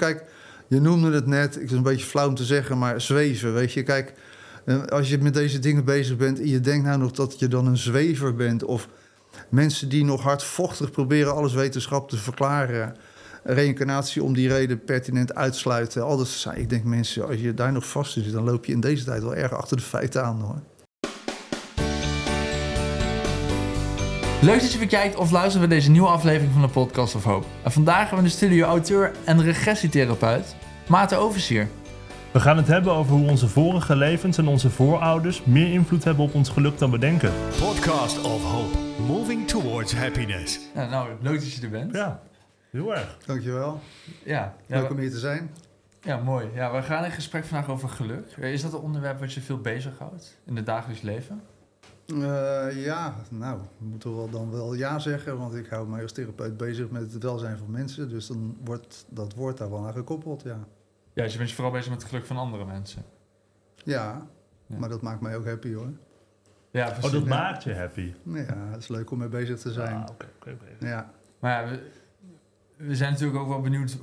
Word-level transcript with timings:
Kijk, 0.00 0.24
je 0.68 0.80
noemde 0.80 1.12
het 1.12 1.26
net, 1.26 1.56
ik 1.56 1.62
is 1.62 1.72
een 1.72 1.82
beetje 1.82 2.06
flauw 2.06 2.28
om 2.28 2.34
te 2.34 2.44
zeggen, 2.44 2.78
maar 2.78 3.00
zweven, 3.00 3.54
weet 3.54 3.72
je. 3.72 3.82
Kijk, 3.82 4.14
eh, 4.64 4.82
als 4.82 5.08
je 5.08 5.18
met 5.18 5.34
deze 5.34 5.58
dingen 5.58 5.84
bezig 5.84 6.16
bent 6.16 6.38
en 6.38 6.48
je 6.48 6.60
denkt 6.60 6.84
nou 6.84 6.98
nog 6.98 7.10
dat 7.10 7.38
je 7.38 7.48
dan 7.48 7.66
een 7.66 7.76
zwever 7.76 8.34
bent... 8.34 8.64
of 8.64 8.88
mensen 9.48 9.88
die 9.88 10.04
nog 10.04 10.22
hardvochtig 10.22 10.90
proberen 10.90 11.34
alles 11.34 11.52
wetenschap 11.52 12.08
te 12.08 12.16
verklaren... 12.16 12.96
reïncarnatie 13.44 14.22
om 14.22 14.34
die 14.34 14.48
reden 14.48 14.84
pertinent 14.84 15.34
uitsluiten. 15.34 16.02
Al 16.02 16.16
dat 16.16 16.28
zijn, 16.28 16.58
ik 16.58 16.68
denk 16.68 16.84
mensen, 16.84 17.26
als 17.26 17.40
je 17.40 17.54
daar 17.54 17.72
nog 17.72 17.88
vast 17.88 18.16
in 18.16 18.22
zit... 18.22 18.32
dan 18.32 18.44
loop 18.44 18.64
je 18.64 18.72
in 18.72 18.80
deze 18.80 19.04
tijd 19.04 19.22
wel 19.22 19.34
erg 19.34 19.52
achter 19.52 19.76
de 19.76 19.82
feiten 19.82 20.24
aan, 20.24 20.40
hoor. 20.40 20.60
Leuk 24.42 24.60
dat 24.60 24.72
je 24.72 24.78
weer 24.78 24.88
kijkt 24.88 25.16
of 25.16 25.30
luistert 25.30 25.68
bij 25.68 25.76
deze 25.76 25.90
nieuwe 25.90 26.08
aflevering 26.08 26.52
van 26.52 26.62
de 26.62 26.68
Podcast 26.68 27.14
of 27.14 27.24
Hope. 27.24 27.46
En 27.64 27.72
vandaag 27.72 27.98
hebben 27.98 28.16
we 28.16 28.22
in 28.22 28.28
de 28.30 28.36
studio 28.36 28.66
auteur 28.66 29.12
en 29.24 29.42
regressietherapeut 29.42 30.56
Maarten 30.88 31.18
Oversier. 31.18 31.68
We 32.32 32.40
gaan 32.40 32.56
het 32.56 32.66
hebben 32.66 32.92
over 32.92 33.12
hoe 33.16 33.28
onze 33.28 33.48
vorige 33.48 33.96
levens 33.96 34.38
en 34.38 34.46
onze 34.46 34.70
voorouders 34.70 35.44
meer 35.44 35.72
invloed 35.72 36.04
hebben 36.04 36.24
op 36.24 36.34
ons 36.34 36.48
geluk 36.48 36.78
dan 36.78 36.90
we 36.90 36.98
denken. 36.98 37.32
Podcast 37.58 38.22
of 38.22 38.44
Hope, 38.52 38.78
moving 39.06 39.48
towards 39.48 39.94
happiness. 39.94 40.60
Ja, 40.74 40.88
nou, 40.88 41.08
leuk 41.20 41.40
dat 41.40 41.52
je 41.52 41.62
er 41.62 41.70
bent. 41.70 41.94
Ja, 41.94 42.20
heel 42.70 42.94
erg. 42.94 43.16
Dankjewel. 43.26 43.80
Ja, 44.24 44.54
ja, 44.66 44.76
Leuk 44.78 44.88
we- 44.88 44.94
om 44.94 45.00
hier 45.00 45.10
te 45.10 45.18
zijn. 45.18 45.50
ja, 46.02 46.16
mooi. 46.16 46.46
Ja, 46.54 46.72
we 46.72 46.82
gaan 46.82 47.04
in 47.04 47.10
gesprek 47.10 47.44
vandaag 47.44 47.70
over 47.70 47.88
geluk. 47.88 48.30
Is 48.36 48.62
dat 48.62 48.72
een 48.72 48.78
onderwerp 48.80 49.20
wat 49.20 49.32
je 49.32 49.40
veel 49.40 49.58
bezighoudt 49.60 50.38
in 50.46 50.56
het 50.56 50.66
dagelijks 50.66 51.02
leven? 51.02 51.42
Eh, 52.12 52.84
ja, 52.84 53.14
nou, 53.30 53.60
ik 53.62 53.68
moet 53.78 54.00
toch 54.00 54.14
wel 54.16 54.30
dan 54.30 54.50
wel 54.50 54.74
ja 54.74 54.98
zeggen, 54.98 55.38
want 55.38 55.54
ik 55.54 55.66
hou 55.66 55.88
mij 55.88 56.02
als 56.02 56.12
therapeut 56.12 56.56
bezig 56.56 56.90
met 56.90 57.12
het 57.12 57.22
welzijn 57.22 57.58
van 57.58 57.70
mensen. 57.70 58.08
Dus 58.08 58.26
dan 58.26 58.56
wordt 58.64 59.06
dat 59.08 59.34
woord 59.34 59.58
daar 59.58 59.70
wel 59.70 59.86
aan 59.86 59.92
gekoppeld, 59.92 60.42
ja. 60.42 60.58
Ja, 61.12 61.22
dus 61.22 61.32
je 61.32 61.38
bent 61.38 61.50
je 61.50 61.54
vooral 61.56 61.72
bezig 61.72 61.90
met 61.90 62.00
het 62.00 62.10
geluk 62.10 62.26
van 62.26 62.36
andere 62.36 62.64
mensen. 62.64 63.02
Ja, 63.74 64.26
Ja. 64.66 64.76
maar 64.78 64.88
dat 64.88 65.02
maakt 65.02 65.20
mij 65.20 65.36
ook 65.36 65.46
happy 65.46 65.74
hoor. 65.74 65.92
Ja, 66.70 66.88
Oh, 66.88 67.02
dat 67.02 67.12
Ja. 67.22 67.28
maakt 67.28 67.62
je 67.62 67.74
happy. 67.74 68.14
Ja, 68.24 68.68
het 68.70 68.80
is 68.82 68.88
leuk 68.88 69.10
om 69.10 69.18
mee 69.18 69.28
bezig 69.28 69.58
te 69.58 69.72
zijn. 69.72 69.96
Ah, 69.96 70.06
oké, 70.10 70.26
oké, 70.36 70.50
oké. 70.50 70.86
Ja, 70.86 71.10
Maar 71.38 71.62
ja, 71.64 71.70
we, 71.70 71.90
we 72.76 72.96
zijn 72.96 73.12
natuurlijk 73.12 73.38
ook 73.38 73.48
wel 73.48 73.60
benieuwd 73.60 73.98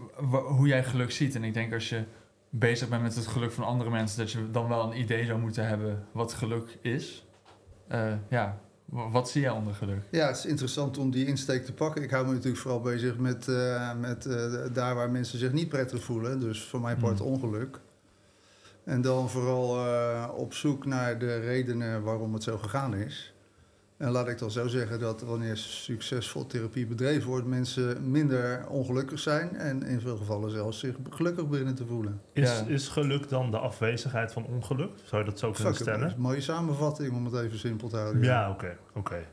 hoe 0.47 0.67
jij 0.67 0.83
geluk 0.83 1.11
ziet. 1.11 1.35
En 1.35 1.43
ik 1.43 1.53
denk 1.53 1.73
als 1.73 1.89
je 1.89 2.03
bezig 2.49 2.89
bent 2.89 3.01
met 3.01 3.15
het 3.15 3.27
geluk 3.27 3.51
van 3.51 3.63
andere 3.63 3.89
mensen, 3.89 4.17
dat 4.19 4.31
je 4.31 4.51
dan 4.51 4.67
wel 4.67 4.83
een 4.91 4.99
idee 4.99 5.25
zou 5.25 5.39
moeten 5.39 5.67
hebben 5.67 6.05
wat 6.11 6.33
geluk 6.33 6.77
is. 6.81 7.26
Eh, 7.87 8.13
ja, 8.29 8.57
wa- 8.85 9.09
wat 9.09 9.29
zie 9.29 9.41
jij 9.41 9.49
onder 9.51 9.73
geluk? 9.73 10.01
ja, 10.11 10.27
het 10.27 10.37
is 10.37 10.45
interessant 10.45 10.97
om 10.97 11.11
die 11.11 11.25
insteek 11.25 11.65
te 11.65 11.73
pakken. 11.73 12.03
Ik 12.03 12.11
hou 12.11 12.25
me 12.25 12.31
natuurlijk 12.33 12.61
vooral 12.61 12.81
bezig 12.81 13.17
met, 13.17 13.47
eh, 13.47 13.93
met 13.99 14.25
eh, 14.25 14.53
daar 14.73 14.95
waar 14.95 15.09
mensen 15.11 15.39
zich 15.39 15.51
niet 15.51 15.69
prettig 15.69 16.03
voelen. 16.03 16.39
Dus 16.39 16.63
voor 16.63 16.81
mijn 16.81 16.97
part 16.97 17.17
Hmm. 17.19 17.27
ongeluk. 17.27 17.79
En 18.83 19.01
dan 19.01 19.29
vooral 19.29 19.77
op 20.31 20.53
zoek 20.53 20.85
naar 20.85 21.19
de 21.19 21.39
redenen 21.39 22.03
waarom 22.03 22.33
het 22.33 22.43
zo 22.43 22.57
gegaan 22.57 22.95
is. 22.95 23.33
En 23.97 24.11
laat 24.11 24.27
ik 24.27 24.37
dan 24.39 24.51
zo 24.51 24.67
zeggen 24.67 24.99
dat 24.99 25.21
wanneer 25.21 25.57
succesvol 25.57 26.45
therapie 26.47 26.85
bedreven 26.87 27.27
wordt, 27.29 27.45
mensen 27.47 28.11
minder 28.11 28.67
ongelukkig 28.67 29.19
zijn 29.19 29.55
en 29.55 29.83
in 29.83 30.01
veel 30.01 30.17
gevallen 30.17 30.51
zelfs 30.51 30.79
zich 30.79 30.95
gelukkig 31.09 31.47
beginnen 31.47 31.75
te 31.75 31.85
voelen. 31.85 32.21
Is, 32.33 32.49
Ja. 32.59 32.65
is 32.65 32.87
geluk 32.87 33.29
dan 33.29 33.51
de 33.51 33.57
afwezigheid 33.57 34.31
van 34.31 34.45
ongeluk? 34.45 34.89
Zou 35.03 35.23
je 35.23 35.29
dat 35.29 35.39
zo 35.39 35.51
kunnen 35.51 35.73
Fuck, 35.75 35.85
dat 35.85 35.87
is 35.87 35.93
stellen? 36.01 36.15
een 36.15 36.21
mooie 36.21 36.41
samenvatting 36.41 37.11
om 37.15 37.25
het 37.25 37.33
even 37.43 37.59
simpel 37.59 37.87
te 37.87 37.97
houden. 37.97 38.21
Ja, 38.23 38.49
oké, 38.49 38.77
oké. 38.93 39.25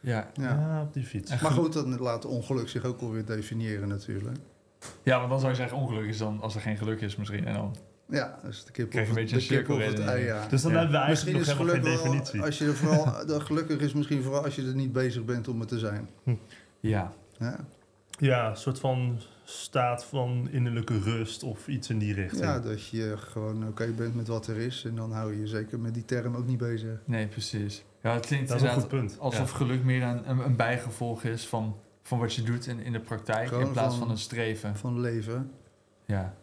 Ja, 0.00 0.30
Ja. 0.34 0.42
Ja, 0.42 0.82
op 0.82 0.92
die 0.92 1.04
fiets. 1.04 1.40
Maar 1.40 1.50
goed, 1.50 1.72
dan 1.72 1.98
laat 1.98 2.24
ongeluk 2.24 2.68
zich 2.68 2.84
ook 2.84 3.00
alweer 3.00 3.24
definiëren 3.24 3.88
natuurlijk. 3.88 4.36
ja, 5.02 5.18
want 5.18 5.30
dan 5.30 5.38
zou 5.38 5.50
je 5.50 5.56
zeggen 5.58 5.76
ongeluk 5.78 6.04
is 6.08 6.18
dan 6.18 6.40
als 6.40 6.54
er 6.54 6.60
geen 6.60 6.76
geluk 6.76 7.00
is 7.00 7.16
misschien. 7.16 7.46
En 7.46 7.54
dan, 7.54 7.76
Ja, 8.10 8.38
dus 8.44 8.64
de 8.64 8.72
kip 8.72 8.90
Krijg 8.90 9.04
of 9.10 9.16
een 9.16 9.20
beetje 9.22 9.36
de 9.48 9.56
een 9.56 9.64
kip 9.64 9.76
of 9.76 9.84
het 9.84 9.98
ei, 9.98 10.24
ja. 10.24 10.46
Dus 10.48 10.62
dan 10.62 10.72
Ja. 10.72 10.78
hebben 10.78 11.00
we 11.00 11.06
Misschien 11.08 11.34
eigenlijk 11.34 11.38
is 11.38 11.46
nog 11.46 11.56
helemaal 11.56 11.74
geluk 11.90 11.98
geen 11.98 12.10
wel, 12.12 12.12
definitie. 12.22 12.42
als 12.42 12.58
je 12.58 12.64
er 12.66 12.74
vooral, 12.76 13.26
de 13.26 13.40
gelukkig 13.40 13.78
is 13.80 13.92
misschien 13.92 14.22
vooral 14.22 14.44
als 14.44 14.54
je 14.56 14.66
er 14.66 14.74
niet 14.74 14.92
bezig 14.92 15.24
bent 15.24 15.48
om 15.48 15.60
het 15.60 15.68
te 15.68 15.78
zijn. 15.78 16.08
ja. 16.80 17.12
Ja, 17.38 17.56
Ja, 18.18 18.48
een 18.50 18.56
soort 18.56 18.78
van 18.80 19.20
staat 19.44 20.04
van 20.04 20.48
innerlijke 20.50 20.98
rust 20.98 21.42
of 21.42 21.68
iets 21.68 21.90
in 21.90 21.98
die 21.98 22.14
richting. 22.14 22.42
ja 22.42 22.58
dat 22.60 22.86
je 22.88 23.14
gewoon 23.16 23.66
oké 23.68 23.86
bent 23.96 24.14
met 24.14 24.28
wat 24.28 24.46
er 24.46 24.56
is 24.56 24.84
en 24.84 24.94
dan 24.94 25.12
hou 25.12 25.32
je 25.34 25.40
je 25.40 25.46
zeker 25.46 25.80
met 25.80 25.94
die 25.94 26.04
term 26.04 26.36
ook 26.36 26.46
niet 26.46 26.58
bezig. 26.58 26.98
Nee, 27.04 27.26
precies. 27.26 27.84
Ja, 28.02 28.14
het 28.14 28.26
klinkt 28.26 28.48
dat 28.48 28.56
is 28.56 28.62
een 28.62 28.70
goed 28.70 28.88
punt. 28.88 29.16
alsof 29.18 29.50
Ja. 29.50 29.56
geluk 29.56 29.84
meer 29.84 30.02
een, 30.02 30.30
een, 30.30 30.38
een 30.38 30.56
bijgevolg 30.56 31.22
is 31.24 31.46
van, 31.48 31.76
van 32.02 32.18
wat 32.18 32.34
je 32.34 32.42
doet 32.42 32.66
in, 32.66 32.80
in 32.80 32.92
de 32.92 33.00
praktijk. 33.00 33.48
Gewoon 33.48 33.66
in 33.66 33.72
plaats 33.72 33.88
van- 33.94 34.02
van 34.02 34.10
een 34.10 34.18
streven. 34.18 34.76
Van 34.76 35.00
leven. 35.00 35.50
Ja. 36.06 36.34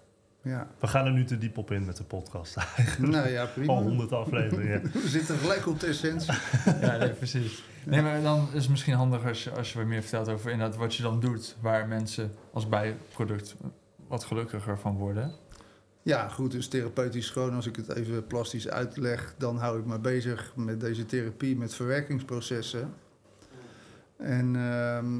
Ja, 0.47 0.67
We 0.79 0.87
gaan 0.87 1.05
er 1.05 1.11
nu 1.11 1.25
te 1.25 1.37
diep 1.37 1.57
op 1.57 1.71
in 1.71 1.85
met 1.85 1.97
de 1.97 2.03
podcast. 2.03 2.55
nou 2.99 3.29
ja, 3.29 3.45
prima. 3.45 3.73
Al 3.73 3.81
honderd 3.81 4.11
afleveringen. 4.11 4.81
We 5.03 5.07
zitten 5.07 5.37
gelijk 5.37 5.67
op 5.67 5.79
de 5.79 5.87
essentie. 5.87 6.33
ja, 6.81 6.97
nee, 6.97 7.09
precies. 7.09 7.63
Nee, 7.85 8.01
maar 8.01 8.21
dan 8.21 8.47
is 8.53 8.61
het 8.61 8.69
misschien 8.69 8.93
handig 8.93 9.25
als 9.25 9.43
je, 9.43 9.51
als 9.51 9.71
je 9.71 9.77
wat 9.77 9.87
meer 9.87 10.01
vertelt 10.01 10.29
over 10.29 10.51
inderdaad 10.51 10.77
wat 10.77 10.95
je 10.95 11.03
dan 11.03 11.19
doet, 11.19 11.55
waar 11.61 11.87
mensen 11.87 12.31
als 12.53 12.69
bijproduct 12.69 13.55
wat 14.07 14.23
gelukkiger 14.23 14.79
van 14.79 14.95
worden. 14.97 15.31
Ja, 16.01 16.27
goed, 16.27 16.51
dus 16.51 16.67
therapeutisch 16.67 17.29
gewoon, 17.29 17.53
als 17.53 17.67
ik 17.67 17.75
het 17.75 17.95
even 17.95 18.27
plastisch 18.27 18.69
uitleg, 18.69 19.35
dan 19.37 19.57
hou 19.57 19.79
ik 19.79 19.85
me 19.85 19.99
bezig 19.99 20.51
met 20.55 20.79
deze 20.79 21.05
therapie, 21.05 21.57
met 21.57 21.73
verwerkingsprocessen. 21.73 22.93
En 24.17 24.55
ehm, 24.55 25.19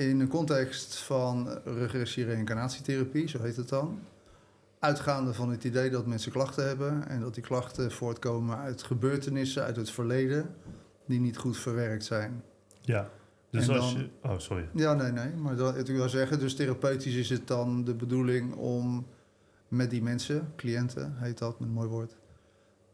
in 0.00 0.18
de 0.18 0.26
context 0.26 0.96
van 0.96 1.58
regressie-reïncarnatietherapie, 1.64 3.28
zo 3.28 3.42
heet 3.42 3.56
het 3.56 3.68
dan, 3.68 4.00
uitgaande 4.80 5.34
van 5.34 5.50
het 5.50 5.64
idee 5.64 5.90
dat 5.90 6.06
mensen 6.06 6.32
klachten 6.32 6.66
hebben 6.66 7.08
en 7.08 7.20
dat 7.20 7.34
die 7.34 7.42
klachten 7.42 7.92
voortkomen 7.92 8.58
uit 8.58 8.82
gebeurtenissen 8.82 9.62
uit 9.62 9.76
het 9.76 9.90
verleden 9.90 10.54
die 11.06 11.20
niet 11.20 11.36
goed 11.36 11.56
verwerkt 11.56 12.04
zijn. 12.04 12.42
Ja. 12.80 13.10
Dus 13.50 13.68
als 13.68 13.92
je... 13.92 14.08
Oh, 14.22 14.38
sorry. 14.38 14.68
Ja, 14.74 14.94
nee, 14.94 15.12
nee. 15.12 15.34
Maar 15.34 15.56
dat, 15.56 15.76
ik 15.76 15.86
wil 15.86 16.08
zeggen, 16.08 16.38
dus 16.38 16.54
therapeutisch 16.54 17.14
is 17.14 17.30
het 17.30 17.46
dan 17.46 17.84
de 17.84 17.94
bedoeling 17.94 18.54
om 18.54 19.06
met 19.68 19.90
die 19.90 20.02
mensen, 20.02 20.52
cliënten 20.56 21.14
heet 21.16 21.38
dat, 21.38 21.60
met 21.60 21.68
een 21.68 21.74
mooi 21.74 21.88
woord, 21.88 22.16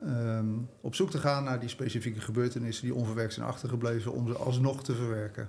ehm, 0.00 0.48
op 0.80 0.94
zoek 0.94 1.10
te 1.10 1.18
gaan 1.18 1.44
naar 1.44 1.60
die 1.60 1.68
specifieke 1.68 2.20
gebeurtenissen 2.20 2.84
die 2.84 2.94
onverwerkt 2.94 3.32
zijn 3.32 3.46
achtergebleven, 3.46 4.12
om 4.12 4.28
ze 4.28 4.36
alsnog 4.36 4.84
te 4.84 4.94
verwerken. 4.94 5.48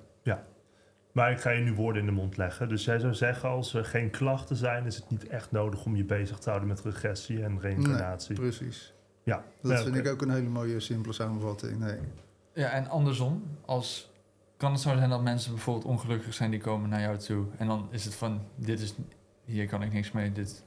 Maar 1.18 1.32
ik 1.32 1.40
ga 1.40 1.50
je 1.50 1.62
nu 1.62 1.74
woorden 1.74 2.02
in 2.02 2.08
de 2.08 2.14
mond 2.14 2.38
leggen. 2.38 2.70
Dus 2.70 2.86
jij 2.86 3.00
zou 3.00 3.14
zeggen, 3.14 3.50
als 3.50 3.74
er 3.74 3.86
geen 3.86 4.10
klachten 4.10 4.56
zijn, 4.56 4.86
is 4.86 4.96
het 4.96 5.10
niet 5.10 5.28
echt 5.28 5.52
nodig 5.52 5.86
om 5.86 5.96
je 5.96 6.04
bezig 6.04 6.38
te 6.38 6.50
houden 6.50 6.70
met 6.70 6.82
regressie 6.82 7.44
en 7.44 7.60
reïncarnatie. 7.60 8.36
Precies. 8.36 8.94
ja. 9.24 9.44
Dat 9.62 9.84
vind 9.84 9.96
ik 9.96 10.08
ook 10.08 10.22
een 10.22 10.30
hele 10.30 10.50
mooie, 10.50 10.80
simpele 10.80 11.14
samenvatting. 11.14 11.80
Nee. 11.80 11.98
Ja, 12.54 12.70
en 12.70 12.88
andersom, 12.88 13.44
als, 13.66 14.12
kan 14.58 14.72
het 14.72 14.82
zo 14.82 14.96
zijn 14.96 15.10
dat 15.10 15.22
mensen 15.22 15.52
bijvoorbeeld 15.52 15.86
ongelukkig 15.86 16.34
zijn 16.34 16.52
die 16.52 16.60
komen 16.60 16.90
naar 16.90 17.02
jou 17.02 17.18
toe 17.18 17.46
en 17.58 17.68
dan 17.68 17.88
is 17.92 18.06
het 18.06 18.16
van, 18.16 18.42
dit 18.56 18.80
is, 18.80 18.96
hier 19.46 19.68
kan 19.68 19.82
ik 19.82 19.94
niks 19.94 20.12
mee, 20.12 20.32
dit 20.32 20.64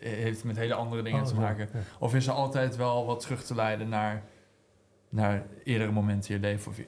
heeft 0.00 0.44
met 0.44 0.56
hele 0.56 0.74
andere 0.74 1.02
dingen 1.02 1.20
Oh, 1.20 1.26
te 1.26 1.34
maken. 1.34 1.68
Ja. 1.72 1.80
Of 1.98 2.14
is 2.14 2.26
er 2.26 2.32
altijd 2.32 2.76
wel 2.76 3.06
wat 3.06 3.20
terug 3.20 3.44
te 3.44 3.54
leiden 3.54 3.88
naar, 3.88 4.22
naar 5.08 5.46
eerdere 5.64 5.92
momenten 5.92 6.34
in 6.34 6.40
je 6.40 6.46
leven 6.46 6.70
of 6.70 6.78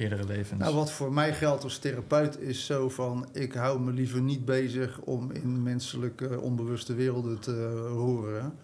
eerdere 0.00 0.24
levens? 0.24 0.60
Nou, 0.60 0.74
wat 0.74 0.92
voor 0.92 1.12
mij 1.12 1.34
geldt 1.34 1.64
als 1.64 1.78
therapeut 1.78 2.38
is 2.38 2.66
zo 2.66 2.88
van, 2.88 3.28
ik 3.32 3.52
hou 3.52 3.80
me 3.80 3.92
liever 3.92 4.20
niet 4.20 4.44
bezig 4.44 5.00
om 5.00 5.30
in 5.30 5.62
menselijke 5.62 6.40
onbewuste 6.40 6.94
werelden 6.94 7.38
te 7.38 7.86
roeren, 7.88 8.54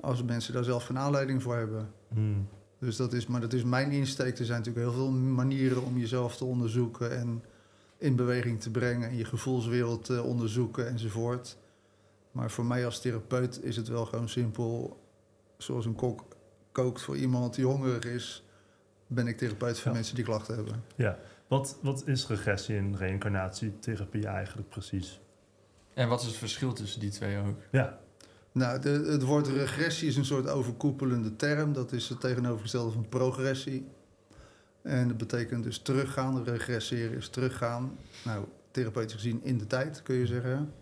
als 0.00 0.22
mensen 0.22 0.52
daar 0.52 0.64
zelf 0.64 0.84
geen 0.84 0.98
aanleiding 0.98 1.42
voor 1.42 1.56
hebben. 1.56 1.90
Hmm. 2.08 2.48
Dus 2.78 2.96
dat 2.96 3.12
is, 3.12 3.26
maar 3.26 3.40
dat 3.40 3.52
is 3.52 3.64
mijn 3.64 3.90
insteek. 3.90 4.38
Er 4.38 4.44
zijn 4.44 4.58
natuurlijk 4.58 4.86
heel 4.86 4.96
veel 4.96 5.10
manieren 5.10 5.82
om 5.82 5.98
jezelf 5.98 6.36
te 6.36 6.44
onderzoeken 6.44 7.18
en 7.18 7.42
in 7.98 8.16
beweging 8.16 8.60
te 8.60 8.70
brengen 8.70 9.08
en 9.08 9.16
je 9.16 9.24
gevoelswereld 9.24 10.04
te 10.04 10.22
onderzoeken 10.22 10.88
enzovoort. 10.88 11.56
Maar 12.32 12.50
voor 12.50 12.64
mij 12.64 12.84
als 12.84 13.00
therapeut 13.00 13.62
is 13.62 13.76
het 13.76 13.88
wel 13.88 14.06
gewoon 14.06 14.28
simpel. 14.28 15.00
Zoals 15.56 15.86
een 15.86 15.94
kok 15.94 16.24
kookt 16.72 17.00
voor 17.00 17.16
iemand 17.16 17.54
die 17.54 17.64
hongerig 17.64 18.04
is, 18.04 18.44
ben 19.08 19.26
ik 19.26 19.38
therapeut 19.38 19.78
voor 19.78 19.90
Ja. 19.90 19.96
mensen 19.96 20.14
die 20.14 20.24
klachten 20.24 20.54
hebben. 20.54 20.82
Ja. 20.96 21.18
Wat, 21.48 21.78
wat 21.82 22.06
is 22.06 22.26
regressie 22.26 22.76
en 22.76 22.96
reïncarnatietherapie 22.96 24.26
eigenlijk 24.26 24.68
precies? 24.68 25.20
En 25.94 26.08
wat 26.08 26.20
is 26.20 26.26
het 26.26 26.36
verschil 26.36 26.72
tussen 26.72 27.00
die 27.00 27.10
twee 27.10 27.38
ook? 27.38 27.56
Ja. 27.70 27.98
Nou, 28.52 28.78
de, 28.80 28.88
het 28.90 29.22
woord 29.22 29.46
regressie 29.46 30.08
is 30.08 30.16
een 30.16 30.24
soort 30.24 30.48
overkoepelende 30.48 31.36
term. 31.36 31.72
Dat 31.72 31.92
is 31.92 32.08
het 32.08 32.20
tegenovergestelde 32.20 32.92
van 32.92 33.08
progressie. 33.08 33.86
En 34.82 35.08
dat 35.08 35.16
betekent 35.16 35.64
dus 35.64 35.78
teruggaan. 35.78 36.44
Regresseren 36.44 37.16
is 37.16 37.28
teruggaan. 37.28 37.98
Nou, 38.24 38.44
therapeutisch 38.70 39.14
gezien 39.14 39.40
in 39.44 39.58
de 39.58 39.66
tijd, 39.66 40.02
kun 40.02 40.14
je 40.16 40.26
zeggen. 40.26 40.72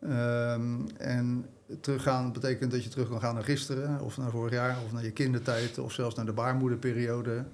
Ehm, 0.00 0.86
en 0.96 1.46
teruggaan 1.80 2.32
betekent 2.32 2.70
dat 2.70 2.84
je 2.84 2.90
terug 2.90 3.08
kan 3.08 3.20
gaan 3.20 3.34
naar 3.34 3.44
gisteren, 3.44 4.00
of 4.00 4.16
naar 4.16 4.30
vorig 4.30 4.52
jaar, 4.52 4.76
of 4.84 4.92
naar 4.92 5.04
je 5.04 5.12
kindertijd, 5.12 5.78
of 5.78 5.92
zelfs 5.92 6.14
naar 6.14 6.26
de 6.26 6.32
baarmoederperiode. 6.32 7.44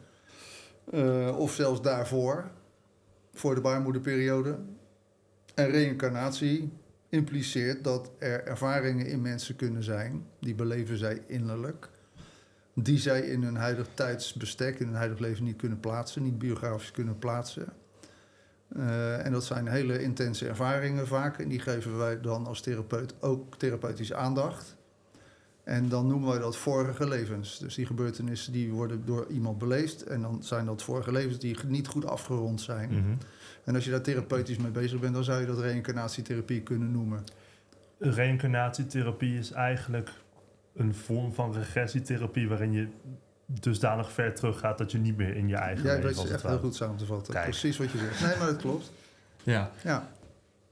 Eh, 0.90 1.38
of 1.38 1.52
zelfs 1.52 1.82
daarvoor, 1.82 2.50
voor 3.34 3.54
de 3.54 3.60
baarmoederperiode. 3.60 4.58
En 5.54 5.70
reïncarnatie 5.70 6.72
impliceert 7.08 7.84
dat 7.84 8.10
er 8.18 8.44
ervaringen 8.44 9.06
in 9.06 9.22
mensen 9.22 9.56
kunnen 9.56 9.82
zijn, 9.82 10.26
die 10.40 10.54
beleven 10.54 10.96
zij 10.98 11.22
innerlijk, 11.26 11.88
die 12.74 12.98
zij 12.98 13.20
in 13.20 13.42
hun 13.42 13.56
huidig 13.56 13.86
tijdsbestek, 13.94 14.78
in 14.78 14.86
hun 14.86 14.96
huidig 14.96 15.18
leven 15.18 15.44
niet 15.44 15.56
kunnen 15.56 15.80
plaatsen, 15.80 16.22
niet 16.22 16.38
biografisch 16.38 16.90
kunnen 16.90 17.18
plaatsen. 17.18 17.72
Eh, 18.68 19.26
en 19.26 19.32
dat 19.32 19.44
zijn 19.44 19.68
hele 19.68 20.02
intense 20.02 20.48
ervaringen 20.48 21.06
vaak. 21.06 21.38
En 21.38 21.48
die 21.48 21.60
geven 21.60 21.98
wij 21.98 22.20
dan 22.20 22.46
als 22.46 22.60
therapeut 22.60 23.14
ook 23.20 23.56
therapeutische 23.56 24.14
aandacht. 24.14 24.76
En 25.64 25.88
dan 25.88 26.06
noemen 26.06 26.28
wij 26.28 26.38
dat 26.38 26.56
vorige 26.56 27.08
levens. 27.08 27.58
Dus 27.58 27.74
die 27.74 27.86
gebeurtenissen 27.86 28.52
die 28.52 28.72
worden 28.72 29.02
door 29.04 29.26
iemand 29.28 29.58
beleefd. 29.58 30.02
En 30.02 30.20
dan 30.22 30.42
zijn 30.42 30.66
dat 30.66 30.82
vorige 30.82 31.12
levens 31.12 31.38
die 31.38 31.56
niet 31.66 31.86
goed 31.86 32.06
afgerond 32.06 32.60
zijn. 32.60 32.88
Mhm. 32.88 33.16
En 33.64 33.74
als 33.74 33.84
je 33.84 33.90
daar 33.90 34.02
therapeutisch 34.02 34.56
mee 34.56 34.70
bezig 34.70 35.00
bent, 35.00 35.14
dan 35.14 35.24
zou 35.24 35.40
je 35.40 35.46
dat 35.46 35.58
reïncarnatietherapie 35.58 36.62
kunnen 36.62 36.90
noemen. 36.90 37.24
Reïncarnatietherapie 37.98 39.38
is 39.38 39.50
eigenlijk 39.50 40.10
een 40.74 40.94
vorm 40.94 41.32
van 41.32 41.52
regressietherapie 41.52 42.48
waarin 42.48 42.72
je 42.72 42.88
dusdanig 43.46 44.12
ver 44.12 44.34
teruggaat 44.34 44.78
dat 44.78 44.92
je 44.92 44.98
niet 44.98 45.16
meer 45.16 45.36
in 45.36 45.48
je 45.48 45.56
eigen 45.56 45.84
Jij 45.84 45.94
leven 45.94 46.08
weet 46.08 46.18
als 46.18 46.28
het 46.28 46.32
het 46.32 46.44
echt 46.44 46.52
heel 46.52 46.62
goed 46.62 46.74
samen 46.74 46.96
te 46.96 47.06
vatten. 47.06 47.32
Kijk. 47.32 47.44
Precies 47.44 47.76
wat 47.76 47.90
je 47.90 47.98
zegt. 47.98 48.20
Nee, 48.20 48.36
maar 48.36 48.46
dat 48.46 48.56
klopt. 48.56 48.92
Ja. 49.42 49.70
Ja. 49.82 50.08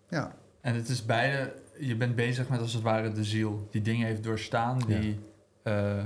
Ja. 0.08 0.34
En 0.60 0.74
het 0.74 0.88
is 0.88 1.04
beide, 1.04 1.52
je 1.78 1.96
bent 1.96 2.14
bezig 2.14 2.48
met 2.48 2.60
als 2.60 2.72
het 2.72 2.82
ware 2.82 3.12
de 3.12 3.24
ziel. 3.24 3.68
Die 3.70 3.82
dingen 3.82 4.06
heeft 4.06 4.22
doorstaan, 4.22 4.78
die, 4.86 5.20
eh, 5.62 6.04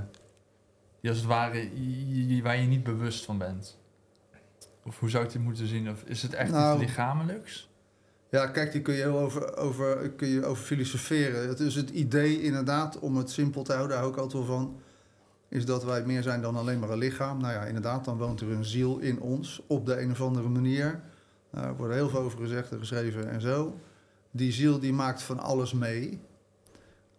die 1.00 1.10
als 1.10 1.18
het 1.18 1.28
ware, 1.28 1.68
waar 2.42 2.60
je 2.60 2.66
niet 2.66 2.84
bewust 2.84 3.24
van 3.24 3.38
bent. 3.38 3.76
Of 4.84 4.98
hoe 4.98 5.10
zou 5.10 5.24
ik 5.24 5.32
dit 5.32 5.42
moeten 5.42 5.66
zien? 5.66 5.90
Of 5.90 6.02
is 6.04 6.22
het 6.22 6.34
echt 6.34 6.50
Nou, 6.50 6.78
iets 6.78 6.86
lichamelijks? 6.86 7.68
Ja, 8.30 8.46
kijk, 8.46 8.72
die 8.72 8.82
kun 8.82 8.94
je 8.94 9.02
heel 9.02 9.18
over, 9.18 9.56
over, 9.56 10.10
kun 10.10 10.28
je 10.28 10.44
over 10.44 10.64
filosoferen. 10.64 11.48
Het 11.48 11.60
is 11.60 11.74
het 11.74 11.90
idee 11.90 12.42
inderdaad, 12.42 12.98
om 12.98 13.16
het 13.16 13.30
simpel 13.30 13.62
te 13.62 13.72
houden, 13.72 13.90
daar 13.90 14.04
hou 14.04 14.12
ik 14.16 14.20
altijd 14.20 14.46
wel 14.46 14.56
van, 14.56 14.80
is 15.48 15.64
dat 15.64 15.84
wij 15.84 16.04
meer 16.04 16.22
zijn 16.22 16.40
dan 16.40 16.56
alleen 16.56 16.78
maar 16.78 16.90
een 16.90 16.98
lichaam. 16.98 17.40
Nou 17.40 17.52
ja, 17.52 17.64
inderdaad, 17.64 18.04
dan 18.04 18.16
woont 18.16 18.40
er 18.40 18.50
een 18.50 18.64
ziel 18.64 18.98
in 18.98 19.20
ons 19.20 19.62
op 19.66 19.86
de 19.86 20.00
een 20.00 20.10
of 20.10 20.20
andere 20.20 20.48
manier. 20.48 21.00
Nou, 21.50 21.66
er 21.66 21.76
wordt 21.76 21.94
heel 21.94 22.08
veel 22.08 22.20
over 22.20 22.38
gezegd 22.38 22.72
en 22.72 22.78
geschreven 22.78 23.30
en 23.30 23.40
zo. 23.40 23.78
Die 24.30 24.52
ziel 24.52 24.78
die 24.78 24.92
maakt 24.92 25.22
van 25.22 25.38
alles 25.38 25.72
mee. 25.72 26.20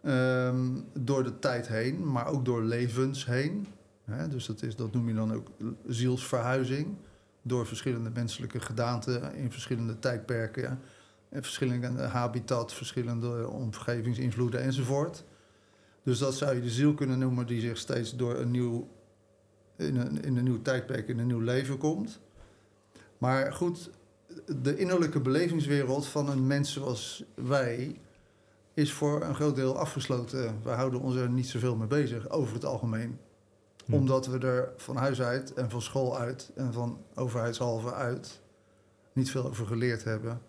Ehm, 0.04 0.68
door 0.94 1.24
de 1.24 1.40
tijd 1.40 1.68
heen, 1.68 2.12
maar 2.12 2.28
ook 2.28 2.46
door 2.46 2.64
levens 2.64 3.26
heen. 3.26 3.68
Dus 4.30 4.46
dat, 4.46 4.62
is, 4.62 4.76
dat 4.76 4.94
noem 4.94 5.08
je 5.08 5.14
dan 5.14 5.34
ook 5.34 5.48
zielsverhuizing. 5.88 6.96
Door 7.42 7.68
verschillende 7.68 8.10
menselijke 8.10 8.60
gedaanten 8.60 9.36
in 9.36 9.52
verschillende 9.52 10.00
tijdperken. 10.00 10.80
En 11.30 11.44
verschillende 11.44 12.02
habitat, 12.02 12.74
verschillende 12.74 13.50
omgevingsinvloeden 13.50 14.62
enzovoort. 14.62 15.24
Dus 16.10 16.20
dat 16.20 16.36
zou 16.36 16.56
je 16.56 16.62
de 16.62 16.70
ziel 16.70 16.94
kunnen 16.94 17.20
noemen 17.20 17.48
die 17.48 17.62
zich 17.62 17.78
steeds 17.78 18.16
door 18.16 18.36
een 18.36 18.52
nieuw, 18.52 18.88
in 19.76 19.96
een, 19.96 20.24
in 20.24 20.38
een 20.38 20.44
nieuw 20.44 20.62
tijdperk, 20.62 21.08
in 21.08 21.20
een 21.20 21.28
nieuw 21.28 21.40
leven 21.40 21.78
komt. 21.78 22.20
Maar 23.18 23.54
goed, 23.54 23.90
de 24.62 24.78
innerlijke 24.78 25.20
belevingswereld 25.20 26.08
van 26.08 26.30
een 26.30 26.48
mens 26.48 26.74
zoals 26.74 27.24
wij 27.36 28.00
is 28.74 28.94
voor 28.94 29.24
een 29.24 29.36
groot 29.36 29.56
deel 29.56 29.78
afgesloten. 29.78 30.60
We 30.64 30.70
houden 30.70 31.00
ons 31.00 31.16
er 31.16 31.30
niet 31.30 31.48
zoveel 31.48 31.76
mee 31.76 31.88
bezig, 31.88 32.30
over 32.30 32.54
het 32.54 32.66
algemeen. 32.66 33.20
Hm. 33.86 33.94
Omdat 33.94 34.28
we 34.28 34.40
er 34.40 34.74
van 34.78 34.96
huis 34.96 35.22
uit 35.22 35.54
en 35.54 35.70
van 35.70 35.82
school 35.82 36.18
uit 36.18 36.52
en 36.56 36.74
van 36.74 37.02
overheidshalve 37.16 37.94
uit 37.94 38.42
niet 39.14 39.32
veel 39.32 39.46
over 39.46 39.66
geleerd 39.66 40.04
hebben. 40.04 40.42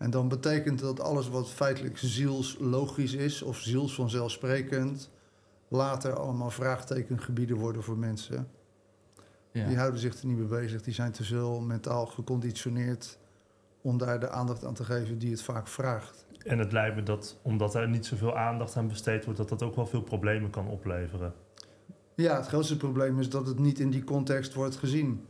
En 0.00 0.10
dan 0.10 0.28
betekent 0.28 0.78
dat 0.78 1.00
alles 1.00 1.28
wat 1.28 1.50
feitelijk 1.50 1.98
zielslogisch 1.98 3.14
is 3.14 3.42
of 3.42 3.58
ziels 3.58 3.94
vanzelfsprekend, 3.94 5.10
later 5.68 6.18
allemaal 6.18 6.50
vraagtekengebieden 6.50 7.56
worden 7.56 7.82
voor 7.82 7.98
mensen. 7.98 8.48
Ja. 9.52 9.66
Die 9.66 9.76
houden 9.76 10.00
zich 10.00 10.20
er 10.20 10.26
niet 10.26 10.38
mee 10.38 10.46
bezig. 10.46 10.82
Die 10.82 10.94
zijn 10.94 11.12
te 11.12 11.24
veel 11.24 11.60
mentaal 11.60 12.06
geconditioneerd 12.06 13.18
om 13.80 13.98
daar 13.98 14.20
de 14.20 14.30
aandacht 14.30 14.64
aan 14.64 14.74
te 14.74 14.84
geven 14.84 15.18
die 15.18 15.30
het 15.30 15.42
vaak 15.42 15.68
vraagt. 15.68 16.26
En 16.44 16.58
het 16.58 16.72
lijkt 16.72 16.96
me 16.96 17.02
dat, 17.02 17.38
omdat 17.42 17.74
er 17.74 17.88
niet 17.88 18.06
zoveel 18.06 18.36
aandacht 18.36 18.76
aan 18.76 18.88
besteed 18.88 19.24
wordt, 19.24 19.38
dat 19.38 19.48
dat 19.48 19.62
ook 19.62 19.76
wel 19.76 19.86
veel 19.86 20.02
problemen 20.02 20.50
kan 20.50 20.68
opleveren. 20.68 21.34
Ja, 22.14 22.36
het 22.36 22.46
grootste 22.46 22.76
probleem 22.76 23.20
is 23.20 23.28
dat 23.28 23.46
het 23.46 23.58
niet 23.58 23.78
in 23.78 23.90
die 23.90 24.04
context 24.04 24.54
wordt 24.54 24.76
gezien. 24.76 25.26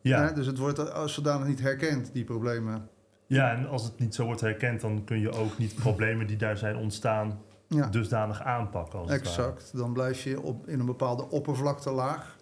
Ja, 0.00 0.26
Hè? 0.26 0.32
Dus 0.32 0.46
het 0.46 0.58
wordt 0.58 0.92
als 0.92 1.14
zodanig 1.14 1.46
niet 1.46 1.60
herkend, 1.60 2.12
die 2.12 2.24
problemen. 2.24 2.88
Ja, 3.26 3.52
en 3.52 3.68
als 3.68 3.84
het 3.84 3.98
niet 3.98 4.14
zo 4.14 4.24
wordt 4.24 4.40
herkend, 4.40 4.80
dan 4.80 5.04
kun 5.04 5.20
je 5.20 5.30
ook 5.30 5.58
niet 5.58 5.74
problemen 5.74 6.26
die 6.26 6.36
daar 6.36 6.56
zijn 6.56 6.76
ontstaan 6.76 7.38
Ja, 7.68 7.86
dusdanig 7.86 8.42
aanpakken. 8.42 8.98
Als 8.98 9.10
het 9.10 9.24
ware. 9.24 9.48
exact. 9.48 9.76
Dan 9.76 9.92
blijf 9.92 10.22
je 10.22 10.40
op, 10.40 10.68
in 10.68 10.80
een 10.80 10.86
bepaalde 10.86 11.28
oppervlaktelaag, 11.30 12.36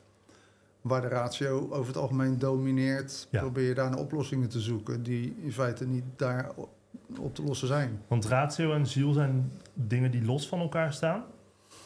waar 0.81 1.00
de 1.00 1.08
ratio 1.08 1.69
over 1.70 1.87
het 1.87 1.96
algemeen 1.96 2.38
domineert. 2.38 3.29
Ja. 3.31 3.40
Probeer 3.40 3.69
je 3.69 3.75
daar 3.75 3.90
naar 3.90 3.99
oplossingen 3.99 4.49
te 4.49 4.61
zoeken 4.61 5.02
die 5.02 5.37
in 5.43 5.52
feite 5.52 5.87
niet 5.87 6.05
daar 6.17 6.50
op 7.19 7.34
te 7.34 7.43
lossen 7.43 7.69
zijn. 7.69 8.00
Want 8.08 8.26
ratio 8.26 8.73
en 8.73 8.87
ziel 8.87 9.12
zijn 9.12 9.52
dingen 9.75 10.11
die 10.11 10.25
los 10.25 10.49
van 10.49 10.61
elkaar 10.61 10.93
staan. 10.93 11.25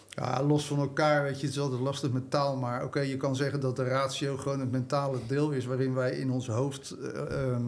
Ja, 0.08 0.43
los 0.43 0.66
van 0.66 0.78
elkaar, 0.78 1.22
weet 1.22 1.40
je, 1.40 1.46
het 1.46 1.54
is 1.54 1.60
altijd 1.60 1.81
lastig 1.81 2.12
met 2.12 2.31
taal. 2.31 2.56
Maar 2.56 2.84
oké, 2.84 3.00
je 3.00 3.16
kan 3.16 3.37
zeggen 3.37 3.60
dat 3.60 3.76
de 3.76 3.84
ratio 3.84 4.37
gewoon 4.37 4.60
het 4.60 4.70
mentale 4.70 5.19
deel 5.26 5.50
is... 5.50 5.64
waarin 5.64 5.94
wij 5.94 6.10
in 6.10 6.31
ons 6.31 6.48
hoofd 6.48 6.90
eh, 6.90 7.50
ehm, 7.50 7.62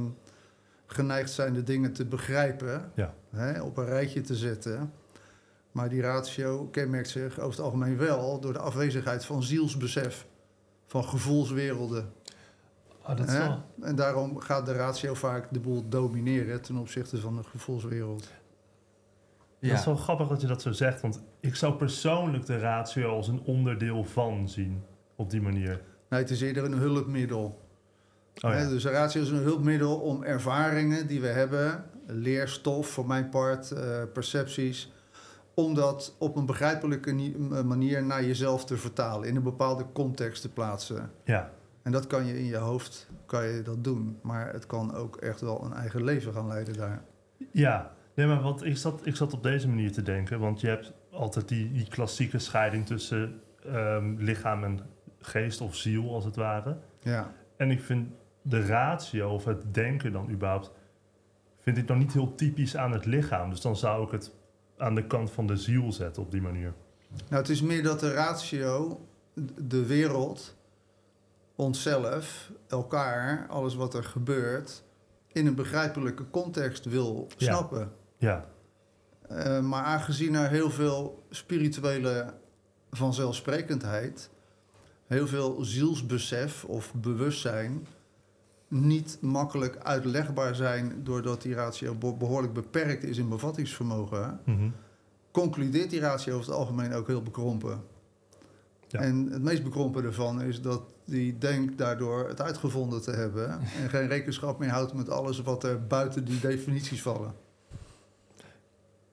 geneigd 0.92 1.30
zijn 1.30 1.52
de 1.52 1.62
dingen 1.62 1.92
te 1.92 2.04
begrijpen. 2.06 2.92
Ja. 2.94 3.14
Hè, 3.30 3.62
op 3.62 3.76
een 3.76 3.86
rijtje 3.86 4.20
te 4.20 4.36
zetten. 4.36 4.92
Maar 5.72 5.88
die 5.88 6.00
ratio 6.00 6.66
kenmerkt 6.66 7.08
zich 7.08 7.38
over 7.38 7.50
het 7.50 7.60
algemeen 7.60 7.96
wel... 7.96 8.40
door 8.40 8.52
de 8.52 8.58
afwezigheid 8.58 9.24
van 9.24 9.42
zielsbesef. 9.42 10.26
Van 10.86 11.04
gevoelswerelden. 11.04 12.12
Oh, 13.02 13.16
dat 13.16 13.28
is 13.28 13.38
wel... 13.38 13.62
En 13.80 13.96
daarom 13.96 14.38
gaat 14.38 14.66
de 14.66 14.72
ratio 14.72 15.14
vaak 15.14 15.46
de 15.50 15.60
boel 15.60 15.88
domineren... 15.88 16.62
ten 16.62 16.76
opzichte 16.76 17.20
van 17.20 17.36
de 17.36 17.42
gevoelswereld. 17.42 18.28
Ja. 19.58 19.68
Dat 19.68 19.78
is 19.78 19.84
wel 19.84 19.96
grappig 19.96 20.28
dat 20.28 20.40
je 20.40 20.46
dat 20.46 20.62
zo 20.62 20.72
zegt, 20.72 21.00
want 21.00 21.22
ik 21.40 21.54
zou 21.54 21.74
persoonlijk 21.74 22.46
de 22.46 22.58
ratio 22.58 23.10
als 23.10 23.28
een 23.28 23.40
onderdeel 23.40 24.04
van 24.04 24.48
zien, 24.48 24.82
op 25.16 25.30
die 25.30 25.40
manier. 25.40 25.82
Nee, 26.08 26.20
het 26.20 26.30
is 26.30 26.40
eerder 26.40 26.64
een 26.64 26.72
hulpmiddel. 26.72 27.67
Oh 28.40 28.50
ja. 28.50 28.68
dus 28.68 28.82
de 28.82 28.90
ratio 28.90 29.22
is 29.22 29.30
een 29.30 29.36
hulpmiddel 29.36 29.96
om 29.96 30.22
ervaringen 30.22 31.06
die 31.06 31.20
we 31.20 31.26
hebben, 31.26 31.84
leerstof 32.06 32.88
voor 32.88 33.06
mijn 33.06 33.28
part, 33.28 33.70
eh, 33.70 34.02
percepties, 34.12 34.92
om 35.54 35.74
dat 35.74 36.16
op 36.18 36.36
een 36.36 36.46
begrijpelijke 36.46 37.12
manier 37.64 38.04
naar 38.04 38.24
jezelf 38.24 38.64
te 38.64 38.76
vertalen, 38.76 39.28
in 39.28 39.36
een 39.36 39.42
bepaalde 39.42 39.84
context 39.92 40.42
te 40.42 40.48
plaatsen. 40.48 41.10
ja. 41.24 41.50
En 41.82 41.94
dat 41.94 42.06
kan 42.06 42.26
je 42.26 42.38
in 42.38 42.44
je 42.44 42.56
hoofd 42.56 43.08
kan 43.26 43.44
je 43.44 43.62
dat 43.62 43.84
doen, 43.84 44.18
maar 44.22 44.52
het 44.52 44.66
kan 44.66 44.94
ook 44.94 45.16
echt 45.16 45.40
wel 45.40 45.64
een 45.64 45.72
eigen 45.72 46.04
leven 46.04 46.32
gaan 46.32 46.46
leiden 46.46 46.74
daar. 46.76 47.02
Ja, 47.52 47.92
nee, 48.14 48.26
maar 48.26 48.42
wat, 48.42 48.64
ik, 48.64 48.76
zat, 48.76 49.00
ik 49.06 49.16
zat 49.16 49.32
op 49.32 49.42
deze 49.42 49.68
manier 49.68 49.92
te 49.92 50.02
denken, 50.02 50.40
want 50.40 50.60
je 50.60 50.66
hebt 50.66 50.92
altijd 51.10 51.48
die, 51.48 51.72
die 51.72 51.88
klassieke 51.88 52.38
scheiding 52.38 52.86
tussen 52.86 53.40
ehm, 53.64 54.14
lichaam 54.16 54.64
en 54.64 54.80
geest 55.20 55.60
of 55.60 55.76
ziel, 55.76 56.14
als 56.14 56.24
het 56.24 56.36
ware. 56.36 56.76
Ja, 57.00 57.32
En 57.56 57.70
ik 57.70 57.80
vind 57.80 58.08
de 58.48 58.66
ratio, 58.66 59.30
of 59.30 59.44
het 59.44 59.74
denken 59.74 60.12
dan 60.12 60.30
überhaupt, 60.30 60.70
vind 61.58 61.76
ik 61.76 61.86
dan 61.86 61.98
niet 61.98 62.12
heel 62.12 62.34
typisch 62.34 62.76
aan 62.76 62.92
het 62.92 63.04
lichaam. 63.04 63.50
Dus 63.50 63.60
dan 63.60 63.76
zou 63.76 64.04
ik 64.04 64.10
het 64.10 64.32
aan 64.76 64.94
de 64.94 65.06
kant 65.06 65.30
van 65.30 65.46
de 65.46 65.56
ziel 65.56 65.92
zetten 65.92 66.22
op 66.22 66.30
die 66.30 66.42
manier. 66.42 66.74
nou 67.28 67.40
het 67.42 67.48
is 67.48 67.62
meer 67.62 67.82
dat 67.82 68.00
de 68.00 68.12
ratio 68.12 69.00
de 69.62 69.86
wereld, 69.86 70.56
onszelf, 71.56 72.52
elkaar, 72.68 73.46
alles 73.48 73.74
wat 73.74 73.94
er 73.94 74.04
gebeurt, 74.04 74.84
in 75.32 75.46
een 75.46 75.54
begrijpelijke 75.54 76.30
context 76.30 76.84
wil 76.84 77.26
Ja. 77.36 77.46
snappen. 77.46 77.92
Ja, 78.16 78.44
Eh, 79.28 79.60
maar 79.60 79.82
aangezien 79.84 80.34
er 80.34 80.48
heel 80.48 80.70
veel 80.70 81.26
spirituele 81.30 82.34
vanzelfsprekendheid, 82.90 84.30
heel 85.06 85.26
veel 85.26 85.64
zielsbesef 85.64 86.64
of 86.64 86.94
bewustzijn 86.94 87.86
niet 88.68 89.18
makkelijk 89.20 89.76
uitlegbaar 89.76 90.54
zijn 90.54 91.04
doordat 91.04 91.42
die 91.42 91.54
ratio 91.54 91.94
be- 91.94 92.14
behoorlijk 92.14 92.52
beperkt 92.52 93.04
is 93.04 93.18
in 93.18 93.28
bevattingsvermogen, 93.28 94.40
mhm. 94.44 94.68
concludeert 95.30 95.90
die 95.90 96.00
ratio 96.00 96.34
over 96.34 96.46
het 96.46 96.56
algemeen 96.56 96.92
ook 96.92 97.06
heel 97.06 97.22
bekrompen. 97.22 97.82
Ja. 98.88 99.00
En 99.00 99.28
het 99.30 99.42
meest 99.42 99.62
bekrompen 99.62 100.04
ervan 100.04 100.42
is 100.42 100.62
dat 100.62 100.82
die 101.04 101.38
denkt 101.38 101.78
daardoor 101.78 102.28
het 102.28 102.40
uitgevonden 102.40 103.02
te 103.02 103.10
hebben 103.10 103.50
en 103.50 103.88
geen 103.88 104.08
rekenschap 104.08 104.58
meer 104.58 104.70
houdt 104.70 104.92
met 104.92 105.10
alles 105.10 105.42
wat 105.42 105.64
er 105.64 105.86
buiten 105.86 106.24
die 106.24 106.40
definities 106.40 107.02
vallen. 107.02 107.34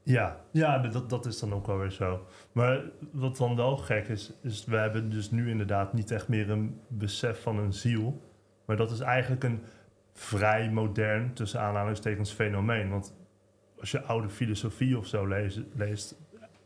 Ja, 0.03 0.41
ja 0.51 0.77
dat, 0.77 1.09
dat 1.09 1.25
is 1.25 1.39
dan 1.39 1.53
ook 1.53 1.67
wel 1.67 1.77
weer 1.77 1.91
zo. 1.91 2.25
Maar 2.51 2.83
wat 3.11 3.37
dan 3.37 3.55
wel 3.55 3.77
gek 3.77 4.07
is, 4.07 4.33
is 4.41 4.65
we 4.65 4.75
hebben 4.75 5.09
dus 5.09 5.31
nu 5.31 5.49
inderdaad 5.49 5.93
niet 5.93 6.11
echt 6.11 6.27
meer 6.27 6.49
een 6.49 6.79
besef 6.87 7.41
van 7.41 7.57
een 7.57 7.73
ziel. 7.73 8.21
Maar 8.65 8.77
dat 8.77 8.91
is 8.91 8.99
eigenlijk 8.99 9.43
een 9.43 9.61
vrij 10.13 10.69
modern, 10.71 11.33
tussen 11.33 11.59
aanhalingstekens, 11.59 12.31
fenomeen. 12.31 12.89
Want 12.89 13.13
als 13.79 13.91
je 13.91 14.01
oude 14.01 14.29
filosofie 14.29 14.97
of 14.97 15.07
zo 15.07 15.25
leest, 15.25 15.59
leest 15.73 16.15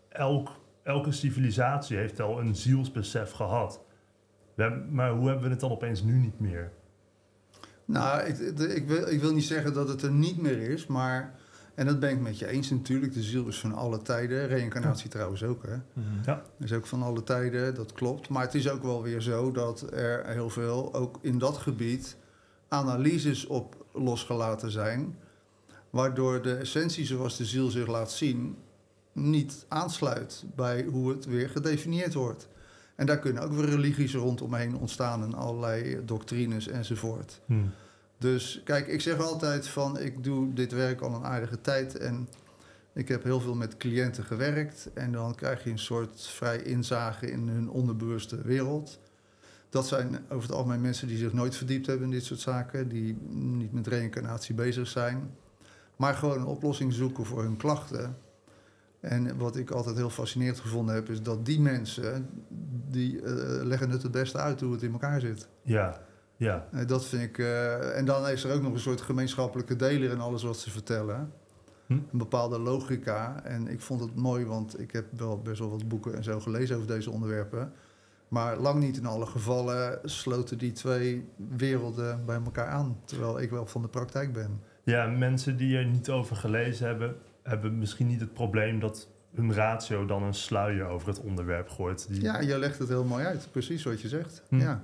elk, 0.10 0.50
elke 0.84 1.12
civilisatie 1.12 1.98
heeft 1.98 2.20
al 2.20 2.40
een 2.40 2.56
zielsbesef 2.56 3.32
gehad. 3.32 3.82
Maar 4.90 5.12
hoe 5.12 5.28
hebben 5.28 5.44
we 5.44 5.50
het 5.50 5.60
dan 5.60 5.72
opeens 5.72 6.04
nu 6.04 6.14
niet 6.14 6.40
meer? 6.40 6.72
Nou, 7.86 8.22
ik, 8.22 8.38
ik, 8.60 8.88
wil, 8.88 9.08
ik 9.08 9.22
wil 9.22 9.34
niet 9.34 9.44
zeggen 9.44 9.74
dat 9.74 9.88
het 9.88 10.02
er 10.02 10.12
niet 10.12 10.42
meer 10.42 10.62
is, 10.62 10.88
maar... 10.88 11.39
En 11.80 11.86
dat 11.86 12.00
ben 12.00 12.10
ik 12.10 12.20
met 12.20 12.40
je 12.40 12.48
eens 12.48 12.70
natuurlijk. 12.70 13.14
De 13.14 13.24
ziel 13.24 13.48
is 13.48 13.60
van 13.60 13.74
alle 13.74 14.02
tijden. 14.02 14.48
Reïncarnatie 14.48 15.10
trouwens 15.10 15.44
ook, 15.44 15.64
hè. 15.64 15.76
Ja. 16.26 16.44
is 16.60 16.74
ook 16.74 16.86
van 16.86 17.04
alle 17.04 17.24
tijden, 17.24 17.76
dat 17.76 17.94
klopt. 17.94 18.30
Maar 18.30 18.42
het 18.42 18.56
is 18.56 18.70
ook 18.70 18.84
wel 18.84 19.04
weer 19.04 19.22
zo 19.22 19.52
dat 19.52 19.94
er 19.94 20.28
heel 20.28 20.50
veel, 20.50 20.94
ook 20.94 21.20
in 21.22 21.38
dat 21.38 21.58
gebied, 21.58 22.18
analyses 22.68 23.46
op 23.48 23.86
losgelaten 23.94 24.72
zijn. 24.72 25.18
Waardoor 25.90 26.42
de 26.42 26.56
essentie 26.56 27.06
zoals 27.06 27.38
de 27.38 27.46
ziel 27.46 27.70
zich 27.70 27.88
laat 27.88 28.12
zien, 28.12 28.58
niet 29.12 29.66
aansluit 29.68 30.44
bij 30.56 30.84
hoe 30.84 31.10
het 31.10 31.26
weer 31.26 31.50
gedefinieerd 31.50 32.14
wordt. 32.14 32.48
En 32.96 33.06
daar 33.06 33.20
kunnen 33.20 33.44
ook 33.44 33.54
weer 33.54 33.70
religies 33.70 34.14
rondomheen 34.14 34.78
ontstaan 34.78 35.24
en 35.24 35.34
allerlei 35.34 36.06
doctrines 36.06 36.68
enzovoort. 36.68 37.42
Hm. 37.46 37.54
Dus 38.20 38.62
kijk, 38.64 38.88
ik 38.88 39.02
zeg 39.02 39.20
altijd 39.20 39.68
van 39.68 40.00
ik 40.00 40.24
doe 40.24 40.54
dit 40.54 40.72
werk 40.72 41.02
al 41.02 41.14
een 41.14 41.24
aardige 41.24 41.62
tijd 41.62 41.98
en 41.98 42.28
ik 42.94 43.08
heb 43.08 43.24
heel 43.24 43.40
veel 43.40 43.56
met 43.56 43.78
cliënten 43.78 44.24
gewerkt 44.24 44.90
en 44.94 45.12
dan 45.12 45.36
krijg 45.36 45.64
je 45.64 45.70
een 45.70 45.80
soort 45.80 46.28
vrij 46.28 46.62
inzage 46.62 47.32
in 47.32 47.48
hun 47.48 47.70
onderbewuste 47.70 48.42
wereld. 48.42 49.00
Dat 49.70 49.88
zijn 49.88 50.20
over 50.30 50.50
het 50.50 50.58
algemeen 50.58 50.82
mensen 50.82 51.08
die 51.08 51.18
zich 51.18 51.34
nooit 51.34 51.56
verdiept 51.56 51.86
hebben 51.86 52.06
in 52.06 52.12
dit 52.12 52.24
soort 52.24 52.40
zaken, 52.40 52.88
die 52.88 53.18
niet 53.30 53.74
met 53.74 53.88
reïncarnatie 53.88 54.56
bezig 54.56 54.88
zijn, 54.88 55.36
maar 55.96 56.14
gewoon 56.14 56.40
een 56.40 56.46
oplossing 56.46 56.94
zoeken 56.94 57.26
voor 57.26 57.44
hun 57.44 57.58
klachten. 57.58 58.18
En 59.00 59.38
wat 59.38 59.56
ik 59.56 59.72
altijd 59.72 59.96
heel 59.96 60.10
fascinerend 60.10 60.60
gevonden 60.60 60.96
heb, 60.96 61.10
is 61.10 61.22
dat 61.22 61.46
die 61.46 61.60
mensen, 61.60 62.30
die 62.90 63.22
eh, 63.22 63.64
leggen 63.64 63.90
het 63.90 64.04
het 64.04 64.12
beste 64.12 64.38
uit 64.38 64.62
hoe 64.62 64.72
het 64.72 64.84
in 64.84 64.92
elkaar 64.92 65.20
zit. 65.20 65.48
Ja, 65.64 66.02
ja. 66.40 66.68
Eh, 66.72 66.88
Dat 66.88 67.06
vind 67.06 67.24
ik. 67.24 67.38
eh, 67.38 67.98
en 67.98 68.06
dan 68.06 68.28
is 68.28 68.44
er 68.44 68.54
ook 68.56 68.62
nog 68.62 68.74
een 68.74 68.80
soort 68.80 69.02
gemeenschappelijke 69.02 69.76
deler 69.76 70.12
in 70.12 70.20
alles 70.20 70.44
wat 70.44 70.58
ze 70.60 70.72
vertellen. 70.72 71.32
Hm? 71.86 71.94
Een 71.94 72.18
bepaalde 72.18 72.60
logica. 72.60 73.44
En 73.44 73.68
ik 73.68 73.82
vond 73.82 74.02
het 74.02 74.16
mooi, 74.16 74.46
want 74.46 74.80
ik 74.80 74.92
heb 74.92 75.06
wel 75.18 75.42
best 75.42 75.60
wel 75.60 75.70
wat 75.70 75.88
boeken 75.88 76.16
en 76.16 76.24
zo 76.24 76.40
gelezen 76.40 76.76
over 76.76 76.88
deze 76.88 77.12
onderwerpen. 77.12 77.72
Maar 78.28 78.58
lang 78.58 78.80
niet 78.80 78.98
in 78.98 79.06
alle 79.06 79.26
gevallen 79.26 80.00
sloten 80.04 80.58
die 80.58 80.72
twee 80.72 81.28
werelden 81.58 82.26
bij 82.26 82.40
elkaar 82.46 82.68
aan. 82.68 82.98
Terwijl 83.06 83.40
ik 83.42 83.50
wel 83.50 83.66
van 83.66 83.82
de 83.82 83.88
praktijk 83.88 84.34
ben. 84.34 84.62
Ja, 84.84 85.06
mensen 85.08 85.58
die 85.58 85.78
er 85.78 85.86
niet 85.86 86.10
over 86.10 86.36
gelezen 86.36 86.88
hebben, 86.88 87.16
hebben 87.44 87.78
misschien 87.78 88.08
niet 88.08 88.20
het 88.20 88.34
probleem 88.34 88.80
dat 88.80 89.08
hun 89.36 89.54
ratio 89.54 90.06
dan 90.06 90.24
een 90.24 90.34
sluier 90.34 90.86
over 90.88 91.08
het 91.08 91.20
onderwerp 91.22 91.70
gooit. 91.70 92.08
Die, 92.10 92.22
Ja, 92.22 92.40
je 92.40 92.58
legt 92.60 92.80
het 92.80 92.88
heel 92.88 93.04
mooi 93.06 93.26
uit. 93.26 93.48
Precies 93.52 93.84
wat 93.84 94.02
je 94.02 94.08
zegt. 94.08 94.44
Hm. 94.50 94.60
Ja, 94.60 94.84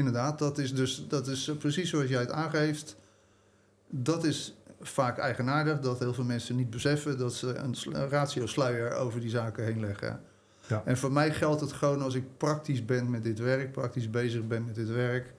inderdaad. 0.00 0.38
Dat 0.38 0.58
is 0.58 0.74
dus 0.74 1.04
dat 1.08 1.26
is 1.26 1.48
eh, 1.48 1.56
precies 1.56 1.90
zoals 1.90 2.08
jij 2.08 2.20
het 2.20 2.30
aangeeft. 2.30 2.96
Dat 3.90 4.24
is 4.24 4.54
vaak 4.80 5.18
eigenaardig 5.18 5.80
dat 5.80 5.98
heel 5.98 6.14
veel 6.14 6.24
mensen 6.24 6.56
niet 6.56 6.70
beseffen 6.70 7.18
dat 7.18 7.34
ze 7.34 7.54
een 7.54 7.74
sl- 7.74 7.90
een 7.90 8.08
ratio-sluier 8.08 8.92
over 8.92 9.20
die 9.20 9.30
zaken 9.30 9.64
heen 9.64 9.80
leggen. 9.80 10.20
Ja. 10.66 10.82
En 10.84 10.96
voor 10.96 11.12
mij 11.12 11.32
geldt 11.32 11.60
het 11.60 11.72
gewoon 11.72 12.02
als 12.02 12.14
ik 12.14 12.36
praktisch 12.36 12.84
ben 12.84 13.10
met 13.10 13.22
dit 13.22 13.38
werk, 13.38 13.72
praktisch 13.72 14.10
bezig 14.10 14.46
ben 14.46 14.64
met 14.64 14.74
dit 14.74 14.88
werk, 14.88 15.34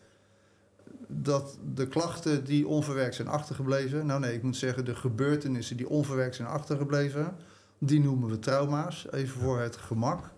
dat 1.07 1.57
de 1.73 1.87
klachten 1.87 2.43
die 2.43 2.67
onverwerkt 2.67 3.15
zijn 3.15 3.27
achtergebleven, 3.27 4.05
nou 4.05 4.19
nee, 4.19 4.33
ik 4.33 4.43
moet 4.43 4.57
zeggen 4.57 4.85
de 4.85 4.95
gebeurtenissen 4.95 5.77
die 5.77 5.89
onverwerkt 5.89 6.35
zijn 6.35 6.47
achtergebleven, 6.47 7.35
die 7.77 7.99
noemen 7.99 8.29
we 8.29 8.39
trauma's, 8.39 9.07
even 9.11 9.39
voor 9.39 9.59
het 9.59 9.75
gemak. 9.75 10.29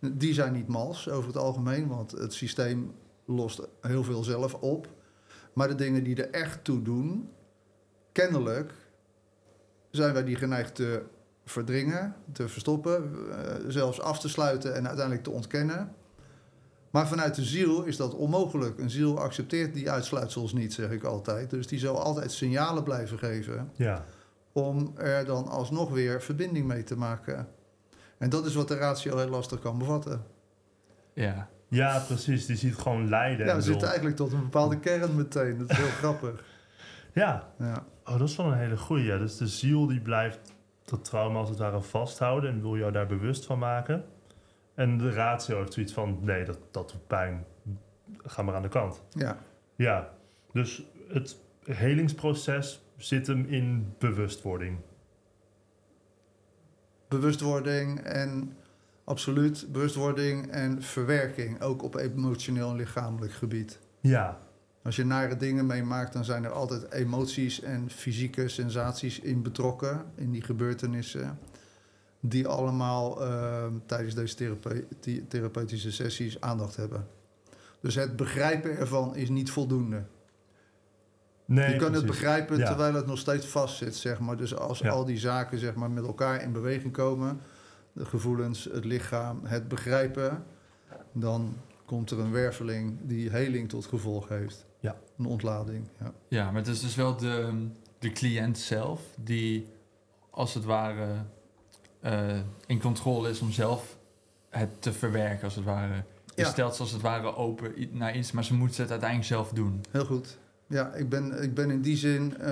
Die 0.00 0.34
zijn 0.34 0.52
niet 0.52 0.68
mals 0.68 1.08
over 1.08 1.26
het 1.28 1.36
algemeen, 1.36 1.88
want 1.88 2.10
het 2.10 2.34
systeem 2.34 2.94
lost 3.26 3.60
heel 3.80 4.04
veel 4.04 4.24
zelf 4.24 4.54
op. 4.54 4.88
Maar 5.52 5.68
de 5.68 5.74
dingen 5.74 6.04
die 6.04 6.24
er 6.24 6.30
echt 6.30 6.64
toe 6.64 6.82
doen, 6.82 7.30
kennelijk 8.12 8.72
zijn 9.90 10.12
wij 10.12 10.24
die 10.24 10.36
geneigd 10.36 10.74
te 10.74 11.02
verdringen, 11.44 12.14
te 12.32 12.48
verstoppen, 12.48 13.12
eh, 13.30 13.54
zelfs 13.68 14.00
af 14.00 14.20
te 14.20 14.28
sluiten 14.28 14.74
en 14.74 14.86
uiteindelijk 14.86 15.24
te 15.24 15.30
ontkennen. 15.30 15.94
Maar 16.90 17.08
vanuit 17.08 17.34
de 17.34 17.44
ziel 17.44 17.82
is 17.84 17.96
dat 17.96 18.14
onmogelijk. 18.14 18.78
Een 18.78 18.90
ziel 18.90 19.18
accepteert 19.18 19.74
die 19.74 19.90
uitsluitsels 19.90 20.52
niet, 20.52 20.74
zeg 20.74 20.90
ik 20.90 21.04
altijd. 21.04 21.50
Dus 21.50 21.66
die 21.66 21.78
zal 21.78 22.00
altijd 22.00 22.32
signalen 22.32 22.82
blijven 22.82 23.18
geven 23.18 23.70
ja. 23.74 24.04
om 24.52 24.92
er 24.96 25.24
dan 25.24 25.48
alsnog 25.48 25.90
weer 25.90 26.22
verbinding 26.22 26.66
mee 26.66 26.84
te 26.84 26.96
maken. 26.96 27.48
En 28.18 28.30
dat 28.30 28.46
is 28.46 28.54
wat 28.54 28.68
de 28.68 28.76
ratio 28.76 29.16
heel 29.16 29.28
lastig 29.28 29.60
kan 29.60 29.78
bevatten. 29.78 30.24
Ja. 31.12 31.48
Ja, 31.76 31.98
precies. 32.06 32.46
Die 32.46 32.56
ziet 32.56 32.74
gewoon 32.74 33.08
lijden. 33.08 33.46
Ja, 33.46 33.54
we 33.54 33.60
zitten 33.60 33.86
eigenlijk 33.86 34.16
tot 34.16 34.32
een 34.32 34.40
bepaalde 34.42 34.78
kern 34.78 35.16
meteen. 35.16 35.58
Dat 35.58 35.70
is 35.70 35.76
heel 35.76 35.86
grappig. 35.86 36.44
Ja, 37.12 37.48
Ja. 37.58 37.84
oh, 38.04 38.18
dat 38.18 38.28
is 38.28 38.36
wel 38.36 38.46
een 38.46 38.58
hele 38.58 38.76
goeie. 38.76 39.04
Ja. 39.04 39.18
Dus 39.18 39.36
de 39.36 39.46
ziel 39.48 39.86
die 39.86 40.00
blijft 40.00 40.38
dat 40.84 41.04
trauma 41.04 41.38
als 41.38 41.48
het 41.48 41.58
ware 41.58 41.80
vasthouden 41.80 42.50
en 42.50 42.60
wil 42.60 42.76
jou 42.76 42.92
daar 42.92 43.06
bewust 43.06 43.46
van 43.46 43.58
maken. 43.58 44.04
En 44.74 44.98
de 44.98 45.10
ratio 45.10 45.58
heeft 45.58 45.72
zoiets 45.72 45.92
van, 45.92 46.18
nee, 46.20 46.44
dat, 46.44 46.58
dat 46.70 46.90
doet 46.90 47.06
pijn. 47.06 47.44
Ga 48.22 48.42
maar 48.42 48.54
aan 48.54 48.62
de 48.62 48.68
kant. 48.68 49.02
ja. 49.10 49.36
Ja, 49.76 50.10
dus 50.52 50.82
het 51.08 51.36
helingsproces 51.64 52.82
zit 52.96 53.26
hem 53.26 53.44
in 53.48 53.94
bewustwording. 53.98 54.78
Bewustwording 57.08 58.00
en 58.00 58.56
absoluut 59.06 59.66
bewustwording 59.72 60.50
en 60.50 60.82
verwerking. 60.82 61.60
Ook 61.62 61.82
op 61.82 61.94
emotioneel 61.96 62.70
en 62.70 62.76
lichamelijk 62.76 63.32
gebied. 63.32 63.78
Ja, 64.00 64.38
Als 64.82 64.96
je 64.96 65.04
nare 65.04 65.36
dingen 65.36 65.66
meemaakt, 65.66 66.12
dan 66.12 66.24
zijn 66.24 66.44
er 66.44 66.50
altijd 66.50 66.92
emoties 66.92 67.60
en 67.60 67.90
fysieke 67.90 68.48
sensaties 68.48 69.20
in 69.20 69.42
betrokken, 69.42 70.04
in 70.14 70.30
die 70.30 70.42
gebeurtenissen, 70.42 71.38
die 72.20 72.46
allemaal 72.48 73.22
eh, 73.24 73.66
tijdens 73.86 74.14
deze 74.14 74.34
therape- 74.34 74.84
therapeutische 75.28 75.92
sessies 75.92 76.40
aandacht 76.40 76.76
hebben. 76.76 77.06
Dus 77.80 77.94
het 77.94 78.16
begrijpen 78.16 78.78
ervan 78.78 79.16
is 79.16 79.28
niet 79.28 79.50
voldoende. 79.50 80.02
nee, 81.44 81.72
je 81.72 81.76
kan 81.78 81.92
het 81.92 82.06
begrijpen 82.06 82.58
Ja. 82.58 82.66
terwijl 82.66 82.94
het 82.94 83.06
nog 83.06 83.18
steeds 83.18 83.46
vastzit, 83.46 83.94
zeg 83.96 84.18
maar. 84.20 84.36
Dus 84.36 84.56
als 84.56 84.78
Ja. 84.78 84.90
al 84.90 85.04
die 85.04 85.18
zaken 85.18 85.58
zeg 85.58 85.74
maar, 85.74 85.90
met 85.90 86.04
elkaar 86.04 86.42
in 86.42 86.52
beweging 86.52 86.92
komen, 86.92 87.40
de 87.96 88.04
gevoelens, 88.04 88.64
het 88.72 88.84
lichaam, 88.84 89.40
het 89.44 89.68
begrijpen, 89.68 90.44
dan 91.12 91.56
komt 91.84 92.10
er 92.10 92.18
een 92.18 92.32
werveling 92.32 92.98
die 93.02 93.30
heling 93.30 93.68
tot 93.68 93.86
gevolg 93.86 94.28
heeft. 94.28 94.66
Ja. 94.80 94.96
Een 95.18 95.24
ontlading, 95.26 95.88
ja. 96.00 96.12
Ja, 96.28 96.44
maar 96.50 96.60
het 96.60 96.66
is 96.70 96.80
dus 96.80 96.94
wel 96.94 97.16
de, 97.16 97.66
de 97.98 98.12
cliënt 98.12 98.58
zelf 98.58 99.00
die 99.20 99.66
als 100.30 100.54
het 100.54 100.64
ware 100.64 101.06
eh, 102.00 102.38
in 102.66 102.80
controle 102.80 103.30
is 103.30 103.40
om 103.40 103.50
zelf 103.50 103.96
het 104.50 104.82
te 104.82 104.92
verwerken, 104.92 105.44
als 105.44 105.54
het 105.54 105.64
ware. 105.64 105.94
Je 106.34 106.42
Ja. 106.42 106.48
stelt 106.48 106.74
ze 106.74 106.80
als 106.82 106.92
het 106.92 107.02
ware 107.02 107.34
open 107.36 107.72
naar 107.90 108.16
iets, 108.16 108.32
maar 108.32 108.44
ze 108.44 108.54
moeten 108.54 108.80
het 108.82 108.90
uiteindelijk 108.90 109.28
zelf 109.30 109.50
doen. 109.50 109.80
Heel 109.90 110.04
goed. 110.04 110.38
Ja, 110.66 110.92
ik 110.94 111.08
ben, 111.08 111.42
ik 111.42 111.54
ben 111.54 111.70
in 111.70 111.80
die 111.82 111.96
zin, 111.96 112.36
eh, 112.38 112.46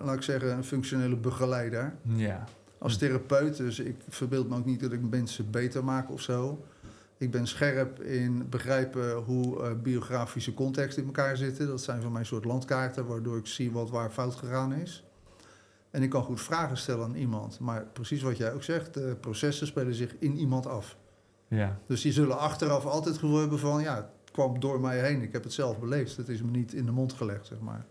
laat 0.00 0.14
ik 0.14 0.22
zeggen, 0.22 0.50
een 0.56 0.64
functionele 0.64 1.16
begeleider. 1.16 1.94
Ja. 2.02 2.44
Als 2.82 2.96
therapeut, 2.96 3.56
dus 3.56 3.78
ik 3.78 3.96
verbeeld 4.08 4.48
me 4.48 4.56
ook 4.56 4.64
niet 4.64 4.80
dat 4.80 4.92
ik 4.92 5.10
mensen 5.10 5.50
beter 5.50 5.84
maak 5.84 6.10
of 6.10 6.20
zo. 6.20 6.64
Ik 7.16 7.30
ben 7.30 7.46
scherp 7.46 8.00
in 8.00 8.48
begrijpen 8.48 9.14
hoe 9.16 9.62
eh, 9.62 9.72
biografische 9.82 10.54
contexten 10.54 11.02
in 11.02 11.08
elkaar 11.08 11.36
zitten. 11.36 11.66
Dat 11.66 11.82
zijn 11.82 12.02
voor 12.02 12.10
mij 12.10 12.20
een 12.20 12.26
soort 12.26 12.44
landkaarten, 12.44 13.06
waardoor 13.06 13.36
ik 13.36 13.46
zie 13.46 13.72
wat 13.72 13.90
waar 13.90 14.10
fout 14.10 14.34
gegaan 14.34 14.72
is. 14.72 15.04
En 15.90 16.02
ik 16.02 16.10
kan 16.10 16.22
goed 16.22 16.40
vragen 16.40 16.76
stellen 16.76 17.04
aan 17.04 17.14
iemand. 17.14 17.58
Maar 17.58 17.86
precies 17.92 18.22
wat 18.22 18.36
jij 18.36 18.52
ook 18.52 18.62
zegt, 18.62 18.94
de 18.94 19.16
processen 19.20 19.66
spelen 19.66 19.94
zich 19.94 20.14
in 20.18 20.36
iemand 20.36 20.66
af. 20.66 20.96
Ja. 21.48 21.78
Dus 21.86 22.02
die 22.02 22.12
zullen 22.12 22.38
achteraf 22.38 22.84
altijd 22.84 23.14
het 23.14 23.18
gevoel 23.18 23.38
hebben 23.38 23.58
van... 23.58 23.82
ja, 23.82 23.96
het 23.96 24.30
kwam 24.32 24.60
door 24.60 24.80
mij 24.80 25.00
heen, 25.00 25.22
ik 25.22 25.32
heb 25.32 25.42
het 25.42 25.52
zelf 25.52 25.78
beleefd. 25.78 26.16
Het 26.16 26.28
is 26.28 26.42
me 26.42 26.50
niet 26.50 26.72
in 26.72 26.86
de 26.86 26.92
mond 26.92 27.12
gelegd, 27.12 27.46
zeg 27.46 27.60
maar. 27.60 27.86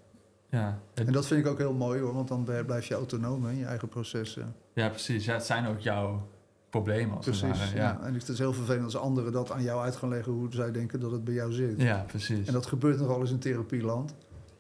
Ja. 0.52 0.80
Het- 0.94 1.08
En 1.08 1.14
dat 1.14 1.28
vind 1.28 1.46
ik 1.46 1.52
ook 1.52 1.58
heel 1.58 1.74
mooi 1.74 2.02
hoor, 2.02 2.14
want 2.14 2.28
dan 2.28 2.44
blijf 2.66 2.86
je 2.86 2.94
autonoom 2.94 3.44
hè, 3.46 3.52
in 3.52 3.58
je 3.58 3.66
eigen 3.66 3.88
processen. 3.88 4.56
ja, 4.74 4.90
precies. 4.90 5.26
Ja, 5.26 5.34
het 5.34 5.46
zijn 5.46 5.66
ook 5.68 5.80
jouw 5.80 6.28
problemen 6.70 7.16
als 7.16 7.26
Precies. 7.26 7.42
ware. 7.60 7.76
ja. 7.76 7.82
Ja. 7.82 8.00
En 8.06 8.14
het 8.14 8.28
is 8.28 8.38
heel 8.38 8.54
vervelend 8.54 8.84
als 8.84 8.98
anderen 8.98 9.32
dat 9.32 9.52
aan 9.52 9.64
jou 9.64 9.82
uit 9.82 9.96
gaan 9.96 10.10
leggen 10.10 10.32
hoe 10.32 10.48
zij 10.50 10.72
denken 10.72 11.00
dat 11.00 11.12
het 11.12 11.24
bij 11.24 11.34
jou 11.34 11.52
zit. 11.52 11.82
ja, 11.82 12.04
precies. 12.08 12.48
En 12.48 12.54
dat 12.54 12.66
gebeurt 12.66 13.00
nogal 13.00 13.20
eens 13.20 13.32
in 13.32 13.40
therapieland. 13.40 14.16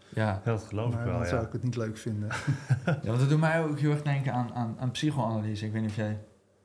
Ja. 0.10 0.26
Ja, 0.26 0.42
dat 0.44 0.64
geloof 0.64 0.92
maar 0.94 1.00
ik 1.00 1.06
wel, 1.10 1.18
dan 1.20 1.28
zou 1.28 1.42
ja. 1.42 1.48
ik 1.48 1.54
het 1.54 1.64
niet 1.64 1.76
leuk 1.76 1.98
vinden. 1.98 2.30
ja, 2.86 3.00
want 3.04 3.20
dat 3.20 3.30
doet 3.30 3.40
mij 3.40 3.64
ook 3.64 3.80
heel 3.80 3.92
erg 3.92 4.02
denken 4.02 4.34
aan, 4.34 4.54
aan, 4.54 4.76
aan 4.80 4.92
psychoanalyse. 4.92 5.66
Ik 5.66 5.72
weet 5.72 5.82
niet 5.82 5.90
of 5.90 5.96
jij 5.96 6.20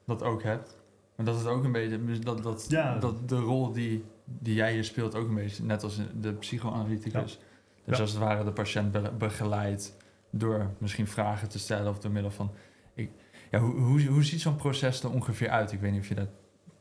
dat 0.07 0.23
ook 0.23 0.43
hebt. 0.43 0.77
Maar 1.17 1.27
dat 1.27 1.37
is 1.41 1.45
ook 1.47 1.65
een 1.65 1.73
beetje, 1.73 2.05
dus 2.05 2.21
dat, 2.21 2.43
dat, 2.43 2.65
Ja. 2.69 2.99
dat 2.99 3.29
de 3.29 3.37
rol 3.39 3.73
die, 3.73 4.05
die 4.25 4.55
jij 4.55 4.73
hier 4.73 4.85
speelt 4.85 5.15
ook 5.15 5.29
een 5.29 5.35
beetje, 5.35 5.65
net 5.65 5.83
als 5.83 6.01
de 6.21 6.33
psychoanalyticus. 6.33 7.41
Dat 7.87 7.95
Ja. 7.95 7.95
je 7.97 8.01
als 8.03 8.11
het 8.11 8.21
ware 8.21 8.45
de 8.45 8.53
patiënt 8.53 8.93
be- 8.93 9.13
begeleidt 9.19 9.97
door 10.31 10.71
misschien 10.79 11.07
vragen 11.07 11.49
te 11.49 11.59
stellen 11.59 11.91
of 11.91 11.99
door 11.99 12.11
middel 12.11 12.31
van... 12.31 12.51
Ik, 12.95 13.11
ja, 13.51 13.59
hoe, 13.59 13.75
hoe, 13.75 14.05
hoe 14.05 14.25
ziet 14.25 14.41
zo'n 14.41 14.57
proces 14.57 15.03
er 15.03 15.11
ongeveer 15.11 15.49
uit? 15.49 15.73
Ik 15.73 15.81
weet 15.81 15.91
niet 15.93 16.01
of 16.01 16.09
je 16.09 16.15
daar 16.15 16.29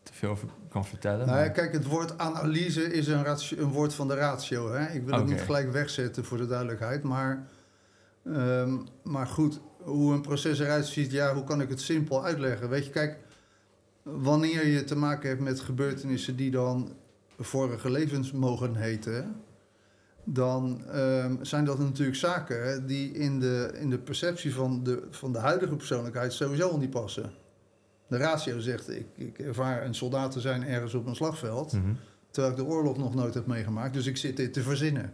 te 0.04 0.14
veel 0.14 0.30
over 0.30 0.48
kan 0.70 0.86
vertellen. 0.86 1.26
Nou 1.28 1.40
ja, 1.40 1.50
kijk, 1.50 1.74
het 1.74 1.86
woord 1.86 2.18
analyse 2.18 2.84
is 2.94 3.08
een, 3.08 3.24
ratio- 3.24 3.58
een 3.58 3.72
woord 3.72 3.94
van 3.94 4.08
de 4.08 4.14
ratio. 4.16 4.72
Hè? 4.74 4.94
Ik 4.94 5.04
wil 5.06 5.16
het 5.18 5.26
niet 5.26 5.42
gelijk 5.42 5.72
wegzetten 5.72 6.26
voor 6.26 6.38
de 6.38 6.48
duidelijkheid. 6.48 7.04
Maar, 7.04 7.48
ehm, 8.26 8.78
maar 9.04 9.28
goed, 9.28 9.60
hoe 9.82 10.14
een 10.14 10.22
proces 10.22 10.60
eruit 10.60 10.86
ziet, 10.86 11.12
ja, 11.12 11.34
hoe 11.34 11.44
kan 11.44 11.62
ik 11.62 11.70
het 11.70 11.82
simpel 11.82 12.24
uitleggen? 12.26 12.70
Weet 12.70 12.86
je, 12.86 12.92
kijk, 12.92 13.18
wanneer 14.04 14.68
je 14.68 14.84
te 14.84 14.96
maken 14.96 15.30
hebt 15.30 15.42
met 15.42 15.60
gebeurtenissen 15.60 16.36
die 16.36 16.52
dan 16.52 16.94
vorige 17.40 17.90
levens 17.92 18.32
mogen 18.32 18.76
heten, 18.76 19.36
dan 20.26 20.82
ehm, 20.92 21.36
zijn 21.42 21.66
dat 21.66 21.80
natuurlijk 21.80 22.18
zaken 22.18 22.86
die 22.88 23.12
in 23.12 23.40
de, 23.40 23.72
in 23.80 23.90
de 23.90 23.98
perceptie 23.98 24.54
van 24.54 24.84
de, 24.84 25.04
van 25.12 25.32
de 25.34 25.40
huidige 25.40 25.76
persoonlijkheid 25.76 26.34
sowieso 26.34 26.70
al 26.70 26.78
niet 26.78 26.90
passen. 26.90 27.32
De 28.08 28.18
ratio 28.18 28.60
zegt, 28.60 28.90
ik, 28.90 29.06
ik 29.16 29.40
ervaar 29.40 29.86
een 29.86 29.96
soldaat 29.96 30.32
te 30.32 30.40
zijn 30.40 30.64
ergens 30.64 30.94
op 30.94 31.06
een 31.06 31.16
slagveld, 31.16 31.74
Mhm. 31.74 31.94
terwijl 32.32 32.54
ik 32.54 32.60
de 32.60 32.66
oorlog 32.66 32.98
nog 32.98 33.16
nooit 33.16 33.34
heb 33.34 33.46
meegemaakt, 33.46 33.94
dus 33.94 34.06
ik 34.06 34.18
zit 34.18 34.38
dit 34.38 34.54
te 34.54 34.62
verzinnen. 34.62 35.14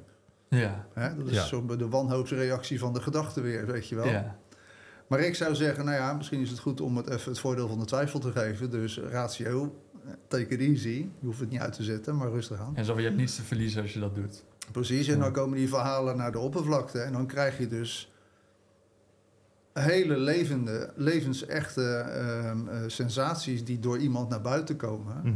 Ja, 0.49 0.85
Hè? 0.93 1.15
Dat 1.17 1.27
is 1.27 1.33
Ja. 1.35 1.45
zo 1.45 1.65
de 1.65 1.87
wanhoopsreactie 1.89 2.79
van 2.79 2.93
de 2.93 3.01
gedachte 3.01 3.41
weer, 3.41 3.65
weet 3.65 3.87
je 3.87 3.95
wel. 3.95 4.07
ja. 4.07 4.37
Maar 5.07 5.19
ik 5.19 5.35
zou 5.35 5.55
zeggen, 5.55 5.85
nou 5.85 5.97
ja, 5.97 6.13
misschien 6.13 6.41
is 6.41 6.49
het 6.49 6.59
goed 6.59 6.81
om 6.81 6.97
het 6.97 7.09
even 7.09 7.31
het 7.31 7.39
voordeel 7.39 7.67
van 7.67 7.79
de 7.79 7.85
twijfel 7.85 8.19
te 8.19 8.31
geven. 8.31 8.69
Dus 8.71 8.97
ratio, 8.99 9.75
eh, 10.05 10.11
take 10.27 10.47
it 10.47 10.59
easy. 10.59 11.07
Je 11.19 11.25
hoeft 11.25 11.39
het 11.39 11.49
niet 11.49 11.59
uit 11.59 11.73
te 11.73 11.83
zetten, 11.83 12.17
maar 12.17 12.29
rustig 12.29 12.59
aan. 12.59 12.75
En 12.75 12.85
zo, 12.85 12.97
je 12.99 13.03
hebt 13.05 13.15
niets 13.17 13.35
te 13.35 13.41
verliezen 13.41 13.81
als 13.81 13.93
je 13.93 13.99
dat 13.99 14.15
doet. 14.15 14.43
Precies, 14.71 15.07
en 15.07 15.19
dan 15.19 15.31
komen 15.31 15.57
die 15.57 15.69
verhalen 15.69 16.17
naar 16.17 16.31
de 16.31 16.39
oppervlakte. 16.39 16.99
En 16.99 17.13
dan 17.13 17.25
krijg 17.25 17.57
je 17.57 17.67
dus 17.67 18.11
hele 19.73 20.17
levende, 20.17 20.93
levensechte 20.95 21.97
ehm, 21.97 22.67
eh, 22.67 22.79
sensaties 22.87 23.65
die 23.65 23.79
door 23.79 23.97
iemand 23.97 24.29
naar 24.29 24.41
buiten 24.41 24.75
komen. 24.75 25.21
Mhm. 25.23 25.33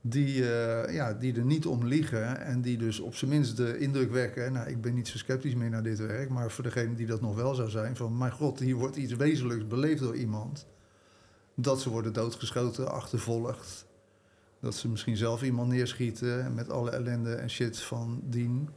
Die, 0.00 0.52
eh, 0.52 0.94
ja, 0.94 1.12
die 1.12 1.36
er 1.36 1.44
niet 1.44 1.66
om 1.66 1.86
liegen 1.86 2.40
en 2.40 2.60
die 2.60 2.78
dus 2.78 3.00
op 3.00 3.14
zijn 3.14 3.30
minst 3.30 3.56
de 3.56 3.78
indruk 3.78 4.12
wekken. 4.12 4.52
Nou, 4.52 4.68
ik 4.68 4.80
ben 4.80 4.94
niet 4.94 5.08
zo 5.08 5.18
sceptisch 5.18 5.54
meer 5.54 5.70
naar 5.70 5.82
dit 5.82 5.98
werk, 5.98 6.28
maar 6.28 6.50
voor 6.50 6.64
degene 6.64 6.94
die 6.94 7.06
dat 7.06 7.20
nog 7.20 7.34
wel 7.34 7.54
zou 7.54 7.70
zijn, 7.70 7.96
van 7.96 8.18
mijn 8.18 8.32
god, 8.32 8.58
hier 8.58 8.76
wordt 8.76 8.96
iets 8.96 9.14
wezenlijks 9.14 9.66
beleefd 9.66 10.00
door 10.00 10.16
iemand. 10.16 10.66
Dat 11.54 11.80
ze 11.80 11.90
worden 11.90 12.12
doodgeschoten, 12.12 12.92
achtervolgd. 12.92 13.86
Dat 14.60 14.74
ze 14.74 14.88
misschien 14.88 15.16
zelf 15.16 15.42
iemand 15.42 15.68
neerschieten 15.68 16.54
met 16.54 16.70
alle 16.70 16.90
ellende 16.90 17.34
en 17.34 17.50
shit 17.50 17.80
van 17.80 18.20
dien. 18.24 18.68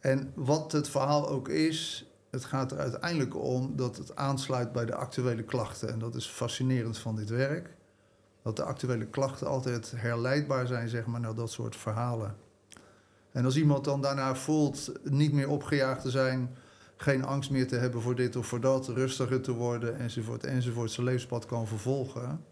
En 0.00 0.32
wat 0.34 0.72
het 0.72 0.88
verhaal 0.88 1.28
ook 1.28 1.48
is, 1.48 2.10
het 2.30 2.44
gaat 2.44 2.72
er 2.72 2.78
uiteindelijk 2.78 3.36
om 3.36 3.76
dat 3.76 3.96
het 3.96 4.16
aansluit 4.16 4.72
bij 4.72 4.84
de 4.84 4.94
actuele 4.94 5.42
klachten. 5.42 5.92
En 5.92 5.98
dat 5.98 6.14
is 6.14 6.26
fascinerend 6.26 6.98
van 6.98 7.16
dit 7.16 7.28
werk. 7.28 7.74
Dat 8.42 8.56
de 8.56 8.64
actuele 8.64 9.06
klachten 9.06 9.46
altijd 9.46 9.92
herleidbaar 9.96 10.66
zijn, 10.66 10.88
zeg 10.88 11.06
maar, 11.06 11.20
naar 11.20 11.34
dat 11.34 11.50
soort 11.50 11.76
verhalen. 11.76 12.36
En 13.32 13.44
als 13.44 13.56
iemand 13.56 13.84
dan 13.84 14.00
daarna 14.00 14.34
voelt 14.34 14.92
niet 15.02 15.32
meer 15.32 15.48
opgejaagd 15.48 16.02
te 16.02 16.10
zijn, 16.10 16.56
geen 16.96 17.24
angst 17.24 17.50
meer 17.50 17.68
te 17.68 17.76
hebben 17.76 18.02
voor 18.02 18.14
dit 18.14 18.36
of 18.36 18.46
voor 18.46 18.60
dat, 18.60 18.88
rustiger 18.88 19.40
te 19.40 19.52
worden, 19.52 19.98
enzovoort, 19.98 20.44
enzovoort, 20.44 20.90
zijn 20.90 21.06
levenspad 21.06 21.46
kan 21.46 21.66
vervolgen, 21.66 22.44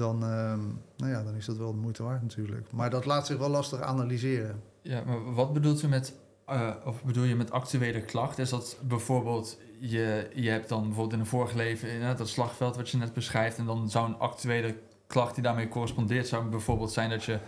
dan, 0.00 0.22
ehm, 0.22 0.60
nou 0.96 1.10
ja, 1.12 1.22
dan 1.22 1.34
is 1.34 1.44
dat 1.46 1.56
wel 1.56 1.72
de 1.72 1.78
moeite 1.78 2.02
waard 2.02 2.22
natuurlijk. 2.22 2.72
Maar 2.72 2.90
dat 2.90 3.04
laat 3.04 3.26
zich 3.26 3.38
wel 3.38 3.48
lastig 3.48 3.80
analyseren. 3.80 4.62
Ja, 4.82 5.02
maar 5.06 5.34
wat 5.34 5.52
bedoelt 5.52 5.82
u 5.82 5.88
met, 5.88 6.14
eh, 6.46 6.70
of 6.84 7.02
bedoel 7.04 7.24
je 7.24 7.36
met 7.36 7.50
actuele 7.50 8.00
klachten? 8.00 8.42
Is 8.42 8.50
dat 8.50 8.76
bijvoorbeeld, 8.82 9.58
je, 9.78 10.30
je 10.34 10.50
hebt 10.50 10.68
dan 10.68 10.82
bijvoorbeeld 10.82 11.12
in 11.12 11.20
een 11.20 11.26
vorig 11.26 11.52
leven 11.52 11.88
inderdaad 11.90 12.18
dat 12.18 12.28
slagveld 12.28 12.76
wat 12.76 12.88
je 12.90 12.96
net 12.96 13.12
beschrijft, 13.12 13.58
en 13.58 13.64
dan 13.66 13.90
zou 13.90 14.08
een 14.08 14.18
actuele 14.18 14.74
klacht 15.06 15.34
die 15.34 15.42
daarmee 15.44 15.68
correspondeert, 15.68 16.26
zou 16.28 16.44
bijvoorbeeld 16.48 16.92
zijn 16.92 17.10
dat 17.10 17.24
je 17.24 17.38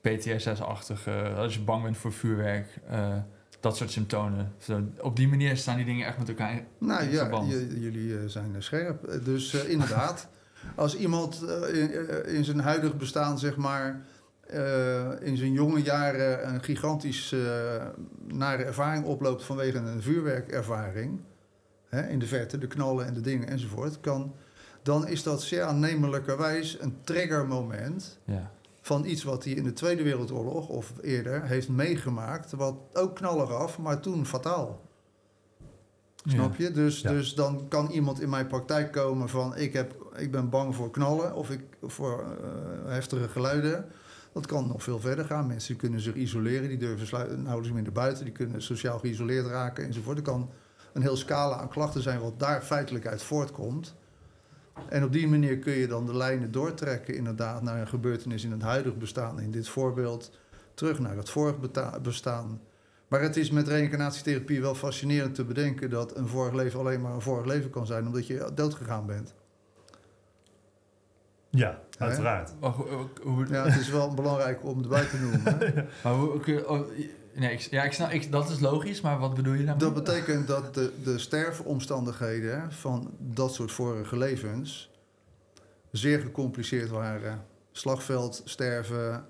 PTSS-achtige, 0.00 1.32
als 1.36 1.54
je 1.54 1.60
bang 1.60 1.82
bent 1.82 1.96
voor 1.96 2.12
vuurwerk, 2.12 2.78
eh, 2.88 3.16
dat 3.60 3.76
soort 3.76 3.90
symptomen. 3.90 4.52
Zo, 4.58 4.80
op 5.00 5.16
die 5.16 5.28
manier 5.28 5.56
staan 5.56 5.76
die 5.76 5.84
dingen 5.84 6.06
echt 6.06 6.18
met 6.18 6.28
elkaar 6.28 6.52
in 6.52 6.64
Nou 6.78 7.04
ja, 7.04 7.18
verband. 7.18 7.50
jullie 7.50 8.18
eh, 8.18 8.24
zijn 8.26 8.54
eh, 8.54 8.60
scherp. 8.60 9.04
Eh, 9.04 9.24
Dus 9.24 9.54
eh, 9.54 9.70
inderdaad, 9.70 10.28
als 10.74 10.96
iemand 10.96 11.42
eh, 11.42 11.82
in, 11.82 11.90
eh, 11.92 12.34
in 12.34 12.44
zijn 12.44 12.60
huidig 12.60 12.96
bestaan, 12.96 13.38
zeg 13.38 13.56
maar, 13.56 14.04
eh, 14.46 15.20
in 15.20 15.36
zijn 15.36 15.52
jonge 15.52 15.82
jaren 15.82 16.48
een 16.48 16.62
gigantisch 16.62 17.32
eh, 17.32 17.40
nare 18.26 18.62
ervaring 18.64 19.04
oploopt 19.04 19.44
vanwege 19.44 19.78
een 19.78 20.02
vuurwerkervaring, 20.02 21.20
hè, 21.88 22.06
in 22.08 22.18
de 22.18 22.26
verte, 22.26 22.58
de 22.58 22.66
knallen 22.66 23.06
en 23.06 23.14
de 23.14 23.20
dingen 23.20 23.48
enzovoort, 23.48 24.00
kan, 24.00 24.34
dan 24.82 25.06
is 25.06 25.22
dat 25.22 25.42
zeer 25.42 25.62
aannemelijkerwijs 25.62 26.80
een 26.80 26.96
triggermoment 27.04 28.18
Ja. 28.24 28.50
van 28.80 29.04
iets 29.04 29.22
wat 29.22 29.44
hij 29.44 29.52
in 29.52 29.64
de 29.64 29.72
Tweede 29.72 30.02
Wereldoorlog 30.02 30.68
of 30.68 30.92
eerder 31.02 31.42
heeft 31.44 31.68
meegemaakt, 31.68 32.52
wat 32.52 32.74
ook 32.92 33.16
knallen 33.16 33.46
gaf, 33.48 33.78
maar 33.78 34.00
toen 34.00 34.26
fataal. 34.26 34.84
Snap 36.24 36.56
je? 36.56 36.70
Dus, 36.70 37.00
Ja. 37.00 37.10
dus 37.10 37.34
dan 37.34 37.66
kan 37.68 37.90
iemand 37.90 38.20
in 38.20 38.28
mijn 38.28 38.46
praktijk 38.46 38.92
komen 38.92 39.28
van 39.28 39.56
ik, 39.56 39.72
heb, 39.72 40.05
ik 40.18 40.30
ben 40.30 40.48
bang 40.48 40.74
voor 40.74 40.90
knallen 40.90 41.34
of 41.34 41.50
ik, 41.50 41.60
voor 41.82 42.20
eh, 42.20 42.92
heftige 42.92 43.28
geluiden. 43.28 43.86
Dat 44.32 44.46
kan 44.46 44.66
nog 44.68 44.82
veel 44.82 45.00
verder 45.00 45.24
gaan. 45.24 45.46
Mensen 45.46 45.76
kunnen 45.76 46.00
zich 46.00 46.14
isoleren, 46.14 46.68
die 46.68 46.78
durven 46.78 47.06
slui- 47.06 47.36
nauwelijks 47.36 47.72
meer 47.72 47.82
naar 47.82 47.92
buiten, 47.92 48.24
die 48.24 48.32
kunnen 48.32 48.62
sociaal 48.62 48.98
geïsoleerd 48.98 49.46
raken 49.46 49.84
enzovoort. 49.84 50.16
Er 50.16 50.22
kan 50.22 50.50
een 50.92 51.02
heel 51.02 51.16
scala 51.16 51.56
aan 51.56 51.68
klachten 51.68 52.02
zijn 52.02 52.20
wat 52.20 52.38
daar 52.38 52.62
feitelijk 52.62 53.06
uit 53.06 53.22
voortkomt. 53.22 53.94
En 54.88 55.04
op 55.04 55.12
die 55.12 55.28
manier 55.28 55.58
kun 55.58 55.72
je 55.72 55.86
dan 55.86 56.06
de 56.06 56.16
lijnen 56.16 56.52
doortrekken 56.52 57.14
inderdaad 57.14 57.62
naar 57.62 57.80
een 57.80 57.88
gebeurtenis 57.88 58.44
in 58.44 58.50
het 58.50 58.62
huidig 58.62 58.96
bestaan. 58.96 59.40
In 59.40 59.50
dit 59.50 59.68
voorbeeld 59.68 60.30
terug 60.74 60.98
naar 60.98 61.16
het 61.16 61.30
vorig 61.30 61.56
bestaan. 62.02 62.60
Maar 63.08 63.20
het 63.20 63.36
is 63.36 63.50
met 63.50 63.68
reïncarnatietherapie 63.68 64.60
wel 64.60 64.74
fascinerend 64.74 65.34
te 65.34 65.44
bedenken 65.44 65.90
dat 65.90 66.16
een 66.16 66.28
vorig 66.28 66.54
leven 66.54 66.80
alleen 66.80 67.00
maar 67.00 67.12
een 67.12 67.20
vorig 67.20 67.46
leven 67.46 67.70
kan 67.70 67.86
zijn 67.86 68.06
omdat 68.06 68.26
je 68.26 68.50
dood 68.54 68.74
gegaan 68.74 69.06
bent. 69.06 69.34
Ja, 71.56 71.80
uiteraard. 71.98 72.52
Maar 72.60 72.70
hoe- 72.70 72.88
hoe- 72.88 73.08
hoe- 73.22 73.46
Ja, 73.48 73.64
het 73.68 73.80
is 73.80 73.88
wel 73.88 74.14
belangrijk 74.14 74.64
om 74.64 74.78
het 74.78 74.88
bij 74.88 75.04
te 75.04 75.16
noemen. 75.16 75.58
hè. 75.58 75.82
maar 76.04 76.12
hoe- 76.12 76.40
kun 76.40 76.54
je- 76.54 76.68
oh, 76.68 76.88
nee, 77.34 77.52
ik, 77.52 77.60
ja, 77.60 77.82
ik 77.82 77.92
snap, 77.92 78.10
ik, 78.10 78.32
dat 78.32 78.50
is 78.50 78.60
logisch, 78.60 79.00
maar 79.00 79.18
wat 79.18 79.34
bedoel 79.34 79.52
je 79.54 79.64
daarmee? 79.64 79.84
Dat 79.84 79.94
betekent 80.04 80.46
dat 80.46 80.74
de, 80.74 80.92
de 81.04 81.18
sterfomstandigheden 81.18 82.72
van 82.72 83.10
dat 83.18 83.54
soort 83.54 83.72
vorige 83.72 84.18
levens 84.18 84.90
zeer 85.90 86.20
gecompliceerd 86.20 86.88
waren. 86.90 87.44
Slagveld, 87.72 88.42
sterven, 88.44 89.24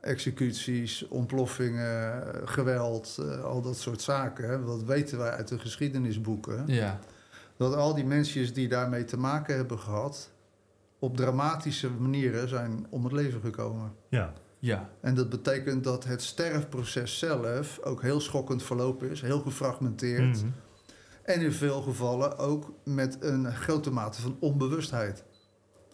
executies, 0.00 1.08
ontploffingen, 1.08 2.22
geweld, 2.44 3.16
eh, 3.20 3.44
al 3.44 3.62
dat 3.62 3.78
soort 3.78 4.02
zaken. 4.02 4.66
Dat 4.66 4.82
weten 4.82 5.18
wij 5.18 5.30
uit 5.30 5.48
de 5.48 5.58
geschiedenisboeken. 5.58 6.62
Ja, 6.66 6.98
dat 7.56 7.74
al 7.74 7.94
die 7.94 8.04
mensen 8.04 8.54
die 8.54 8.68
daarmee 8.68 9.04
te 9.04 9.18
maken 9.18 9.56
hebben 9.56 9.78
gehad, 9.78 10.30
op 10.98 11.16
dramatische 11.16 11.90
manieren 11.90 12.48
zijn 12.48 12.86
om 12.90 13.04
het 13.04 13.12
leven 13.12 13.40
gekomen. 13.40 13.92
Ja, 14.08 14.32
ja, 14.58 14.90
En 15.00 15.14
dat 15.14 15.28
betekent 15.28 15.84
dat 15.84 16.04
het 16.04 16.22
sterfproces 16.22 17.18
zelf 17.18 17.78
ook 17.82 18.02
heel 18.02 18.20
schokkend 18.20 18.62
verlopen 18.62 19.10
is, 19.10 19.20
heel 19.20 19.40
gefragmenteerd. 19.40 20.42
Mhm. 20.42 20.50
En 21.22 21.40
in 21.40 21.52
veel 21.52 21.82
gevallen 21.82 22.38
ook 22.38 22.72
met 22.84 23.16
een 23.20 23.52
grote 23.54 23.90
mate 23.90 24.20
van 24.20 24.36
onbewustheid. 24.40 25.24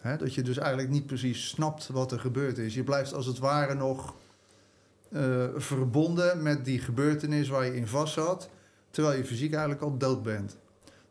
Hè, 0.01 0.17
dat 0.17 0.35
je 0.35 0.43
dus 0.43 0.57
eigenlijk 0.59 0.91
niet 0.91 1.07
precies 1.07 1.49
snapt 1.49 1.89
wat 1.89 2.13
er 2.13 2.21
gebeurd 2.21 2.59
is. 2.59 2.75
Je 2.75 2.85
blijft 2.85 3.15
als 3.15 3.27
het 3.27 3.39
ware 3.39 3.75
nog 3.75 4.15
eh, 5.11 5.45
verbonden 5.55 6.43
met 6.43 6.65
die 6.65 6.79
gebeurtenis 6.79 7.49
waar 7.49 7.65
je 7.65 7.77
in 7.77 7.87
vast 7.87 8.15
zat, 8.15 8.49
terwijl 8.91 9.17
je 9.17 9.25
fysiek 9.25 9.53
eigenlijk 9.53 9.83
al 9.83 9.99
dood 9.99 10.23
bent. 10.23 10.57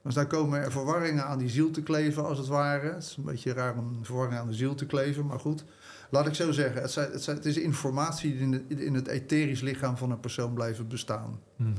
Dus 0.03 0.13
daar 0.13 0.27
komen 0.27 0.59
er 0.59 0.71
verwarringen 0.71 1.25
aan 1.25 1.37
die 1.37 1.49
ziel 1.49 1.71
te 1.71 1.83
kleven, 1.83 2.25
als 2.25 2.37
het 2.37 2.47
ware. 2.47 2.87
Het 2.93 3.03
is 3.03 3.15
een 3.17 3.23
beetje 3.23 3.53
raar 3.53 3.77
om 3.77 4.05
verwarring 4.05 4.39
aan 4.39 4.47
de 4.47 4.53
ziel 4.53 4.75
te 4.75 4.85
kleven, 4.85 5.25
maar 5.25 5.39
goed. 5.39 5.63
Laat 6.09 6.27
ik 6.27 6.33
zo 6.33 6.51
zeggen, 6.51 6.81
het, 6.81 6.91
zijn, 6.91 7.11
het, 7.11 7.23
zijn, 7.23 7.35
het 7.37 7.45
is 7.45 7.57
informatie 7.57 8.31
die 8.31 8.39
in, 8.41 8.51
de- 8.51 8.85
in 8.85 8.93
het 8.93 9.07
etherisch 9.07 9.61
lichaam 9.61 9.97
van 9.97 10.11
een 10.11 10.19
persoon 10.19 10.53
blijven 10.53 10.87
bestaan. 10.87 11.39
Mhm. 11.55 11.71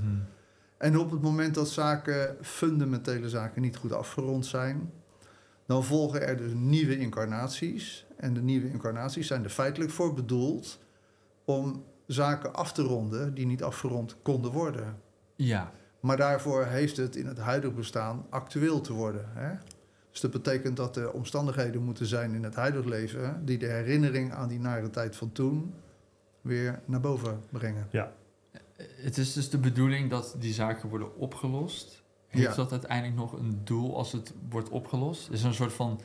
En 0.79 0.99
op 0.99 1.11
het 1.11 1.21
moment 1.23 1.55
dat 1.55 1.69
zaken, 1.69 2.37
fundamentele 2.41 3.29
zaken, 3.29 3.63
niet 3.63 3.77
goed 3.77 3.93
afgerond 3.93 4.47
zijn, 4.47 4.93
dan 5.67 5.85
volgen 5.85 6.27
er 6.27 6.37
dus 6.37 6.53
nieuwe 6.55 6.99
incarnaties. 6.99 8.07
En 8.17 8.35
de 8.35 8.43
nieuwe 8.43 8.71
incarnaties 8.71 9.27
zijn 9.27 9.45
er 9.45 9.51
feitelijk 9.51 9.91
voor 9.91 10.15
bedoeld 10.15 10.79
om 11.45 11.85
zaken 12.07 12.55
af 12.55 12.73
te 12.73 12.83
ronden 12.83 13.35
die 13.35 13.47
niet 13.47 13.63
afgerond 13.63 14.17
konden 14.23 14.51
worden. 14.53 14.99
ja, 15.37 15.73
Maar 16.05 16.17
daarvoor 16.17 16.65
heeft 16.65 16.97
het 16.97 17.17
in 17.17 17.27
het 17.27 17.39
huidige 17.39 17.73
bestaan 17.75 18.27
actueel 18.29 18.81
te 18.81 18.93
worden. 18.93 19.25
Hè? 19.29 19.55
Dus 20.11 20.21
dat 20.21 20.31
betekent 20.31 20.77
dat 20.77 20.97
er 20.97 21.11
omstandigheden 21.13 21.83
moeten 21.83 22.07
zijn 22.07 22.35
in 22.35 22.43
het 22.45 22.55
huidige 22.55 22.89
leven 22.89 23.45
die 23.45 23.59
de 23.59 23.67
herinnering 23.67 24.33
aan 24.33 24.49
die 24.49 24.61
nare 24.61 24.91
tijd 24.91 25.17
van 25.17 25.33
toen 25.33 25.75
weer 26.41 26.81
naar 26.85 27.01
boven 27.01 27.41
brengen. 27.51 27.89
het 28.77 29.19
is 29.19 29.33
dus 29.33 29.51
de 29.51 29.59
bedoeling 29.59 30.11
dat 30.11 30.37
die 30.39 30.53
zaken 30.53 30.89
worden 30.89 31.17
opgelost. 31.17 32.03
Heeft 32.27 32.49
Ja. 32.49 32.55
dat 32.55 32.71
uiteindelijk 32.73 33.17
nog 33.17 33.33
een 33.33 33.61
doel 33.65 33.97
als 33.97 34.13
het 34.13 34.33
wordt 34.49 34.69
opgelost? 34.69 35.31
Is 35.31 35.41
er 35.41 35.47
een 35.47 35.55
soort 35.55 35.73
van... 35.73 36.01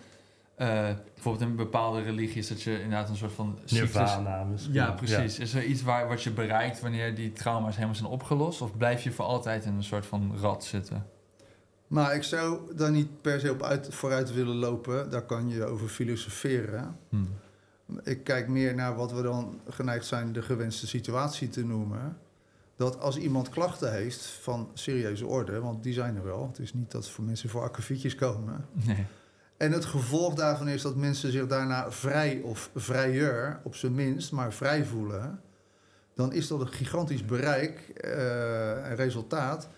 eh, 0.60 0.68
bijvoorbeeld 1.14 1.44
in 1.44 1.50
een 1.50 1.56
bepaalde 1.56 2.02
religie 2.02 2.38
is 2.38 2.48
dat 2.48 2.62
je 2.62 2.74
inderdaad 2.74 3.10
een 3.10 3.16
soort 3.16 3.32
van... 3.32 3.60
cyclus- 3.66 3.94
Nirvana 3.94 4.44
misschien. 4.44 4.74
Ja, 4.74 4.92
precies. 4.92 5.40
Is 5.40 5.54
er 5.54 5.64
iets 5.64 5.82
waar, 5.82 6.08
wat 6.08 6.24
je 6.24 6.32
bereikt 6.32 6.82
wanneer 6.82 7.16
die 7.16 7.34
trauma's 7.34 7.76
helemaal 7.76 7.96
zijn 7.96 8.10
opgelost? 8.10 8.62
Of 8.62 8.78
blijf 8.78 9.04
je 9.04 9.12
voor 9.12 9.26
altijd 9.26 9.66
in 9.66 9.74
een 9.74 9.84
soort 9.84 10.06
van 10.06 10.38
rat 10.42 10.64
zitten? 10.64 11.06
Maar 11.88 12.16
ik 12.16 12.24
zou 12.24 12.76
daar 12.76 12.92
niet 12.92 13.22
per 13.22 13.40
se 13.40 13.52
op 13.52 13.64
uit, 13.64 13.88
vooruit 13.94 14.34
willen 14.34 14.56
lopen. 14.56 15.10
Daar 15.10 15.26
kan 15.26 15.50
je 15.50 15.66
over 15.66 15.88
filosoferen. 15.88 16.98
Hm. 17.10 17.18
Ik 18.04 18.24
kijk 18.24 18.48
meer 18.48 18.76
naar 18.76 18.96
wat 18.96 19.12
we 19.12 19.22
dan 19.22 19.60
geneigd 19.70 20.06
zijn 20.06 20.34
de 20.34 20.42
gewenste 20.42 20.88
situatie 20.88 21.50
te 21.50 21.66
noemen. 21.66 22.18
Dat 22.76 23.00
als 23.00 23.18
iemand 23.18 23.50
klachten 23.50 23.92
heeft 23.94 24.26
van 24.42 24.70
serieuze 24.74 25.26
orde, 25.26 25.60
want 25.60 25.84
die 25.84 25.94
zijn 25.94 26.16
er 26.16 26.24
wel. 26.24 26.48
Het 26.48 26.60
is 26.60 26.74
niet 26.74 26.92
dat 26.92 27.10
voor 27.10 27.24
mensen 27.24 27.50
voor 27.50 27.62
akkefietjes 27.62 28.16
komen. 28.16 28.66
Nee. 28.72 29.06
En 29.60 29.72
het 29.72 29.86
gevolg 29.86 30.34
daarvan 30.34 30.68
is 30.68 30.82
dat 30.82 30.96
mensen 30.96 31.32
zich 31.32 31.48
daarna 31.48 31.92
vrij 31.92 32.42
of 32.44 32.70
vrijer, 32.76 33.60
op 33.64 33.76
zijn 33.76 33.96
minst, 33.96 34.32
maar 34.32 34.54
vrij 34.54 34.86
voelen. 34.86 35.42
Dan 36.14 36.34
is 36.34 36.48
dat 36.48 36.62
een 36.62 36.68
gigantisch 36.68 37.26
bereik 37.26 37.90
eh, 37.96 38.90
en 38.90 38.96
resultaat. 38.96 39.70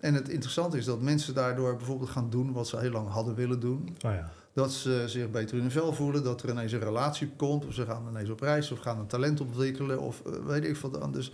En 0.00 0.14
het 0.14 0.28
interessante 0.28 0.76
is 0.76 0.84
dat 0.84 1.00
mensen 1.00 1.34
daardoor 1.34 1.76
bijvoorbeeld 1.76 2.10
gaan 2.10 2.30
doen 2.30 2.52
wat 2.52 2.68
ze 2.68 2.78
heel 2.78 2.90
lang 2.90 3.08
hadden 3.08 3.34
willen 3.34 3.60
doen. 3.60 3.96
Oh 4.04 4.12
ja. 4.12 4.30
Dat 4.52 4.72
ze 4.72 5.04
zich 5.06 5.30
beter 5.30 5.56
in 5.56 5.62
hun 5.62 5.70
vel 5.70 5.92
voelen, 5.92 6.24
dat 6.24 6.42
er 6.42 6.50
ineens 6.50 6.72
een 6.72 6.78
relatie 6.78 7.30
komt, 7.36 7.66
of 7.66 7.74
ze 7.74 7.84
gaan 7.84 8.08
ineens 8.08 8.30
op 8.30 8.40
reis, 8.40 8.70
of 8.70 8.78
gaan 8.78 8.98
een 8.98 9.06
talent 9.06 9.40
ontwikkelen, 9.40 10.00
of 10.00 10.22
eh, 10.26 10.32
weet 10.46 10.64
ik 10.64 10.76
wat 10.76 11.00
anders. 11.00 11.32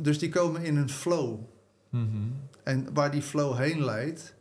Dus 0.00 0.18
die 0.18 0.28
komen 0.28 0.62
in 0.62 0.76
een 0.76 0.90
flow. 0.90 1.38
Mhm. 1.88 2.06
En 2.62 2.88
waar 2.94 3.10
die 3.10 3.22
flow 3.22 3.56
heen 3.56 3.84
leidt, 3.84 4.34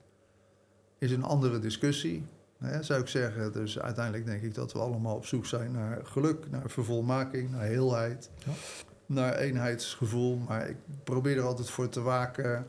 is 0.98 1.12
een 1.12 1.24
andere 1.24 1.60
discussie. 1.60 2.24
Hè, 2.60 2.84
zou 2.84 3.02
ik 3.02 3.08
zeggen. 3.08 3.52
Dus 3.54 3.80
uiteindelijk 3.80 4.26
denk 4.26 4.42
ik 4.42 4.54
dat 4.54 4.72
we 4.74 4.80
allemaal 4.80 5.16
op 5.16 5.26
zoek 5.26 5.46
zijn 5.46 5.72
naar 5.72 6.00
geluk, 6.06 6.50
naar 6.50 6.70
vervolmaking, 6.70 7.52
naar 7.52 7.62
heelheid, 7.66 8.30
Ja. 8.46 8.52
naar 9.06 9.36
eenheidsgevoel. 9.36 10.36
Maar 10.38 10.70
ik 10.70 10.76
probeer 11.04 11.38
er 11.38 11.44
altijd 11.44 11.70
voor 11.70 11.90
te 11.90 12.02
waken 12.02 12.66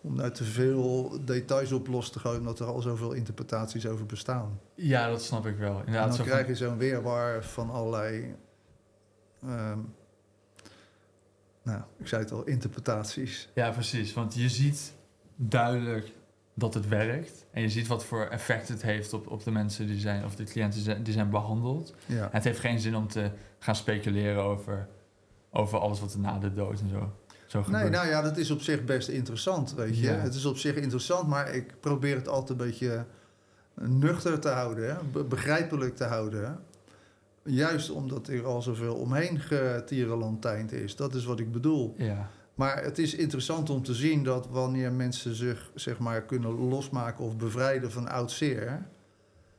om 0.00 0.16
daar 0.16 0.32
te 0.32 0.44
veel 0.44 1.18
details 1.24 1.72
op 1.72 1.86
los 1.86 2.10
te 2.10 2.18
gooien, 2.18 2.38
omdat 2.40 2.60
er 2.60 2.66
al 2.66 2.80
zoveel 2.82 3.12
interpretaties 3.12 3.86
over 3.86 4.06
bestaan. 4.06 4.60
Ja, 4.74 5.08
dat 5.08 5.22
snap 5.22 5.46
ik 5.46 5.56
wel. 5.56 5.72
En 5.72 5.78
Inderdaad, 5.78 6.02
dan 6.06 6.12
zo 6.16 6.22
van- 6.22 6.26
krijg 6.32 6.46
je 6.46 6.56
zo'n 6.56 6.78
weerwar 6.78 7.44
van 7.44 7.70
allerlei. 7.70 8.34
ehm, 9.42 9.78
nou, 11.62 11.82
ik 11.98 12.08
zei 12.08 12.22
het 12.22 12.32
al, 12.32 12.44
interpretaties. 12.44 13.48
Ja, 13.54 13.70
precies. 13.70 14.12
Want 14.12 14.34
je 14.34 14.48
ziet 14.48 14.92
duidelijk 15.36 16.12
dat 16.54 16.74
het 16.74 16.88
werkt. 16.88 17.46
En 17.50 17.62
je 17.62 17.68
ziet 17.68 17.86
wat 17.86 18.04
voor 18.04 18.24
effect 18.26 18.68
het 18.68 18.82
heeft 18.82 19.12
op, 19.12 19.26
op 19.30 19.44
de 19.44 19.50
mensen 19.50 19.86
die 19.86 19.98
zijn, 20.00 20.24
of 20.24 20.34
de 20.36 20.44
cliënten 20.44 20.80
zijn- 20.80 21.02
die 21.02 21.12
zijn 21.12 21.30
behandeld. 21.30 21.94
Ja. 22.06 22.28
Het 22.32 22.44
heeft 22.44 22.58
geen 22.58 22.80
zin 22.80 22.96
om 22.96 23.08
te 23.08 23.30
gaan 23.58 23.76
speculeren 23.76 24.42
over, 24.42 24.88
over 25.50 25.78
alles 25.78 26.00
wat 26.00 26.12
er 26.12 26.18
na 26.20 26.38
de 26.38 26.52
dood 26.52 26.80
en 26.80 26.88
zo, 26.88 27.12
zo 27.46 27.58
Nee, 27.58 27.64
gebeurt. 27.66 27.90
nou 27.90 28.08
ja, 28.08 28.22
dat 28.22 28.36
is 28.36 28.50
op 28.50 28.60
zich 28.60 28.84
best 28.84 29.08
interessant, 29.08 29.74
weet 29.74 29.96
je. 29.98 30.02
Ja. 30.06 30.12
Het 30.14 30.34
is 30.34 30.44
op 30.44 30.56
zich 30.56 30.74
interessant, 30.74 31.28
maar 31.28 31.54
ik 31.54 31.74
probeer 31.80 32.16
het 32.16 32.28
altijd 32.28 32.60
een 32.60 32.66
beetje 32.66 33.04
nuchter 33.74 34.40
te 34.40 34.48
houden, 34.48 34.98
be- 35.12 35.24
begrijpelijk 35.24 35.96
te 35.96 36.04
houden. 36.04 36.58
Juist 37.44 37.90
omdat 37.90 38.28
er 38.28 38.44
al 38.46 38.62
zoveel 38.62 38.94
omheen 38.94 39.40
getierenlantijnd 39.40 40.72
is. 40.72 40.96
Dat 40.96 41.14
is 41.14 41.24
wat 41.24 41.40
ik 41.40 41.52
bedoel. 41.52 41.94
Ja, 41.98 42.30
Maar 42.60 42.82
het 42.82 42.98
is 42.98 43.14
interessant 43.14 43.70
om 43.70 43.82
te 43.82 43.94
zien 43.94 44.24
dat 44.24 44.48
wanneer 44.48 44.92
mensen 44.92 45.34
zich 45.34 45.70
zeg 45.74 45.98
maar, 45.98 46.22
kunnen 46.22 46.50
losmaken 46.50 47.24
of 47.24 47.36
bevrijden 47.36 47.92
van 47.92 48.08
oud 48.08 48.30
zeer, 48.30 48.86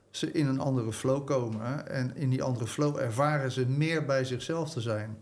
ze 0.09 0.31
in 0.31 0.47
een 0.47 0.59
andere 0.59 0.93
flow 0.93 1.25
komen. 1.25 1.89
En 1.89 2.15
in 2.15 2.29
die 2.29 2.43
andere 2.43 2.67
flow 2.67 2.97
ervaren 2.97 3.51
ze 3.51 3.67
meer 3.67 4.05
bij 4.05 4.23
zichzelf 4.23 4.69
te 4.69 4.81
zijn. 4.81 5.17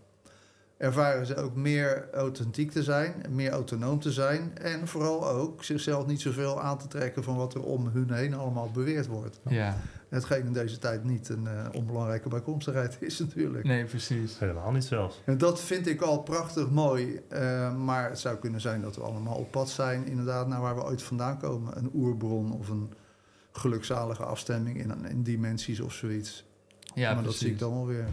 Ervaren 0.79 1.25
ze 1.25 1.35
ook 1.35 1.55
meer 1.55 2.07
authentiek 2.13 2.71
te 2.71 2.83
zijn, 2.83 3.13
meer 3.29 3.51
autonoom 3.51 3.99
te 3.99 4.11
zijn. 4.11 4.57
En 4.57 4.87
vooral 4.87 5.27
ook 5.27 5.63
zichzelf 5.63 6.05
niet 6.05 6.21
zoveel 6.21 6.61
aan 6.61 6.77
te 6.77 6.87
trekken 6.87 7.23
van 7.23 7.35
wat 7.35 7.53
er 7.53 7.63
om 7.63 7.87
hun 7.87 8.13
heen 8.13 8.33
allemaal 8.33 8.71
beweerd 8.71 9.07
wordt. 9.07 9.39
ja. 9.49 9.77
Hetgeen 10.09 10.45
in 10.45 10.53
deze 10.53 10.79
tijd 10.79 11.03
niet 11.03 11.29
een 11.29 11.47
eh, 11.47 11.65
onbelangrijke 11.73 12.29
bijkomstigheid 12.29 12.97
is 12.99 13.19
natuurlijk. 13.19 13.63
nee, 13.63 13.85
precies. 13.85 14.39
Helemaal 14.39 14.71
niet 14.71 14.83
zelfs. 14.83 15.21
En 15.25 15.37
dat 15.37 15.61
vind 15.61 15.87
ik 15.87 16.01
al 16.01 16.21
prachtig 16.23 16.69
mooi. 16.69 17.21
eh, 17.29 17.75
maar 17.75 18.09
het 18.09 18.19
zou 18.19 18.37
kunnen 18.37 18.61
zijn 18.61 18.81
dat 18.81 18.95
we 18.95 19.01
allemaal 19.01 19.35
op 19.35 19.51
pad 19.51 19.69
zijn, 19.69 20.07
inderdaad, 20.07 20.47
naar 20.47 20.61
waar 20.61 20.75
we 20.75 20.83
ooit 20.83 21.03
vandaan 21.03 21.37
komen. 21.39 21.77
Een 21.77 21.89
oerbron 21.93 22.51
of 22.53 22.69
een 22.69 22.93
gelukzalige 23.51 24.23
afstemming 24.23 24.77
in, 24.79 25.05
in 25.05 25.23
dimensies 25.23 25.79
of 25.79 25.93
zoiets. 25.93 26.45
Ja, 26.95 27.13
maar 27.13 27.23
dat 27.23 27.33
zie 27.33 27.51
ik 27.51 27.59
dan 27.59 27.73
wel 27.73 27.87
weer. 27.87 28.05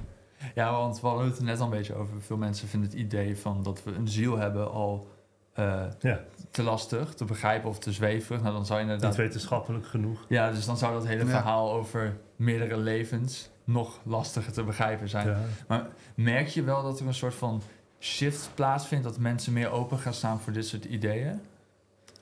Ja, 0.54 0.72
want 0.72 1.00
we 1.00 1.06
hadden 1.06 1.26
het 1.26 1.38
er 1.38 1.44
net 1.44 1.58
al 1.58 1.64
een 1.64 1.70
beetje 1.70 1.94
over. 1.94 2.20
Veel 2.20 2.36
mensen 2.36 2.68
vinden 2.68 2.90
het 2.90 2.98
idee 2.98 3.36
van 3.36 3.62
dat 3.62 3.82
we 3.84 3.92
een 3.92 4.08
ziel 4.08 4.36
hebben 4.38 4.70
al 4.70 5.08
eh, 5.52 5.84
Ja. 6.00 6.20
te 6.50 6.62
lastig, 6.62 7.14
te 7.14 7.24
begrijpen 7.24 7.68
of 7.68 7.78
te 7.78 7.92
zweverig. 7.92 8.42
Nou, 8.42 8.54
dan 8.54 8.66
zou 8.66 8.78
je 8.78 8.84
inderdaad... 8.84 9.10
Niet 9.10 9.18
wetenschappelijk 9.20 9.86
genoeg. 9.86 10.24
Ja, 10.28 10.50
dus 10.50 10.66
dan 10.66 10.76
zou 10.76 10.92
dat 10.92 11.06
hele 11.06 11.24
Ja. 11.24 11.30
verhaal 11.30 11.72
over 11.72 12.16
meerdere 12.36 12.76
levens 12.76 13.50
nog 13.64 14.00
lastiger 14.04 14.52
te 14.52 14.62
begrijpen 14.64 15.08
zijn. 15.08 15.26
Ja. 15.28 15.38
Maar 15.68 15.86
merk 16.14 16.46
je 16.48 16.62
wel 16.62 16.82
dat 16.82 17.00
er 17.00 17.06
een 17.06 17.14
soort 17.14 17.34
van 17.34 17.62
shift 18.00 18.50
plaatsvindt, 18.54 19.04
dat 19.04 19.18
mensen 19.18 19.52
meer 19.52 19.70
open 19.70 19.98
gaan 19.98 20.14
staan 20.14 20.40
voor 20.40 20.52
dit 20.52 20.66
soort 20.66 20.84
ideeën? 20.84 21.40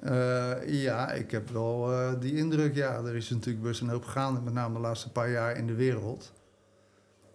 Eh, 0.00 0.53
ja, 0.83 1.11
ik 1.11 1.31
heb 1.31 1.48
wel 1.50 1.92
eh, 1.92 2.12
die 2.20 2.35
indruk. 2.37 2.74
Ja, 2.74 2.94
er 2.94 3.14
is 3.16 3.31
natuurlijk 3.31 3.64
best 3.64 3.81
een 3.81 3.88
hoop 3.88 4.05
gaande, 4.05 4.40
met 4.40 4.53
name 4.53 4.74
de 4.74 4.81
laatste 4.81 5.11
paar 5.12 5.31
jaar 5.31 5.57
in 5.57 5.66
de 5.66 5.74
wereld. 5.74 6.33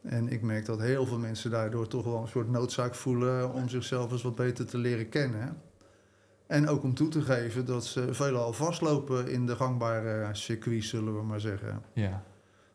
En 0.04 0.28
ik 0.28 0.42
merk 0.42 0.66
dat 0.66 0.80
heel 0.82 1.06
veel 1.06 1.20
mensen 1.20 1.52
daardoor 1.52 1.88
toch 1.88 2.04
wel 2.06 2.22
een 2.22 2.28
soort 2.28 2.50
noodzaak 2.50 2.96
voelen 2.96 3.54
om 3.54 3.70
zichzelf 3.70 4.12
eens 4.12 4.22
wat 4.24 4.36
beter 4.36 4.66
te 4.66 4.78
leren 4.78 5.10
kennen. 5.10 5.62
En 6.48 6.68
ook 6.68 6.84
om 6.84 6.94
toe 6.94 7.08
te 7.10 7.22
geven 7.22 7.66
dat 7.66 7.86
ze 7.86 8.14
veelal 8.14 8.54
vastlopen 8.54 9.28
in 9.28 9.46
de 9.46 9.56
gangbare 9.56 10.30
circuits, 10.36 10.90
zullen 10.90 11.16
we 11.16 11.24
maar 11.24 11.40
zeggen. 11.40 11.82
Ja. 11.94 12.24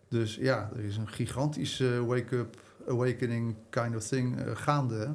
Dus 0.09 0.35
ja, 0.37 0.71
er 0.77 0.85
is 0.85 0.97
een 0.97 1.09
gigantische 1.09 2.05
wake-up, 2.07 2.57
awakening 2.89 3.55
kind 3.71 3.97
of 3.97 4.03
thing 4.07 4.41
eh, 4.41 4.57
gaande. 4.57 5.13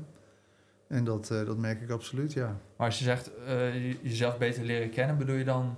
En 0.88 1.04
dat, 1.04 1.30
eh, 1.32 1.46
dat 1.46 1.58
merk 1.58 1.82
ik 1.82 1.90
absoluut, 1.90 2.34
ja. 2.34 2.60
Maar 2.78 2.88
als 2.88 2.98
je 2.98 3.04
zegt 3.04 3.32
eh, 3.46 3.74
je- 3.90 3.98
jezelf 4.02 4.38
beter 4.38 4.64
leren 4.64 4.90
kennen, 4.90 5.18
bedoel 5.18 5.36
je 5.36 5.44
dan 5.44 5.78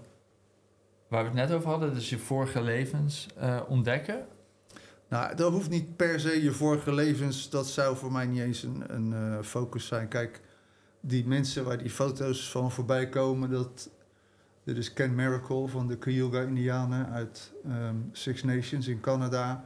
waar 1.08 1.22
we 1.22 1.28
het 1.30 1.38
net 1.38 1.52
over 1.52 1.70
hadden, 1.70 1.94
dus 1.94 2.10
je 2.10 2.18
vorige 2.18 2.62
levens 2.62 3.28
ontdekken? 3.68 4.26
Nou, 5.12 5.36
dat 5.36 5.52
hoeft 5.52 5.70
niet 5.70 5.96
per 5.96 6.20
se 6.20 6.44
je 6.44 6.52
vorige 6.52 6.94
levens. 6.94 7.50
Dat 7.50 7.68
zou 7.68 7.98
voor 7.98 8.12
mij 8.12 8.26
niet 8.26 8.42
eens 8.42 8.64
een, 8.64 8.84
een 8.88 9.14
eh, 9.14 9.44
focus 9.44 9.86
zijn. 9.86 10.08
Kijk, 10.08 10.42
die 11.00 11.28
mensen 11.28 11.66
waar 11.66 11.78
die 11.78 11.90
foto's 11.90 12.52
van 12.52 12.72
voorbij 12.72 13.10
komen, 13.10 13.50
dat, 13.50 13.90
dit 14.64 14.78
is 14.78 14.94
Ken 14.94 15.16
Miracle 15.16 15.68
van 15.68 15.88
de 15.88 15.98
Cayuga-Indianen 15.98 17.10
uit 17.10 17.52
ehm, 17.66 17.96
Six 18.12 18.44
Nations 18.44 18.88
in 18.88 19.00
Canada. 19.00 19.66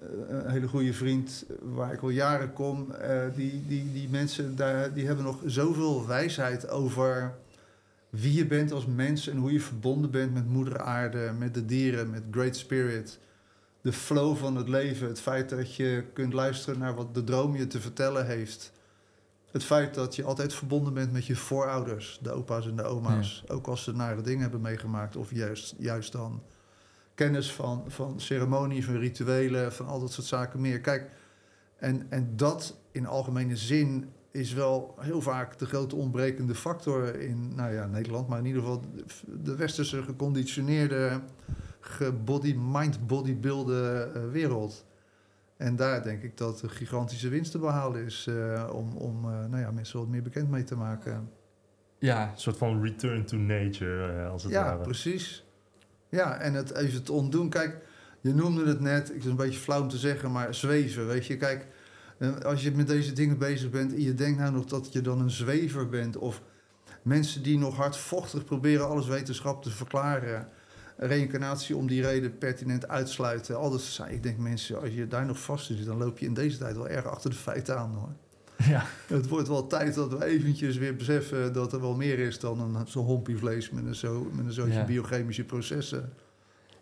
Eh, 0.00 0.08
een 0.28 0.50
hele 0.50 0.68
goede 0.68 0.92
vriend 0.92 1.44
waar 1.62 1.92
ik 1.92 2.02
al 2.02 2.08
jaren 2.08 2.52
kom. 2.52 2.90
Eh, 2.90 3.20
die, 3.34 3.66
die, 3.66 3.92
die 3.92 4.08
mensen 4.08 4.56
daar, 4.56 4.94
die 4.94 5.06
hebben 5.06 5.24
nog 5.24 5.42
zoveel 5.46 6.06
wijsheid 6.06 6.68
over 6.68 7.34
wie 8.10 8.32
je 8.32 8.46
bent 8.46 8.72
als 8.72 8.86
mens 8.86 9.28
en 9.28 9.36
hoe 9.36 9.52
je 9.52 9.60
verbonden 9.60 10.10
bent 10.10 10.34
met 10.34 10.48
moeder 10.48 10.78
aarde, 10.78 11.32
met 11.38 11.54
de 11.54 11.64
dieren, 11.64 12.10
met 12.10 12.22
Great 12.30 12.56
Spirit 12.56 13.18
de 13.80 13.92
flow 13.92 14.36
van 14.36 14.56
het 14.56 14.68
leven. 14.68 15.08
Het 15.08 15.20
feit 15.20 15.48
dat 15.48 15.74
je 15.74 16.04
kunt 16.12 16.32
luisteren 16.32 16.78
naar 16.78 16.94
wat 16.94 17.14
de 17.14 17.24
droom 17.24 17.56
je 17.56 17.66
te 17.66 17.80
vertellen 17.80 18.26
heeft. 18.26 18.72
Het 19.50 19.64
feit 19.64 19.94
dat 19.94 20.16
je 20.16 20.24
altijd 20.24 20.54
verbonden 20.54 20.94
bent 20.94 21.12
met 21.12 21.26
je 21.26 21.36
voorouders, 21.36 22.18
de 22.22 22.30
opa's 22.30 22.66
en 22.66 22.76
de 22.76 22.82
oma's. 22.82 23.44
Ook 23.48 23.66
als 23.66 23.82
ze 23.82 23.92
nare 23.92 24.22
dingen 24.22 24.40
hebben 24.40 24.60
meegemaakt. 24.60 25.16
Of 25.16 25.34
juist, 25.34 25.74
juist 25.78 26.12
dan 26.12 26.42
kennis 27.14 27.52
van, 27.52 27.84
van 27.86 28.20
ceremonie, 28.20 28.84
van 28.84 28.96
rituelen, 28.96 29.72
van 29.72 29.86
al 29.86 30.00
dat 30.00 30.12
soort 30.12 30.26
zaken 30.26 30.60
meer. 30.60 30.80
Kijk, 30.80 31.10
en, 31.76 32.06
en 32.10 32.36
dat 32.36 32.76
in 32.92 33.06
algemene 33.06 33.56
zin 33.56 34.10
is 34.30 34.52
wel 34.52 34.94
heel 34.98 35.20
vaak 35.20 35.58
de 35.58 35.66
grote 35.66 35.96
ontbrekende 35.96 36.54
factor 36.54 37.20
in 37.20 37.54
nou 37.54 37.72
ja, 37.72 37.86
Nederland. 37.86 38.28
Maar 38.28 38.38
in 38.38 38.46
ieder 38.46 38.62
geval 38.62 38.82
de 39.42 39.56
westerse 39.56 40.02
geconditioneerde 40.02 41.20
gebody, 41.80 42.54
mind 42.58 43.06
bodybuilden 43.06 44.16
uh, 44.16 44.30
wereld. 44.30 44.84
En 45.56 45.76
daar 45.76 46.02
denk 46.02 46.22
ik 46.22 46.36
dat 46.36 46.62
een 46.62 46.70
gigantische 46.70 47.28
winst 47.28 47.50
te 47.50 47.58
behalen 47.58 48.04
is 48.04 48.26
uh, 48.28 48.70
om, 48.72 48.96
om 48.96 49.24
uh, 49.24 49.30
nou 49.30 49.58
ja, 49.58 49.70
mensen 49.70 49.98
wat 49.98 50.08
meer 50.08 50.22
bekend 50.22 50.50
mee 50.50 50.64
te 50.64 50.76
maken. 50.76 51.30
Ja. 51.98 52.30
Een 52.30 52.38
soort 52.38 52.56
van 52.56 52.82
return 52.82 53.24
to 53.24 53.36
nature, 53.36 54.26
als 54.26 54.42
het 54.42 54.52
ja, 54.52 54.62
ware. 54.62 54.76
Ja, 54.76 54.82
precies. 54.82 55.44
Ja, 56.08 56.38
en 56.38 56.54
het 56.54 56.74
even 56.74 57.02
te 57.02 57.12
ontdoen. 57.12 57.48
Kijk, 57.48 57.76
je 58.20 58.34
noemde 58.34 58.66
het 58.66 58.80
net, 58.80 59.10
ik 59.10 59.16
is 59.16 59.24
een 59.24 59.36
beetje 59.36 59.60
flauw 59.60 59.82
om 59.82 59.88
te 59.88 59.98
zeggen, 59.98 60.32
maar 60.32 60.54
zweven, 60.54 61.06
weet 61.06 61.26
je. 61.26 61.36
Kijk, 61.36 61.66
als 62.42 62.62
je 62.62 62.72
met 62.72 62.86
deze 62.86 63.12
dingen 63.12 63.38
bezig 63.38 63.70
bent 63.70 63.92
en 63.92 64.02
je 64.02 64.14
denkt 64.14 64.38
nou 64.38 64.52
nog 64.52 64.64
dat 64.64 64.92
je 64.92 65.00
dan 65.00 65.20
een 65.20 65.30
zwever 65.30 65.88
bent... 65.88 66.16
of 66.16 66.42
mensen 67.02 67.42
die 67.42 67.58
nog 67.58 67.76
hardvochtig 67.76 68.44
proberen 68.44 68.88
alles 68.88 69.06
wetenschap 69.06 69.62
te 69.62 69.70
verklaren... 69.70 70.48
reïncarnatie 71.06 71.76
om 71.76 71.86
die 71.86 72.02
reden 72.02 72.38
pertinent 72.38 72.88
uitsluiten. 72.88 73.56
Al 73.58 73.70
dat 73.70 73.80
zijn, 73.80 74.12
ik 74.12 74.22
denk 74.22 74.38
mensen, 74.38 74.80
als 74.80 74.90
je 74.90 75.06
daar 75.08 75.26
nog 75.26 75.38
vast 75.40 75.70
in 75.70 75.76
zit... 75.76 75.86
dan 75.86 75.98
loop 75.98 76.18
je 76.18 76.26
in 76.26 76.34
deze 76.34 76.58
tijd 76.58 76.76
wel 76.76 76.88
erg 76.88 77.04
achter 77.06 77.30
de 77.30 77.36
feiten 77.36 77.78
aan 77.78 77.94
hoor. 77.94 78.12
Ja. 78.68 78.82
Het 79.06 79.28
wordt 79.28 79.48
wel 79.48 79.66
tijd 79.66 79.94
dat 79.94 80.12
we 80.12 80.24
eventjes 80.24 80.76
weer 80.76 80.96
beseffen 80.96 81.52
dat 81.52 81.72
er 81.72 81.80
wel 81.80 81.94
meer 81.94 82.18
is 82.18 82.38
dan 82.38 82.60
een 82.60 82.86
zo'n 82.86 83.04
hompie 83.04 83.36
vlees 83.38 83.70
met 83.70 83.84
een, 83.84 83.94
zo, 83.94 84.28
met 84.32 84.44
een 84.46 84.52
zootje 84.52 84.72
Ja. 84.72 84.84
biochemische 84.84 85.44
processen. 85.44 86.12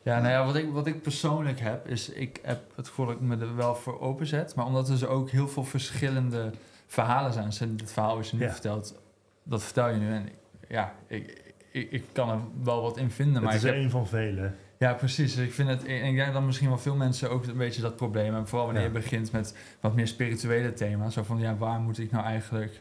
Ja, 0.02 0.18
nou 0.20 0.30
ja, 0.32 0.44
wat 0.46 0.56
ik, 0.56 0.70
wat 0.72 0.86
ik 0.86 1.02
persoonlijk 1.02 1.60
heb, 1.60 1.88
is 1.88 2.08
ik 2.08 2.38
heb 2.42 2.60
het 2.74 2.88
gevoel 2.88 3.06
dat 3.06 3.14
ik 3.14 3.20
me 3.20 3.36
er 3.36 3.56
wel 3.56 3.74
voor 3.74 4.00
openzet. 4.00 4.54
Maar 4.54 4.66
omdat 4.66 4.86
er 4.88 4.92
dus 4.92 5.06
ook 5.06 5.30
heel 5.30 5.48
veel 5.48 5.64
verschillende 5.64 6.50
verhalen 6.86 7.32
zijn. 7.32 7.46
Dus 7.48 7.58
het 7.60 7.92
verhaal 7.92 8.20
je 8.22 8.36
nu 8.36 8.42
Ja. 8.42 8.50
vertelt, 8.52 8.94
dat 9.42 9.62
vertel 9.62 9.88
je 9.88 9.96
nu. 9.96 10.08
En 10.12 10.26
ik- 10.26 10.34
ja, 10.68 10.94
ik, 11.06 11.47
ik, 11.70 11.90
ik 11.90 12.04
kan 12.12 12.28
er 12.30 12.38
wel 12.62 12.82
wat 12.82 12.96
in 12.96 13.10
vinden. 13.10 13.42
Maar 13.42 13.52
het 13.52 13.62
ik 13.62 13.68
is 13.68 13.74
heb, 13.74 13.84
een 13.84 13.90
van 13.90 14.06
vele. 14.06 14.50
ja, 14.78 14.94
precies. 14.94 15.34
Dus 15.34 15.44
ik 15.46 15.52
vind 15.52 15.68
het, 15.68 15.84
en 15.84 16.04
ik 16.04 16.16
denk 16.16 16.32
dat 16.32 16.42
misschien 16.42 16.68
wel 16.68 16.78
veel 16.78 16.94
mensen 16.96 17.30
ook 17.30 17.46
een 17.46 17.56
beetje 17.56 17.82
dat 17.82 17.96
probleem 17.96 18.24
hebben. 18.24 18.48
Vooral 18.48 18.66
wanneer 18.66 18.84
Ja. 18.84 18.88
je 18.92 18.94
begint 19.00 19.32
met 19.32 19.56
wat 19.80 19.94
meer 19.94 20.06
spirituele 20.06 20.72
thema's. 20.72 21.14
Zo 21.14 21.22
van, 21.22 21.38
ja, 21.38 21.56
waar 21.56 21.80
moet 21.80 21.98
ik 21.98 22.10
nou 22.10 22.24
eigenlijk 22.24 22.80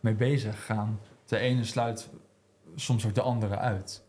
mee 0.00 0.14
bezig 0.14 0.64
gaan? 0.64 1.00
De 1.26 1.38
ene 1.38 1.64
sluit 1.64 2.08
soms 2.74 3.06
ook 3.06 3.14
de 3.14 3.20
andere 3.20 3.56
uit. 3.58 4.02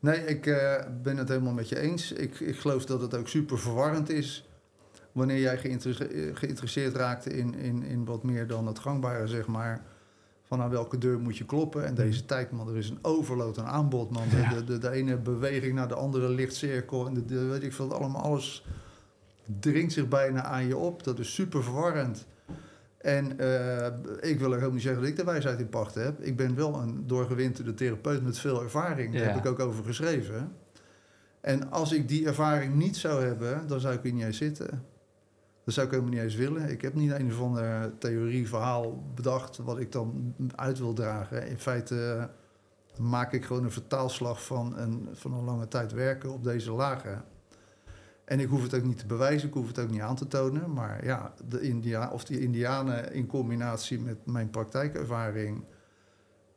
Nee, 0.00 0.24
ik 0.26 0.46
eh, 0.46 0.84
ben 1.02 1.16
het 1.16 1.28
helemaal 1.28 1.52
met 1.52 1.68
je 1.68 1.80
eens. 1.80 2.12
Ik, 2.12 2.40
ik 2.40 2.56
geloof 2.58 2.84
dat 2.86 3.00
het 3.00 3.14
ook 3.16 3.28
super 3.28 3.58
verwarrend 3.58 4.08
is 4.10 4.48
wanneer 5.12 5.38
jij 5.40 5.54
eh, 5.54 5.60
geïnteresseerd 6.36 6.94
raakt 6.94 7.26
in, 7.26 7.54
in, 7.54 7.82
in 7.82 8.04
wat 8.04 8.22
meer 8.22 8.46
dan 8.46 8.66
het 8.66 8.78
gangbare, 8.78 9.26
zeg 9.26 9.46
maar. 9.46 9.80
Van 10.48 10.60
aan 10.60 10.70
welke 10.70 10.98
deur 10.98 11.18
moet 11.18 11.36
je 11.36 11.44
kloppen? 11.44 11.86
En 11.86 11.94
deze 11.94 12.24
tijd, 12.24 12.50
man, 12.50 12.68
er 12.68 12.76
is 12.76 12.90
een 12.90 12.98
overload 13.02 13.58
aan 13.58 13.66
aanbod, 13.66 14.10
man. 14.10 14.28
De, 14.28 14.36
Ja. 14.36 14.48
de, 14.54 14.64
de, 14.64 14.78
de 14.78 14.90
ene 14.90 15.16
beweging 15.16 15.74
naar 15.74 15.88
de 15.88 15.94
andere 15.94 16.28
lichtcirkel 16.28 17.06
en 17.06 17.14
de, 17.14 17.24
de- 17.24 17.44
weet 17.44 17.62
ik 17.62 17.72
veel, 17.72 17.92
allemaal 17.94 18.22
alles 18.22 18.64
dringt 19.60 19.92
zich 19.92 20.08
bijna 20.08 20.42
aan 20.44 20.66
je 20.66 20.76
op. 20.76 21.04
Dat 21.04 21.18
is 21.18 21.34
super 21.34 21.62
verwarrend. 21.62 22.26
En 22.98 23.38
eh, 23.38 24.30
ik 24.30 24.38
wil 24.38 24.52
er 24.54 24.64
ook 24.64 24.72
niet 24.72 24.82
zeggen 24.82 25.00
dat 25.00 25.10
ik 25.10 25.16
de 25.16 25.24
wijsheid 25.24 25.60
in 25.60 25.68
pacht 25.68 25.94
heb. 25.94 26.20
Ik 26.22 26.36
ben 26.36 26.54
wel 26.54 26.74
een 26.74 27.06
doorgewinterde 27.06 27.74
therapeut 27.74 28.22
met 28.22 28.38
veel 28.38 28.62
ervaring. 28.62 29.12
Daar 29.12 29.22
Ja. 29.22 29.28
heb 29.28 29.36
ik 29.36 29.46
ook 29.50 29.58
over 29.58 29.84
geschreven. 29.84 30.52
En 31.40 31.70
als 31.70 31.92
ik 31.92 32.08
die 32.08 32.26
ervaring 32.26 32.74
niet 32.74 32.96
zou 32.96 33.24
hebben, 33.24 33.66
dan 33.66 33.80
zou 33.80 33.94
ik 33.94 34.02
hier 34.02 34.12
niet 34.12 34.24
eens 34.24 34.36
zitten. 34.36 34.82
Dat 35.66 35.74
zou 35.74 35.86
ik 35.86 35.92
helemaal 35.92 36.14
niet 36.14 36.22
eens 36.22 36.34
willen. 36.34 36.70
Ik 36.70 36.82
heb 36.82 36.94
niet 36.94 37.10
een 37.10 37.32
of 37.32 37.40
ander 37.40 37.98
theorie, 37.98 38.48
verhaal 38.48 39.02
bedacht 39.14 39.56
wat 39.56 39.78
ik 39.78 39.92
dan 39.92 40.34
uit 40.54 40.78
wil 40.78 40.92
dragen. 40.92 41.48
In 41.48 41.58
feite 41.58 42.12
eh, 42.18 42.24
maak 43.00 43.32
ik 43.32 43.44
gewoon 43.44 43.64
een 43.64 43.70
vertaalslag 43.72 44.44
van 44.44 44.78
een, 44.78 45.08
van 45.12 45.32
een 45.32 45.44
lange 45.44 45.68
tijd 45.68 45.92
werken 45.92 46.32
op 46.32 46.44
deze 46.44 46.72
lagen. 46.72 47.24
En 48.24 48.40
ik 48.40 48.48
hoef 48.48 48.62
het 48.62 48.74
ook 48.74 48.82
niet 48.84 48.98
te 48.98 49.06
bewijzen, 49.06 49.48
ik 49.48 49.54
hoef 49.54 49.66
het 49.66 49.78
ook 49.78 49.90
niet 49.90 50.00
aan 50.00 50.16
te 50.16 50.26
tonen. 50.26 50.72
Maar 50.72 51.04
ja, 51.04 51.32
de 51.48 51.60
India 51.60 52.10
of 52.10 52.24
die 52.24 52.40
Indianen 52.40 53.12
in 53.12 53.26
combinatie 53.26 54.00
met 54.00 54.26
mijn 54.26 54.50
praktijkervaring 54.50 55.64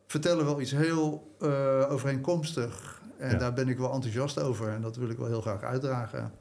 vertellen 0.07 0.45
wel 0.45 0.61
iets 0.61 0.71
heel 0.71 1.35
eh, 1.39 1.85
overeenkomstig. 1.91 3.01
En 3.17 3.31
Ja. 3.31 3.37
daar 3.37 3.53
ben 3.53 3.67
ik 3.69 3.77
wel 3.77 3.93
enthousiast 3.93 4.39
over 4.39 4.69
en 4.69 4.81
dat 4.81 4.95
wil 4.95 5.09
ik 5.09 5.17
wel 5.17 5.27
heel 5.27 5.41
graag 5.41 5.61
uitdragen. 5.61 6.31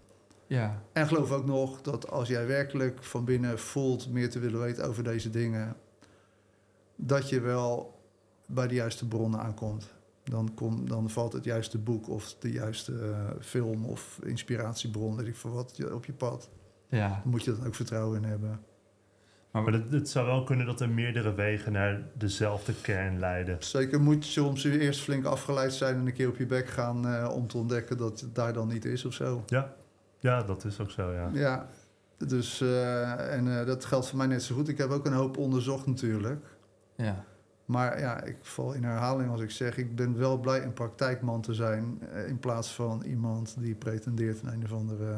Ja, 0.49 0.83
En 0.93 1.07
geloof 1.07 1.31
ook 1.33 1.47
nog 1.47 1.81
dat 1.83 2.11
als 2.11 2.29
jij 2.29 2.47
werkelijk 2.47 3.05
van 3.05 3.25
binnen 3.25 3.59
voelt 3.59 4.11
meer 4.13 4.31
te 4.31 4.39
willen 4.39 4.61
weten 4.61 4.85
over 4.85 5.03
deze 5.05 5.31
dingen, 5.31 5.77
dat 6.97 7.29
je 7.29 7.41
wel 7.41 7.99
bij 8.47 8.69
de 8.69 8.75
juiste 8.75 9.09
bronnen 9.09 9.41
aankomt. 9.41 9.95
Dan, 10.25 10.55
kom, 10.55 10.89
dan 10.89 11.11
valt 11.11 11.33
het 11.33 11.45
juiste 11.45 11.79
boek 11.79 12.09
of 12.09 12.35
de 12.39 12.51
juiste 12.53 12.93
eh, 12.93 13.31
film 13.41 13.85
of 13.85 14.19
inspiratiebron, 14.25 15.17
weet 15.17 15.27
ik 15.27 15.37
veel 15.37 15.51
wat, 15.53 15.73
je- 15.77 15.95
op 15.95 16.05
je 16.05 16.13
pad. 16.13 16.51
ja. 16.89 17.09
Dan 17.09 17.31
moet 17.31 17.45
je 17.45 17.57
er 17.61 17.67
ook 17.67 17.75
vertrouwen 17.75 18.23
in 18.23 18.29
hebben. 18.29 18.61
Maar, 19.51 19.63
Maar 19.63 19.73
het, 19.73 19.93
het 19.93 20.09
zou 20.09 20.27
wel 20.27 20.45
kunnen 20.45 20.67
dat 20.67 20.81
er 20.81 20.89
meerdere 20.89 21.35
wegen 21.35 21.73
naar 21.73 22.03
dezelfde 22.15 22.73
kern 22.81 23.19
leiden. 23.19 23.57
Zeker 23.61 24.01
moet 24.01 24.25
je 24.27 24.31
soms 24.31 24.65
eerst 24.65 25.01
flink 25.01 25.25
afgeleid 25.25 25.73
zijn 25.73 25.95
en 25.97 26.07
een 26.07 26.13
keer 26.13 26.29
op 26.29 26.37
je 26.37 26.47
bek 26.47 26.69
gaan 26.69 27.07
eh, 27.09 27.31
om 27.35 27.47
te 27.47 27.57
ontdekken 27.57 27.97
dat 27.97 28.21
het 28.21 28.35
daar 28.35 28.53
dan 28.53 28.69
niet 28.69 28.85
is 28.85 29.05
of 29.05 29.13
zo. 29.13 29.43
Ja, 29.47 29.75
ja 30.20 30.42
dat 30.42 30.64
is 30.64 30.81
ook 30.81 30.90
zo, 30.90 31.12
ja. 31.12 31.31
Ja, 31.33 31.68
dus 32.26 32.61
eh, 32.61 33.35
en 33.35 33.61
eh, 33.61 33.66
dat 33.66 33.85
geldt 33.85 34.09
voor 34.09 34.18
mij 34.18 34.26
net 34.26 34.42
zo 34.42 34.54
goed. 34.54 34.68
Ik 34.68 34.78
heb 34.78 34.90
ook 34.90 35.07
een 35.07 35.12
hoop 35.12 35.37
onderzocht 35.37 35.87
natuurlijk. 35.87 36.44
ja. 36.96 37.24
Maar 37.64 38.00
ja, 38.00 38.22
ik 38.22 38.37
val 38.40 38.72
in 38.72 38.85
herhaling 38.85 39.31
als 39.31 39.40
ik 39.40 39.50
zeg, 39.50 39.76
ik 39.76 39.96
ben 39.96 40.18
wel 40.18 40.38
blij 40.38 40.62
een 40.62 40.72
praktijkman 40.72 41.40
te 41.40 41.54
zijn. 41.54 41.98
eh, 42.12 42.28
in 42.28 42.38
plaats 42.38 42.74
van 42.74 43.02
iemand 43.02 43.57
die 43.59 43.74
pretendeert 43.74 44.42
een, 44.42 44.52
een 44.52 44.64
of 44.64 44.72
andere 44.72 45.16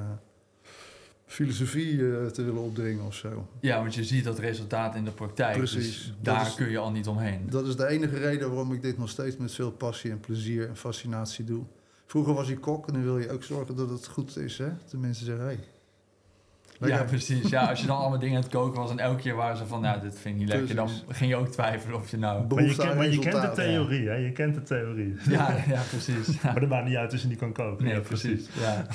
filosofie 1.27 1.97
te 2.31 2.43
willen 2.45 2.63
opdringen 2.63 3.05
of 3.05 3.15
zo. 3.15 3.49
Ja, 3.61 3.79
want 3.81 3.95
je 3.95 4.05
ziet 4.05 4.25
dat 4.25 4.39
resultaat 4.39 4.95
in 4.95 5.05
de 5.05 5.11
praktijk. 5.11 5.57
Precies. 5.57 6.05
Dus 6.05 6.15
daar 6.21 6.47
is- 6.47 6.55
kun 6.55 6.71
je 6.71 6.79
al 6.79 6.91
niet 6.91 7.07
omheen. 7.09 7.51
Dat 7.51 7.67
is 7.67 7.77
de 7.77 7.87
enige 7.87 8.17
reden 8.19 8.49
waarom 8.49 8.73
ik 8.73 8.83
dit 8.83 8.99
nog 8.99 9.09
steeds 9.09 9.37
met 9.37 9.53
veel 9.53 9.71
passie 9.73 10.11
en 10.11 10.21
plezier 10.21 10.69
en 10.69 10.77
fascinatie 10.77 11.45
doe. 11.45 11.63
Vroeger 12.11 12.35
was 12.35 12.49
ik 12.49 12.61
kok 12.61 12.87
en 12.87 12.93
dan 12.93 13.03
wil 13.03 13.19
je 13.19 13.31
ook 13.31 13.43
zorgen 13.43 13.77
dat 13.77 13.91
het 13.91 14.07
goed 14.07 14.37
is. 14.37 14.59
Hè? 14.59 14.69
De 14.91 14.97
mensen 14.97 15.27
zeggen, 15.27 15.45
hey, 15.45 15.59
Ja, 16.89 17.05
precies. 17.05 17.49
Ja, 17.49 17.69
als 17.69 17.81
je 17.81 17.87
dan 17.87 17.97
allemaal 17.99 18.19
dingen 18.19 18.37
aan 18.37 18.43
het 18.43 18.53
koken 18.53 18.81
was 18.81 18.91
en 18.91 18.99
elke 18.99 19.21
keer 19.23 19.35
waren 19.35 19.57
ze 19.57 19.67
van, 19.67 19.81
nou, 19.81 20.01
dit 20.01 20.19
vind 20.19 20.35
ik 20.35 20.41
niet 20.41 20.49
lekker, 20.51 20.75
dan 20.75 20.89
ging 21.09 21.31
je 21.31 21.37
ook 21.37 21.49
twijfelen 21.49 21.97
of 21.97 22.11
je 22.11 22.17
nou... 22.17 22.47
Maar 22.55 22.65
je, 22.65 22.77
ken- 22.77 22.97
maar 22.97 23.09
je 23.09 23.19
kent 23.19 23.43
de 23.43 23.51
theorie, 23.55 24.09
hè? 24.09 24.15
Je 24.15 24.33
kent 24.33 24.55
de 24.55 24.63
theorie. 24.63 25.17
Ja, 25.29 25.57
ja 25.69 25.83
precies. 25.89 26.27
Ja. 26.27 26.39
Maar 26.53 26.61
dat 26.61 26.69
maakt 26.69 26.87
niet 26.87 26.97
uit 26.97 27.13
als 27.13 27.23
je 27.23 27.29
niet 27.29 27.39
kan 27.39 27.53
koken. 27.53 27.85
Nee, 27.85 27.95
Ja, 27.95 28.01
precies. 28.01 28.49
Ja. 28.61 28.87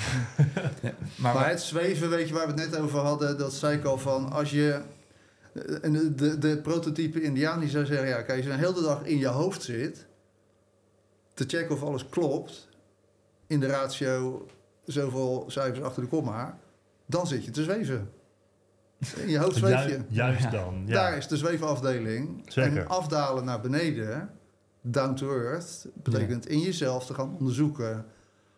Ja, 0.82 0.92
Maar, 1.22 1.34
Maar 1.34 1.48
het 1.48 1.60
zweven, 1.62 2.08
weet 2.10 2.28
je, 2.28 2.34
waar 2.34 2.46
we 2.54 2.60
het 2.60 2.70
net 2.70 2.80
over 2.80 2.98
hadden, 2.98 3.38
dat 3.38 3.52
zei 3.54 3.76
ik 3.78 3.84
al 3.84 3.98
van 3.98 4.32
als 4.32 4.50
je. 4.50 4.80
En 5.82 5.92
de, 5.92 6.14
de, 6.14 6.38
de 6.38 6.56
prototype 6.62 7.22
Indiaan 7.22 7.60
die 7.60 7.68
zou 7.68 7.86
zeggen: 7.86 8.08
ja, 8.08 8.22
kijk, 8.22 8.36
als 8.36 8.46
je 8.46 8.52
een 8.52 8.58
hele 8.58 8.82
dag 8.82 9.02
in 9.04 9.18
je 9.18 9.26
hoofd 9.26 9.62
zit. 9.62 10.06
te 11.34 11.44
checken 11.46 11.74
of 11.74 11.82
alles 11.82 12.08
klopt. 12.08 12.68
In 13.46 13.60
de 13.60 13.66
ratio 13.66 14.46
zoveel 14.84 15.44
cijfers 15.46 15.82
achter 15.82 16.02
de 16.02 16.08
komma. 16.08 16.58
dan 17.06 17.26
zit 17.26 17.44
je 17.44 17.50
te 17.50 17.62
zweven. 17.62 18.10
In 19.16 19.28
je 19.28 19.38
hoofd 19.38 19.56
zweef 19.56 19.84
je. 19.84 19.90
Ju- 19.90 20.04
juist 20.08 20.50
dan. 20.50 20.82
Ja. 20.86 20.92
Daar 20.94 21.16
is 21.16 21.28
de 21.28 21.36
zweefafdeling. 21.36 22.42
Zeker. 22.52 22.78
En 22.78 22.88
afdalen 22.88 23.44
naar 23.44 23.60
beneden, 23.60 24.30
down 24.80 25.14
to 25.14 25.30
earth, 25.30 25.86
betekent 25.94 26.48
in 26.48 26.60
jezelf 26.60 27.06
te 27.06 27.14
gaan 27.14 27.36
onderzoeken. 27.38 28.06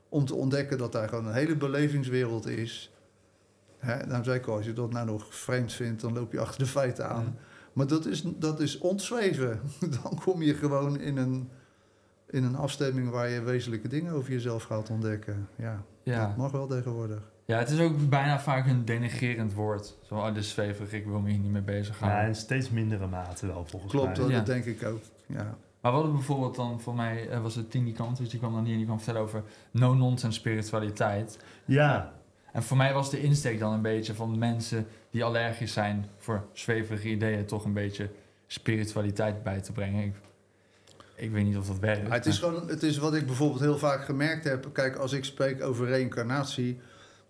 Om 0.08 0.24
te 0.24 0.34
ontdekken 0.34 0.78
dat 0.78 0.92
daar 0.92 1.08
gewoon 1.08 1.26
een 1.26 1.32
hele 1.34 1.56
belevingswereld 1.56 2.46
is. 2.46 2.92
Hè, 3.78 3.96
daarom 4.06 4.24
zei 4.24 4.38
ik 4.38 4.46
al, 4.46 4.56
als 4.56 4.64
je 4.66 4.72
dat 4.72 4.92
nou 4.92 5.06
nog 5.06 5.34
vreemd 5.34 5.72
vindt, 5.72 6.00
dan 6.00 6.12
loop 6.12 6.32
je 6.32 6.40
achter 6.40 6.58
de 6.58 6.66
feiten 6.66 7.08
aan. 7.08 7.38
Maar 7.72 7.86
dat 7.86 8.06
is, 8.06 8.22
dat 8.36 8.60
is 8.60 8.78
ontzweven. 8.78 9.60
Dan 10.02 10.20
kom 10.24 10.42
je 10.42 10.54
gewoon 10.54 11.00
in 11.00 11.16
een, 11.16 11.50
in 12.30 12.44
een 12.44 12.56
afstemming 12.56 13.10
waar 13.10 13.28
je 13.28 13.40
wezenlijke 13.42 13.88
dingen 13.88 14.12
over 14.12 14.32
jezelf 14.32 14.62
gaat 14.62 14.90
ontdekken. 14.90 15.48
Ja, 15.56 15.82
ja. 16.02 16.26
dat 16.26 16.36
mag 16.36 16.50
wel 16.50 16.66
tegenwoordig. 16.66 17.30
ja, 17.44 17.58
het 17.58 17.70
is 17.70 17.80
ook 17.80 18.08
bijna 18.08 18.40
vaak 18.40 18.66
een 18.66 18.84
denigerend 18.84 19.52
woord. 19.54 19.96
Zo, 20.02 20.14
oh, 20.14 20.26
dit 20.26 20.36
is 20.36 20.50
zweverig, 20.50 20.92
ik 20.92 21.06
wil 21.06 21.20
me 21.20 21.30
hier 21.30 21.38
niet 21.38 21.50
mee 21.52 21.62
bezig 21.62 22.00
Ja, 22.00 22.20
in 22.20 22.34
steeds 22.34 22.70
mindere 22.70 23.06
mate 23.06 23.46
wel, 23.46 23.64
volgens 23.66 23.92
Klopt, 23.92 24.06
mij. 24.06 24.16
dat, 24.16 24.28
Ja. 24.28 24.36
dat 24.36 24.46
denk 24.46 24.64
ik 24.64 24.84
ook. 24.84 25.00
Ja. 25.26 25.56
Maar 25.80 25.92
wat 25.92 26.12
bijvoorbeeld 26.12 26.54
dan 26.54 26.80
voor 26.80 26.94
mij 26.94 27.28
eh, 27.28 27.42
was 27.42 27.54
het 27.54 27.70
Tini 27.70 27.92
Kant, 27.92 28.16
dus 28.16 28.28
die 28.28 28.38
kwam 28.38 28.52
dan 28.52 28.62
hier 28.62 28.70
en 28.72 28.76
die 28.76 28.86
kwam 28.86 28.98
vertellen 28.98 29.20
over 29.22 29.42
no-nonsense 29.70 30.38
spiritualiteit. 30.38 31.38
Ja, 31.64 32.12
En 32.52 32.62
voor 32.62 32.76
mij 32.76 32.92
was 32.94 33.10
de 33.10 33.20
insteek 33.22 33.58
dan 33.58 33.72
een 33.72 33.82
beetje 33.82 34.14
van 34.14 34.38
mensen 34.38 34.86
die 35.10 35.24
allergisch 35.24 35.72
zijn 35.72 36.06
voor 36.16 36.44
zweverige 36.52 37.08
ideeën, 37.08 37.46
toch 37.46 37.64
een 37.64 37.72
beetje 37.72 38.10
spiritualiteit 38.46 39.42
bij 39.42 39.60
te 39.60 39.72
brengen. 39.72 40.04
Ik, 40.04 40.14
ik 41.18 41.30
weet 41.30 41.44
niet 41.44 41.56
of 41.56 41.66
dat 41.66 41.78
werkt. 41.78 42.12
Het, 42.12 42.26
is 42.26 42.38
gewoon, 42.38 42.68
het 42.68 42.82
is 42.82 42.98
wat 42.98 43.14
ik 43.14 43.26
bijvoorbeeld 43.26 43.60
heel 43.60 43.78
vaak 43.78 44.04
gemerkt 44.04 44.44
heb. 44.44 44.68
Kijk, 44.72 44.96
als 44.96 45.12
ik 45.12 45.24
spreek 45.24 45.62
over 45.62 45.86
reïncarnatie. 45.86 46.80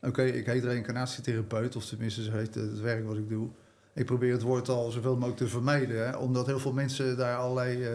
Oké, 0.02 0.22
ik 0.22 0.46
heet 0.46 0.64
reïncarnatietherapeut, 0.64 1.76
of 1.76 1.84
tenminste, 1.84 2.22
zo 2.22 2.32
heet 2.32 2.54
het 2.54 2.80
werk 2.80 3.06
wat 3.06 3.16
ik 3.16 3.28
doe. 3.28 3.48
Ik 3.94 4.04
probeer 4.04 4.32
het 4.32 4.42
woord 4.42 4.68
al 4.68 4.90
zoveel 4.90 5.14
mogelijk 5.14 5.36
te 5.36 5.48
vermijden, 5.48 6.06
hè, 6.06 6.16
omdat 6.16 6.46
heel 6.46 6.58
veel 6.58 6.72
mensen 6.72 7.16
daar 7.16 7.36
allerlei 7.36 7.84
eh, 7.84 7.92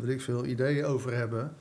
weet 0.00 0.14
ik 0.14 0.20
veel, 0.20 0.46
ideeën 0.46 0.84
over 0.84 1.14
hebben. 1.14 1.52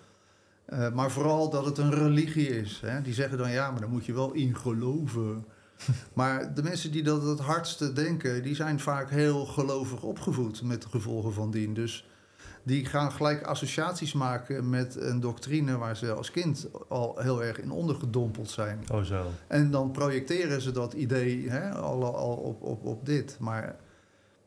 Eh, 0.65 0.91
maar 0.91 1.11
vooral 1.11 1.49
dat 1.49 1.65
het 1.65 1.77
een 1.77 1.93
religie 1.93 2.47
is. 2.47 2.81
Hè. 2.85 3.01
Die 3.01 3.13
zeggen 3.13 3.37
dan 3.37 3.51
ja, 3.51 3.71
maar 3.71 3.81
dan 3.81 3.89
moet 3.89 4.05
je 4.05 4.13
wel 4.13 4.31
in 4.31 4.55
geloven. 4.55 5.45
maar 6.13 6.53
de 6.53 6.63
mensen 6.63 6.91
die 6.91 7.03
dat 7.03 7.23
het 7.23 7.39
hardste 7.39 7.93
denken, 7.93 8.43
die 8.43 8.55
zijn 8.55 8.79
vaak 8.79 9.09
heel 9.09 9.45
gelovig 9.45 10.03
opgevoed 10.03 10.61
met 10.63 10.81
de 10.81 10.89
gevolgen 10.89 11.33
van 11.33 11.51
dien. 11.51 11.73
Dus 11.73 12.05
die 12.63 12.85
gaan 12.85 13.11
gelijk 13.11 13.43
associaties 13.43 14.13
maken 14.13 14.69
met 14.69 14.95
een 14.95 15.19
doctrine 15.19 15.77
waar 15.77 15.97
ze 15.97 16.11
als 16.11 16.31
kind 16.31 16.67
al 16.87 17.17
heel 17.19 17.43
erg 17.43 17.59
in 17.59 17.71
ondergedompeld 17.71 18.49
zijn. 18.49 18.83
Oh 18.91 19.01
zo. 19.01 19.25
En 19.47 19.71
dan 19.71 19.91
projecteren 19.91 20.61
ze 20.61 20.71
dat 20.71 20.93
idee 20.93 21.49
hè, 21.49 21.71
al, 21.71 22.15
al 22.15 22.35
op, 22.35 22.61
op, 22.61 22.85
op 22.85 23.05
dit. 23.05 23.37
Maar 23.39 23.75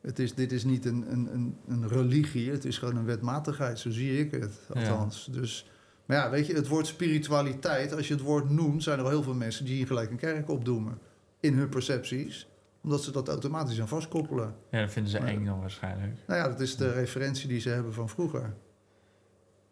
het 0.01 0.19
is, 0.19 0.33
dit 0.33 0.51
is 0.51 0.63
niet 0.63 0.85
een, 0.85 1.11
een, 1.11 1.33
een, 1.33 1.57
een 1.67 1.87
religie, 1.87 2.51
het 2.51 2.65
is 2.65 2.77
gewoon 2.77 2.95
een 2.95 3.05
wetmatigheid, 3.05 3.79
zo 3.79 3.89
zie 3.89 4.19
ik 4.19 4.31
het 4.31 4.59
althans. 4.73 5.29
Dus, 5.31 5.71
maar 6.05 6.17
ja, 6.17 6.29
weet 6.29 6.47
je, 6.47 6.53
het 6.53 6.67
woord 6.67 6.87
spiritualiteit, 6.87 7.95
als 7.95 8.07
je 8.07 8.13
het 8.13 8.23
woord 8.23 8.49
noemt, 8.49 8.83
zijn 8.83 8.97
er 8.99 9.03
al 9.03 9.09
heel 9.09 9.23
veel 9.23 9.33
mensen 9.33 9.65
die 9.65 9.75
hier 9.75 9.87
gelijk 9.87 10.09
een 10.11 10.17
kerk 10.17 10.49
opdoemen. 10.49 10.97
In 11.39 11.53
hun 11.53 11.69
percepties, 11.69 12.47
omdat 12.83 13.03
ze 13.03 13.11
dat 13.11 13.27
automatisch 13.27 13.81
aan 13.81 13.87
vastkoppelen. 13.87 14.55
Ja, 14.71 14.79
dat 14.81 14.91
vinden 14.91 15.11
ze 15.11 15.19
Maar- 15.19 15.27
eng 15.27 15.45
dan 15.45 15.59
waarschijnlijk. 15.59 16.17
Nou 16.27 16.39
ja, 16.39 16.47
dat 16.47 16.59
is 16.59 16.75
de 16.75 16.91
referentie 16.91 17.47
die 17.47 17.59
ze 17.59 17.69
hebben 17.69 17.93
van 17.93 18.09
vroeger. 18.09 18.53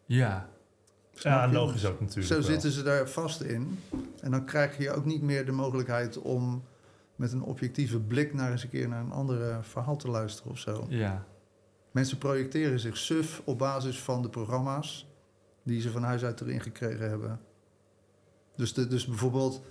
Ja, 0.05 0.49
Snap 1.13 1.33
Ja, 1.33 1.51
logisch 1.51 1.85
ook 1.85 1.99
natuurlijk 1.99 2.27
Zo 2.27 2.33
wel. 2.33 2.43
zitten 2.43 2.71
ze 2.71 2.83
daar 2.83 3.09
vast 3.09 3.41
in. 3.41 3.79
En 4.21 4.31
dan 4.31 4.45
krijg 4.45 4.77
je 4.77 4.91
ook 4.91 5.05
niet 5.05 5.21
meer 5.21 5.45
de 5.45 5.51
mogelijkheid 5.51 6.17
om 6.21 6.63
met 7.15 7.31
een 7.31 7.41
objectieve 7.43 7.99
blik 7.99 8.33
naar 8.33 8.51
eens 8.51 8.63
een 8.63 8.69
keer 8.69 8.87
naar 8.87 9.03
een 9.03 9.11
andere 9.11 9.57
verhaal 9.61 9.95
te 9.97 10.07
luisteren 10.09 10.51
of 10.51 10.57
zo. 10.57 10.85
ja. 10.89 11.25
Mensen 11.91 12.17
projecteren 12.17 12.79
zich 12.79 12.97
suf 12.97 13.41
op 13.45 13.57
basis 13.57 13.99
van 13.99 14.21
de 14.21 14.29
programma's 14.29 15.07
die 15.63 15.81
ze 15.81 15.91
van 15.91 16.03
huis 16.03 16.23
uit 16.23 16.41
erin 16.41 16.61
gekregen 16.61 17.09
hebben. 17.09 17.39
Dus, 18.55 18.73
de, 18.73 18.87
dus 18.87 19.05
bijvoorbeeld 19.05 19.61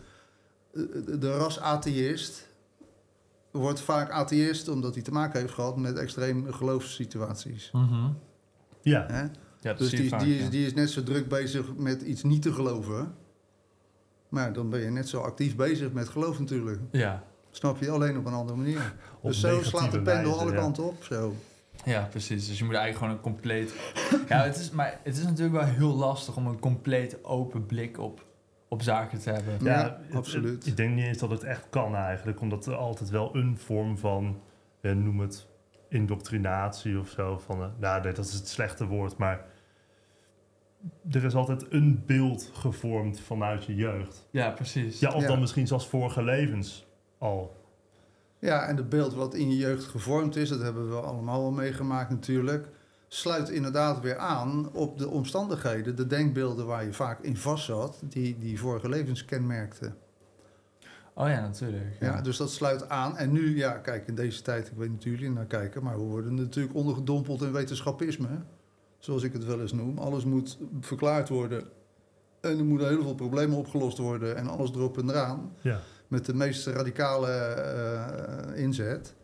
eh, 0.74 0.82
de, 1.06 1.18
de 1.18 1.36
ras 1.36 1.60
atheïst 1.60 2.48
wordt 3.50 3.80
vaak 3.80 4.10
atheïst 4.10 4.68
omdat 4.68 4.94
hij 4.94 5.02
te 5.02 5.12
maken 5.12 5.40
heeft 5.40 5.52
gehad 5.52 5.76
met 5.76 5.96
extreme 5.96 6.52
geloofssituaties. 6.52 7.70
Mhm. 7.72 8.08
Ja, 8.82 9.06
Hè? 9.10 9.24
Ja, 9.60 9.74
Dus 9.74 9.90
die, 9.90 10.08
vaak, 10.08 10.20
die, 10.20 10.36
is, 10.36 10.42
ja. 10.42 10.50
die 10.50 10.66
is 10.66 10.74
net 10.74 10.90
zo 10.90 11.02
druk 11.02 11.28
bezig 11.28 11.76
met 11.76 12.02
iets 12.02 12.22
niet 12.22 12.42
te 12.42 12.52
geloven. 12.52 13.14
Maar 14.28 14.52
dan 14.52 14.70
ben 14.70 14.80
je 14.80 14.90
net 14.90 15.08
zo 15.08 15.20
actief 15.20 15.56
bezig 15.56 15.92
met 15.92 16.08
geloof 16.08 16.38
natuurlijk. 16.38 16.80
Ja. 16.90 17.24
Snap 17.50 17.80
je? 17.80 17.90
Alleen 17.90 18.18
op 18.18 18.26
een 18.26 18.32
andere 18.32 18.58
manier. 18.58 18.94
op 19.20 19.30
dus 19.30 19.40
zo 19.40 19.62
slaat 19.62 19.90
de 19.90 20.02
pendel 20.02 20.24
wijze, 20.24 20.40
alle 20.40 20.52
ja. 20.52 20.58
kanten 20.58 20.84
op. 20.84 21.04
Zo. 21.04 21.34
ja, 21.84 22.06
precies. 22.10 22.48
Dus 22.48 22.58
je 22.58 22.64
moet 22.64 22.74
eigenlijk 22.74 23.04
gewoon 23.04 23.12
een 23.12 23.32
compleet... 23.32 23.74
Ja, 24.28 24.42
het 24.42 24.56
is, 24.58 24.70
maar 24.70 25.00
het 25.02 25.16
is 25.16 25.24
natuurlijk 25.24 25.52
wel 25.52 25.64
heel 25.64 25.94
lastig 25.94 26.36
om 26.36 26.46
een 26.46 26.58
compleet 26.58 27.24
open 27.24 27.66
blik 27.66 27.98
op, 27.98 28.24
op 28.70 28.82
zaken 28.82 29.18
te 29.18 29.30
hebben. 29.30 29.54
Ja, 29.64 29.70
Ja, 29.80 29.98
het- 30.06 30.14
absoluut. 30.16 30.54
het- 30.54 30.66
ik 30.66 30.76
denk 30.76 30.94
niet 30.94 31.04
eens 31.04 31.18
dat 31.18 31.30
het 31.30 31.44
echt 31.44 31.66
kan 31.70 31.94
eigenlijk, 31.94 32.40
omdat 32.40 32.66
er 32.66 32.74
altijd 32.74 33.10
wel 33.10 33.36
een 33.36 33.58
vorm 33.58 33.98
van, 33.98 34.40
eh, 34.80 34.92
noem 34.92 35.20
het 35.20 35.46
indoctrinatie 35.88 36.98
of 36.98 37.08
zo, 37.08 37.38
van, 37.38 37.62
eh, 37.62 37.68
nou 37.78 38.02
nee, 38.02 38.12
dat 38.12 38.24
is 38.26 38.32
het 38.34 38.48
slechte 38.48 38.86
woord, 38.86 39.16
maar 39.16 39.44
er 41.10 41.24
is 41.24 41.34
altijd 41.34 41.66
een 41.72 42.02
beeld 42.06 42.50
gevormd 42.54 43.20
vanuit 43.20 43.64
je 43.64 43.74
jeugd. 43.74 44.28
Ja, 44.30 44.50
precies. 44.50 44.98
Ja, 45.00 45.12
of 45.12 45.22
Ja. 45.22 45.28
dan 45.28 45.40
misschien 45.40 45.66
zelfs 45.66 45.88
vorige 45.88 46.22
levens 46.22 46.86
al. 47.18 47.58
Ja, 48.38 48.66
en 48.66 48.76
het 48.76 48.88
beeld 48.88 49.14
wat 49.14 49.34
in 49.34 49.50
je 49.50 49.56
jeugd 49.56 49.84
gevormd 49.84 50.36
is, 50.36 50.48
dat 50.48 50.62
hebben 50.62 50.88
we 50.90 50.96
allemaal 51.00 51.40
wel 51.40 51.50
meegemaakt 51.50 52.10
natuurlijk, 52.10 52.68
sluit 53.12 53.48
inderdaad 53.48 54.00
weer 54.00 54.16
aan 54.16 54.72
op 54.72 54.98
de 54.98 55.08
omstandigheden, 55.08 55.96
de 55.96 56.06
denkbeelden 56.06 56.66
waar 56.66 56.84
je 56.84 56.92
vaak 56.92 57.20
in 57.20 57.36
vast 57.36 57.64
zat, 57.64 58.00
die 58.02 58.38
die 58.38 58.58
vorige 58.58 58.88
levens 58.88 59.24
kenmerkten. 59.24 59.96
Oh 61.14 61.28
ja, 61.28 61.40
natuurlijk. 61.40 61.96
Ja. 62.00 62.20
dus 62.20 62.36
dat 62.36 62.50
sluit 62.50 62.88
aan. 62.88 63.16
En 63.16 63.32
nu, 63.32 63.56
ja, 63.56 63.72
kijk, 63.72 64.06
in 64.06 64.14
deze 64.14 64.42
tijd, 64.42 64.66
ik 64.66 64.76
weet 64.76 64.90
niet 64.90 65.04
hoe 65.04 65.12
jullie 65.12 65.30
naar 65.30 65.46
kijken, 65.46 65.82
maar 65.82 65.98
we 65.98 66.04
worden 66.04 66.34
natuurlijk 66.34 66.74
ondergedompeld 66.74 67.42
in 67.42 67.52
wetenschappisme, 67.52 68.28
zoals 68.98 69.22
ik 69.22 69.32
het 69.32 69.44
wel 69.44 69.60
eens 69.60 69.72
noem. 69.72 69.98
Alles 69.98 70.24
moet 70.24 70.58
verklaard 70.80 71.28
worden 71.28 71.68
en 72.40 72.58
er 72.58 72.64
moeten 72.64 72.88
heel 72.88 73.02
veel 73.02 73.14
problemen 73.14 73.56
opgelost 73.56 73.98
worden 73.98 74.36
en 74.36 74.48
alles 74.48 74.70
erop 74.70 74.98
en 74.98 75.10
eraan. 75.10 75.52
Ja, 75.60 75.80
met 76.08 76.26
de 76.26 76.34
meest 76.34 76.66
radicale 76.66 77.30
eh, 77.30 78.62
inzet. 78.62 79.14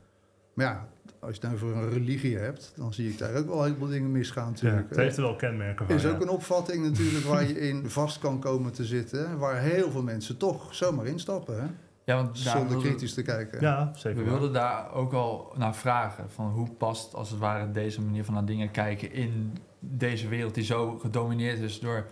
Maar 0.55 0.67
ja, 0.67 0.89
als 1.27 1.37
je 1.37 1.47
het 1.47 1.51
nou 1.51 1.59
voor 1.59 1.83
een 1.83 1.91
religie 1.91 2.37
hebt, 2.39 2.73
dan 2.77 2.93
zie 2.93 3.11
ik 3.11 3.19
daar 3.19 3.35
ook 3.35 3.47
wel 3.47 3.65
heel 3.65 3.75
veel 3.79 3.87
dingen 3.87 4.13
misgaan 4.13 4.45
ja 4.45 4.51
natuurlijk. 4.51 4.89
het 4.89 4.99
heeft 4.99 5.17
er 5.17 5.23
wel 5.23 5.37
kenmerken 5.37 5.87
van. 5.87 5.95
is 5.95 6.03
ja. 6.03 6.11
ook 6.11 6.21
een 6.21 6.29
opvatting 6.29 6.85
natuurlijk 6.85 7.25
waar 7.25 7.47
je 7.49 7.61
in 7.61 7.91
vast 7.91 8.19
kan 8.19 8.39
komen 8.39 8.73
te 8.73 8.85
zitten, 8.85 9.39
waar 9.39 9.61
heel 9.61 9.91
veel 9.91 10.03
mensen 10.03 10.37
toch 10.37 10.75
zomaar 10.75 11.07
instappen, 11.07 11.63
hè? 11.63 11.67
Ja, 12.05 12.17
want 12.17 12.45
daar 12.45 12.57
zonder 12.57 12.79
kritisch 12.79 13.15
te 13.15 13.23
kijken. 13.23 13.61
Ja, 13.61 13.93
zeker 13.95 14.25
We 14.25 14.31
wilden 14.31 14.53
daar 14.53 14.93
ook 14.93 15.13
al 15.13 15.53
naar 15.57 15.75
vragen. 15.75 16.31
Van 16.31 16.51
hoe 16.51 16.71
past 16.71 17.15
als 17.15 17.31
het 17.31 17.39
ware 17.39 17.71
deze 17.71 18.01
manier 18.01 18.25
van 18.25 18.35
naar 18.35 18.45
dingen 18.45 18.71
kijken 18.71 19.13
in 19.13 19.57
deze 19.81 20.29
wereld 20.29 20.55
die 20.55 20.65
zo 20.65 20.99
gedomineerd 20.99 21.59
is 21.59 21.81
door. 21.81 22.07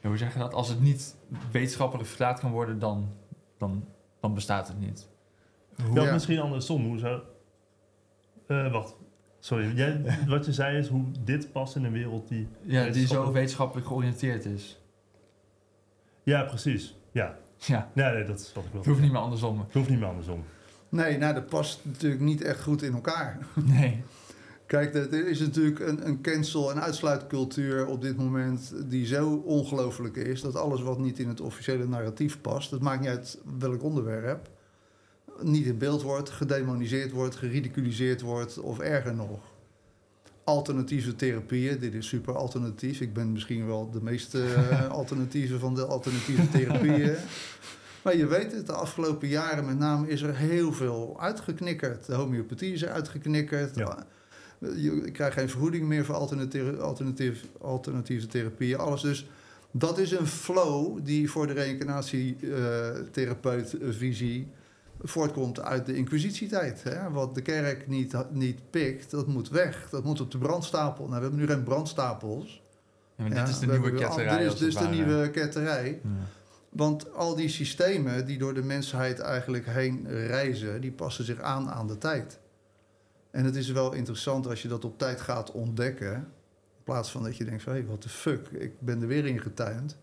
ja, 0.00 0.08
hoe 0.08 0.16
zeg 0.16 0.32
je 0.32 0.38
dat? 0.38 0.54
Als 0.54 0.68
het 0.68 0.80
niet 0.80 1.16
wetenschappelijk 1.52 2.08
verklaard 2.08 2.40
kan 2.40 2.50
worden, 2.50 2.78
dan, 2.78 3.08
dan, 3.58 3.84
dan 4.20 4.34
bestaat 4.34 4.68
het 4.68 4.80
niet. 4.80 5.08
Hoe, 5.84 5.94
Ja, 5.94 6.04
Ja. 6.04 6.12
misschien 6.12 6.40
andersom. 6.40 6.84
Hoe 6.84 6.98
zou... 6.98 7.20
Eh, 8.46 8.72
wacht, 8.72 8.96
sorry. 9.40 9.72
Jij, 9.76 10.00
wat 10.26 10.44
je 10.46 10.52
zei 10.52 10.78
is 10.78 10.88
hoe 10.88 11.04
dit 11.24 11.52
past 11.52 11.76
in 11.76 11.84
een 11.84 11.92
wereld 11.92 12.28
die... 12.28 12.48
ja, 12.62 12.66
die 12.66 12.72
zo 12.72 12.82
wetenschappelijk- 12.92 13.34
wetenschappelijk 13.36 13.86
georiënteerd 13.86 14.44
is. 14.44 14.80
Ja, 16.22 16.42
precies. 16.42 16.96
Ja, 17.12 17.36
Ja, 17.56 17.90
nee, 17.94 18.12
nee 18.12 18.24
dat 18.24 18.40
is 18.40 18.52
wat 18.54 18.64
ik 18.64 18.70
wil. 18.70 18.80
het 18.80 18.88
hoeft 18.88 19.00
niet 19.00 19.12
meer 19.12 19.20
andersom. 19.20 19.58
Het 19.60 19.72
hoeft 19.74 19.88
niet 19.88 19.98
meer 19.98 20.08
andersom. 20.08 20.44
Nee, 20.88 21.18
nou, 21.18 21.34
dat 21.34 21.46
past 21.48 21.80
natuurlijk 21.84 22.22
niet 22.22 22.42
echt 22.42 22.62
goed 22.62 22.82
in 22.82 22.94
elkaar. 22.94 23.38
Nee. 23.64 24.02
Kijk, 24.66 24.94
er 24.94 25.28
is 25.28 25.40
natuurlijk 25.40 25.78
een, 25.80 26.06
een 26.06 26.20
cancel- 26.22 26.70
en 26.70 26.80
uitsluitcultuur 26.82 27.86
op 27.86 28.02
dit 28.02 28.16
moment 28.16 28.74
die 28.90 29.06
zo 29.06 29.34
ongelooflijk 29.44 30.16
is 30.16 30.40
dat 30.40 30.56
alles 30.56 30.80
wat 30.82 30.98
niet 30.98 31.18
in 31.18 31.28
het 31.28 31.40
officiële 31.40 31.86
narratief 31.86 32.40
past, 32.40 32.70
dat 32.70 32.80
maakt 32.80 33.00
niet 33.00 33.08
uit 33.08 33.38
welk 33.58 33.82
onderwerp, 33.82 34.50
niet 35.42 35.66
in 35.66 35.78
beeld 35.78 36.02
wordt, 36.02 36.30
gedemoniseerd 36.30 37.10
wordt, 37.10 37.36
geridiculiseerd 37.36 38.20
wordt 38.20 38.58
of 38.58 38.78
erger 38.78 39.14
nog. 39.14 39.52
Alternatieve 40.44 41.16
therapieën, 41.16 41.78
dit 41.78 41.94
is 41.94 42.08
super 42.08 42.36
alternatief. 42.36 43.00
Ik 43.00 43.12
ben 43.12 43.32
misschien 43.32 43.66
wel 43.66 43.90
de 43.90 44.02
meest 44.02 44.34
eh, 44.34 44.90
alternatieve 45.00 45.58
van 45.58 45.74
de 45.74 45.84
alternatieve 45.84 46.48
therapieën. 46.48 47.14
Maar 48.02 48.16
je 48.16 48.26
weet 48.26 48.52
het, 48.52 48.66
de 48.66 48.72
afgelopen 48.72 49.28
jaren 49.28 49.66
met 49.66 49.78
name 49.78 50.08
is 50.08 50.22
er 50.22 50.36
heel 50.36 50.72
veel 50.72 51.16
uitgeknikkerd. 51.20 52.06
De 52.06 52.14
homeopathie 52.14 52.72
is 52.72 52.82
er 52.82 52.90
uitgeknikkerd. 52.90 53.76
Ja. 53.76 54.06
Je 54.58 55.10
krijgt 55.12 55.36
geen 55.36 55.48
vergoeding 55.48 55.86
meer 55.86 56.04
voor 56.04 56.14
alternatieve, 56.14 56.76
alternatieve 57.60 58.26
therapieën. 58.26 58.78
Alles 58.78 59.00
dus. 59.00 59.26
Dat 59.70 59.98
is 59.98 60.10
een 60.10 60.26
flow 60.26 61.04
die 61.04 61.30
voor 61.30 61.46
de 61.46 61.52
reïncarnatietherapeut-visie 61.52 64.48
voortkomt 65.00 65.60
uit 65.60 65.86
de 65.86 65.94
inquisitietijd. 65.94 66.82
Hè? 66.82 67.10
Wat 67.10 67.34
de 67.34 67.42
kerk 67.42 67.88
niet, 67.88 68.14
niet 68.30 68.70
pikt, 68.70 69.10
dat 69.10 69.26
moet 69.26 69.48
weg. 69.48 69.88
Dat 69.90 70.04
moet 70.04 70.20
op 70.20 70.30
de 70.30 70.38
brandstapel. 70.38 71.04
Nou, 71.04 71.16
we 71.16 71.22
hebben 71.22 71.40
nu 71.40 71.46
geen 71.46 71.62
brandstapels. 71.62 72.62
Ja, 73.16 73.28
maar 73.28 73.36
Ja, 73.36 73.44
dit 73.44 73.54
is 73.54 73.58
de 73.58 73.66
we 73.66 73.72
nieuwe 73.72 73.94
ketterij. 73.94 74.38
Dit 74.38 74.52
is 74.52 74.58
dus 74.58 74.76
de 74.76 74.88
nieuwe 74.88 75.30
ketterij. 75.30 76.00
Ja. 76.02 76.10
Want 76.68 77.14
al 77.14 77.34
die 77.34 77.48
systemen 77.48 78.26
die 78.26 78.38
door 78.38 78.54
de 78.54 78.62
mensheid 78.62 79.18
eigenlijk 79.18 79.66
heen 79.66 80.06
reizen, 80.08 80.80
die 80.80 80.92
passen 80.92 81.24
zich 81.24 81.40
aan 81.40 81.70
aan 81.70 81.86
de 81.86 81.98
tijd. 81.98 82.38
En 83.30 83.44
het 83.44 83.56
is 83.56 83.70
wel 83.70 83.92
interessant 83.92 84.46
als 84.46 84.62
je 84.62 84.68
dat 84.68 84.84
op 84.84 84.98
tijd 84.98 85.20
gaat 85.20 85.52
ontdekken, 85.52 86.14
in 86.14 86.84
plaats 86.84 87.10
van 87.10 87.22
dat 87.22 87.36
je 87.36 87.44
denkt 87.44 87.64
hé, 87.64 87.86
wat 87.86 88.02
de 88.02 88.08
fuck, 88.08 88.48
ik 88.48 88.80
ben 88.80 89.00
er 89.00 89.06
weer 89.06 89.26
in 89.26 89.40
getuind. 89.40 89.96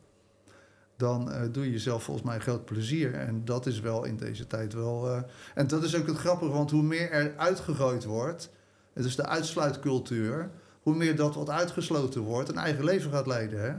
Dan 1.01 1.31
eh, 1.31 1.41
doe 1.51 1.65
je 1.65 1.71
jezelf 1.71 2.03
volgens 2.03 2.25
mij 2.25 2.39
groot 2.39 2.65
plezier. 2.65 3.13
En 3.13 3.45
dat 3.45 3.65
is 3.65 3.79
wel 3.79 4.03
in 4.03 4.17
deze 4.17 4.47
tijd 4.47 4.73
wel. 4.73 5.09
eh, 5.09 5.21
en 5.55 5.67
dat 5.67 5.83
is 5.83 5.95
ook 5.95 6.07
het 6.07 6.17
grappige, 6.17 6.51
want 6.51 6.71
hoe 6.71 6.83
meer 6.83 7.11
er 7.11 7.33
uitgegooid 7.37 8.03
wordt, 8.03 8.49
het 8.93 9.05
is 9.05 9.15
de 9.15 9.25
uitsluitcultuur, 9.25 10.49
hoe 10.81 10.95
meer 10.95 11.15
dat 11.15 11.35
wat 11.35 11.49
uitgesloten 11.49 12.21
wordt, 12.21 12.49
een 12.49 12.57
eigen 12.57 12.83
leven 12.83 13.11
gaat 13.11 13.27
leiden. 13.27 13.61
Hè? 13.61 13.73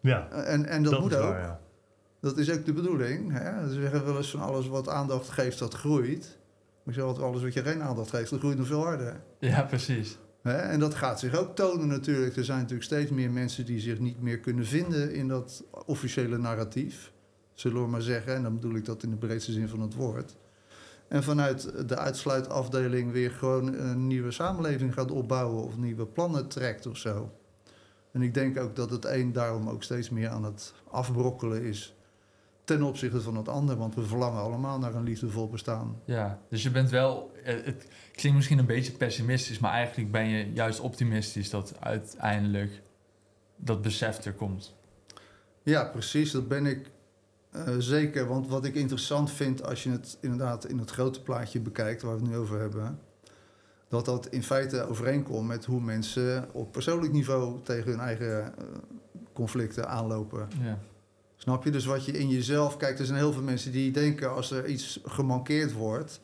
Ja, 0.00 0.28
En, 0.30 0.66
en 0.66 0.82
dat, 0.82 1.00
moet 1.00 1.12
is 1.12 1.16
ook. 1.18 1.22
waar, 1.28 1.40
ja. 1.40 1.60
Dat 2.20 2.38
is 2.38 2.50
ook 2.50 2.64
de 2.64 2.72
bedoeling. 2.72 3.32
Hè? 3.32 3.68
Ze 3.68 3.80
zeggen 3.80 4.04
wel 4.04 4.16
eens 4.16 4.30
van 4.30 4.40
alles 4.40 4.68
wat 4.68 4.88
aandacht 4.88 5.28
geeft, 5.28 5.58
dat 5.58 5.74
groeit. 5.74 6.38
Maar 6.82 6.94
ik 6.94 7.00
zeg 7.00 7.04
altijd, 7.08 7.26
alles 7.26 7.42
wat 7.42 7.52
je 7.52 7.62
geen 7.62 7.82
aandacht 7.82 8.10
geeft, 8.10 8.30
dat 8.30 8.38
groeit 8.38 8.58
nog 8.58 8.66
veel 8.66 8.84
harder. 8.84 9.20
ja, 9.38 9.62
precies. 9.62 10.18
En 10.52 10.80
dat 10.80 10.94
gaat 10.94 11.20
zich 11.20 11.36
ook 11.36 11.54
tonen 11.54 11.88
natuurlijk. 11.88 12.36
Er 12.36 12.44
zijn 12.44 12.58
natuurlijk 12.58 12.84
steeds 12.84 13.10
meer 13.10 13.30
mensen 13.30 13.64
die 13.64 13.80
zich 13.80 13.98
niet 13.98 14.22
meer 14.22 14.38
kunnen 14.38 14.66
vinden 14.66 15.12
in 15.14 15.28
dat 15.28 15.64
officiële 15.86 16.38
narratief. 16.38 17.12
Zullen 17.52 17.82
we 17.82 17.88
maar 17.88 18.02
zeggen. 18.02 18.34
En 18.34 18.42
dan 18.42 18.54
bedoel 18.54 18.74
ik 18.74 18.84
dat 18.84 19.02
in 19.02 19.10
de 19.10 19.16
breedste 19.16 19.52
zin 19.52 19.68
van 19.68 19.80
het 19.80 19.94
woord. 19.94 20.36
En 21.08 21.22
vanuit 21.22 21.88
de 21.88 21.96
uitsluitafdeling 21.96 23.12
weer 23.12 23.30
gewoon 23.30 23.74
een 23.74 24.06
nieuwe 24.06 24.30
samenleving 24.30 24.94
gaat 24.94 25.10
opbouwen 25.10 25.62
of 25.62 25.76
nieuwe 25.76 26.06
plannen 26.06 26.48
trekt 26.48 26.86
of 26.86 26.96
zo. 26.96 27.30
En 28.12 28.22
ik 28.22 28.34
denk 28.34 28.58
ook 28.58 28.76
dat 28.76 28.90
het 28.90 29.04
een 29.04 29.32
daarom 29.32 29.68
ook 29.68 29.82
steeds 29.82 30.10
meer 30.10 30.28
aan 30.28 30.44
het 30.44 30.74
afbrokkelen 30.90 31.62
is. 31.62 31.96
Ten 32.64 32.82
opzichte 32.82 33.20
van 33.20 33.36
het 33.36 33.48
ander. 33.48 33.76
Want 33.76 33.94
we 33.94 34.02
verlangen 34.02 34.40
allemaal 34.40 34.78
naar 34.78 34.94
een 34.94 35.02
liefdevol 35.02 35.48
bestaan. 35.48 35.96
Ja, 36.04 36.38
dus 36.48 36.62
je 36.62 36.70
bent 36.70 36.90
wel... 36.90 37.32
eh, 37.44 37.54
Het 37.64 37.88
klinkt 38.12 38.36
misschien 38.36 38.58
een 38.58 38.66
beetje 38.66 38.92
pessimistisch... 38.92 39.58
maar 39.58 39.72
eigenlijk 39.72 40.10
ben 40.12 40.28
je 40.28 40.52
juist 40.52 40.80
optimistisch... 40.80 41.50
dat 41.50 41.74
uiteindelijk 41.80 42.82
dat 43.56 43.82
besef 43.82 44.24
er 44.24 44.32
komt. 44.32 44.74
Ja, 45.62 45.84
precies. 45.84 46.30
Dat 46.30 46.48
ben 46.48 46.66
ik 46.66 46.90
eh, 47.50 47.74
zeker. 47.78 48.26
Want 48.26 48.48
wat 48.48 48.64
ik 48.64 48.74
interessant 48.74 49.30
vind 49.30 49.64
als 49.66 49.82
je 49.82 49.90
het 49.90 50.18
inderdaad 50.20 50.64
in 50.64 50.78
het 50.78 50.90
grote 50.90 51.22
plaatje 51.22 51.60
bekijkt, 51.60 52.02
waar 52.02 52.16
we 52.16 52.20
het 52.22 52.30
nu 52.30 52.36
over 52.36 52.60
hebben, 52.60 52.98
dat 53.88 54.04
dat 54.04 54.26
in 54.26 54.42
feite 54.42 54.88
overeenkomt 54.88 55.46
met 55.48 55.64
hoe 55.64 55.80
mensen 55.80 56.48
op 56.52 56.72
persoonlijk 56.72 57.12
niveau 57.12 57.60
tegen 57.62 57.90
hun 57.90 58.00
eigen 58.00 58.44
eh, 58.58 58.64
conflicten 59.32 59.88
aanlopen. 59.88 60.48
Ja, 60.62 60.78
Snap 61.44 61.64
je? 61.64 61.70
Dus 61.70 61.84
wat 61.84 62.04
je 62.04 62.12
in 62.12 62.28
jezelf 62.28 62.76
kijkt, 62.76 62.98
er 62.98 63.06
zijn 63.06 63.18
heel 63.18 63.32
veel 63.32 63.42
mensen 63.42 63.72
die 63.72 63.90
denken 63.90 64.34
als 64.34 64.50
er 64.50 64.66
iets 64.66 65.00
gemankeerd 65.04 65.72
wordt, 65.72 66.20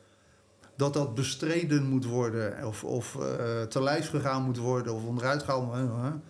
dat 0.76 0.92
dat 0.92 1.14
bestreden 1.14 1.86
moet 1.86 2.04
worden 2.04 2.66
of, 2.66 2.84
of 2.84 3.16
eh, 3.16 3.62
te 3.62 3.82
lijf 3.82 4.08
gegaan 4.08 4.42
moet 4.42 4.56
worden 4.56 4.94
of 4.94 5.04
onderuit 5.04 5.42
gehaald. 5.42 5.66
worden. 5.66 6.22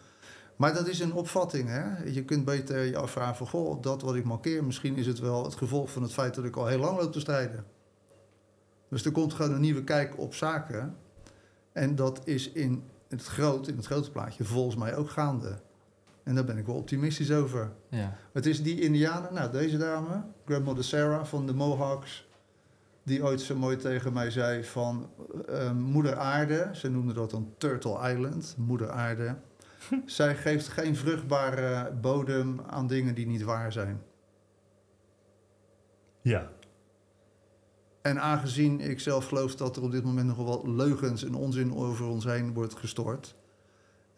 Maar 0.56 0.74
dat 0.74 0.88
is 0.88 1.00
een 1.00 1.12
opvatting. 1.12 1.68
Hè? 1.68 2.04
Je 2.04 2.24
kunt 2.24 2.44
beter 2.44 2.84
je 2.84 2.96
afvragen 2.96 3.36
van, 3.36 3.46
goh, 3.46 3.82
dat 3.82 4.02
wat 4.02 4.14
ik 4.14 4.24
mankeer, 4.24 4.64
misschien 4.64 4.96
is 4.96 5.06
het 5.06 5.18
wel 5.18 5.44
het 5.44 5.54
gevolg 5.54 5.90
van 5.90 6.02
het 6.02 6.12
feit 6.12 6.34
dat 6.34 6.44
ik 6.44 6.56
al 6.56 6.66
heel 6.66 6.78
lang 6.78 6.98
loop 6.98 7.12
te 7.12 7.20
strijden. 7.20 7.64
Dus 8.88 9.04
er 9.04 9.12
komt 9.12 9.34
gewoon 9.34 9.54
een 9.54 9.60
nieuwe 9.60 9.84
kijk 9.84 10.18
op 10.18 10.34
zaken. 10.34 10.96
En 11.72 11.94
dat 11.94 12.20
is 12.24 12.52
in 12.52 12.82
het, 13.08 13.24
groot, 13.24 13.68
in 13.68 13.76
het 13.76 13.86
grote 13.86 14.10
plaatje 14.10 14.44
volgens 14.44 14.76
mij 14.76 14.96
ook 14.96 15.10
gaande. 15.10 15.58
En 16.30 16.36
daar 16.36 16.44
ben 16.44 16.58
ik 16.58 16.66
wel 16.66 16.74
optimistisch 16.74 17.32
over. 17.32 17.72
ja. 17.88 18.16
Het 18.32 18.46
is 18.46 18.62
die 18.62 18.80
Indianen, 18.80 19.34
nou 19.34 19.50
deze 19.50 19.78
dame, 19.78 20.24
Grandmother 20.44 20.84
Sarah 20.84 21.24
van 21.24 21.46
de 21.46 21.54
Mohawks, 21.54 22.28
die 23.02 23.24
ooit 23.24 23.40
zo 23.40 23.56
mooi 23.56 23.76
tegen 23.76 24.12
mij 24.12 24.30
zei 24.30 24.64
van 24.64 25.10
eh, 25.48 25.72
Moeder 25.72 26.16
Aarde, 26.16 26.70
ze 26.72 26.88
noemde 26.90 27.12
dat 27.12 27.30
dan 27.30 27.54
Turtle 27.58 28.12
Island, 28.12 28.54
Moeder 28.58 28.90
Aarde. 28.90 29.36
Zij 30.06 30.36
geeft 30.36 30.68
geen 30.68 30.96
vruchtbare 30.96 31.92
bodem 31.92 32.60
aan 32.66 32.86
dingen 32.86 33.14
die 33.14 33.26
niet 33.26 33.42
waar 33.42 33.72
zijn. 33.72 34.02
Ja, 36.22 36.50
En 38.02 38.20
aangezien 38.20 38.80
ik 38.80 39.00
zelf 39.00 39.26
geloof 39.26 39.56
dat 39.56 39.76
er 39.76 39.82
op 39.82 39.90
dit 39.90 40.04
moment 40.04 40.26
nogal 40.26 40.44
wat 40.44 40.66
leugens 40.66 41.24
en 41.24 41.34
onzin 41.34 41.74
over 41.74 42.06
ons 42.06 42.24
heen 42.24 42.52
wordt 42.52 42.74
gestort. 42.74 43.38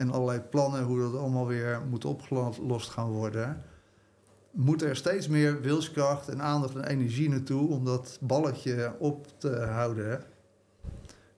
En 0.02 0.10
allerlei 0.10 0.40
plannen 0.40 0.82
hoe 0.82 0.98
dat 1.00 1.16
allemaal 1.20 1.46
weer 1.46 1.80
moet 1.90 2.04
opgelost 2.04 2.90
gaan 2.90 3.10
worden. 3.10 3.62
Moet 4.50 4.82
er 4.82 4.96
steeds 4.96 5.28
meer 5.28 5.60
wilskracht 5.60 6.28
en 6.28 6.42
aandacht 6.42 6.74
en 6.74 6.84
energie 6.84 7.28
naartoe 7.28 7.68
om 7.68 7.84
dat 7.84 8.18
balletje 8.20 8.94
op 8.98 9.26
te 9.38 9.56
houden. 9.56 10.22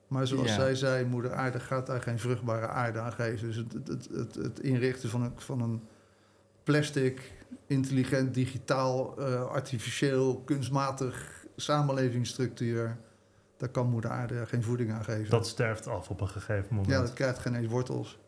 Maar 0.07 0.27
zoals 0.27 0.47
Ja. 0.47 0.53
zij 0.53 0.75
zei, 0.75 1.05
moeder 1.05 1.33
aarde 1.33 1.59
gaat 1.59 1.85
daar 1.87 2.01
geen 2.01 2.19
vruchtbare 2.19 2.67
aarde 2.67 2.99
aan 2.99 3.13
geven. 3.13 3.47
Dus 3.47 3.55
het, 3.55 3.73
het, 4.13 4.35
het, 4.35 4.59
inrichten 4.59 5.09
van 5.09 5.21
een, 5.21 5.31
van 5.35 5.61
een 5.61 5.81
plastic, 6.63 7.31
intelligent, 7.67 8.33
digitaal, 8.33 9.17
eh, 9.19 9.45
artificieel, 9.45 10.41
kunstmatig 10.45 11.45
samenlevingsstructuur. 11.55 12.97
Daar 13.57 13.69
kan 13.69 13.89
moeder 13.89 14.11
aarde 14.11 14.45
geen 14.45 14.63
voeding 14.63 14.91
aan 14.91 15.03
geven. 15.03 15.29
dat 15.29 15.47
sterft 15.47 15.87
af 15.87 16.09
op 16.09 16.21
een 16.21 16.29
gegeven 16.29 16.67
moment. 16.75 16.93
ja, 16.93 17.01
dat 17.01 17.13
krijgt 17.13 17.39
geen 17.39 17.55
eens 17.55 17.67
wortels. 17.71 18.19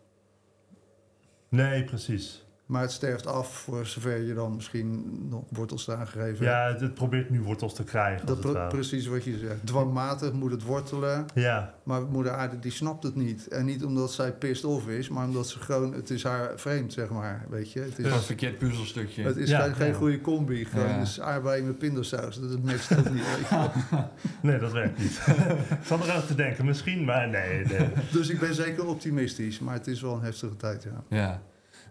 Nee, 1.51 1.83
precies. 1.83 2.46
Maar 2.67 2.81
het 2.81 2.91
sterft 2.91 3.27
af 3.27 3.47
voor 3.53 3.85
zover 3.85 4.17
je 4.21 4.33
dan 4.33 4.55
misschien 4.55 5.05
nog 5.29 5.43
wortels 5.49 5.87
eraan 5.87 6.07
gegeven 6.07 6.27
hebt. 6.27 6.39
Ja, 6.39 6.67
het, 6.67 6.79
het 6.81 6.93
probeert 6.93 7.29
nu 7.29 7.41
wortels 7.41 7.73
te 7.75 7.83
krijgen. 7.83 8.25
Dat 8.25 8.39
pre- 8.39 8.51
ware. 8.51 8.67
precies 8.69 9.05
wat 9.07 9.23
je 9.23 9.37
zegt. 9.37 9.65
Dwangmatig 9.65 10.31
moet 10.33 10.51
het 10.51 10.63
wortelen. 10.63 11.25
Ja, 11.33 11.73
Maar 11.83 12.01
moeder 12.01 12.31
aarde 12.31 12.59
die 12.59 12.71
snapt 12.71 13.03
het 13.03 13.15
niet. 13.15 13.47
En 13.47 13.65
niet 13.65 13.83
omdat 13.83 14.11
zij 14.11 14.33
pissed 14.33 14.65
off 14.65 14.87
is, 14.87 15.09
maar 15.09 15.25
omdat 15.25 15.47
ze 15.47 15.59
gewoon... 15.59 15.93
Het 15.93 16.09
is 16.09 16.23
haar 16.23 16.51
vreemd, 16.55 16.93
zeg 16.93 17.09
maar. 17.09 17.45
Weet 17.49 17.71
je? 17.71 17.79
Het 17.79 17.97
is, 17.97 18.03
Dat 18.03 18.05
is 18.05 18.11
een 18.19 18.21
verkeerd 18.23 18.57
puzzelstukje. 18.57 19.23
het 19.23 19.37
is 19.37 19.49
Ja, 19.49 19.73
geen, 19.73 19.93
goede 19.93 20.21
combi. 20.21 20.65
Gewoon 20.65 20.87
Ja. 20.87 20.99
dus 20.99 21.19
aardbei 21.21 21.61
met 21.63 21.77
pindasaus. 21.77 22.39
Dat 22.39 22.61
matcht 22.63 22.97
ook 22.97 23.09
niet. 23.09 23.23
Weet 23.37 23.49
je? 23.49 23.69
nee, 24.47 24.59
dat 24.59 24.71
werkt 24.71 24.97
niet. 24.99 25.21
ik 25.79 25.85
zat 25.85 26.05
er 26.05 26.11
aan 26.11 26.25
te 26.25 26.35
denken, 26.35 26.65
misschien, 26.65 27.05
maar 27.05 27.27
nee. 27.29 27.65
nee. 27.65 27.87
Dus 28.11 28.29
ik 28.29 28.39
ben 28.39 28.53
zeker 28.55 28.85
optimistisch. 28.87 29.59
Maar 29.59 29.73
het 29.73 29.87
is 29.87 30.01
wel 30.01 30.13
een 30.13 30.21
heftige 30.23 30.55
tijd, 30.55 30.83
ja. 30.83 31.03
Ja. 31.17 31.41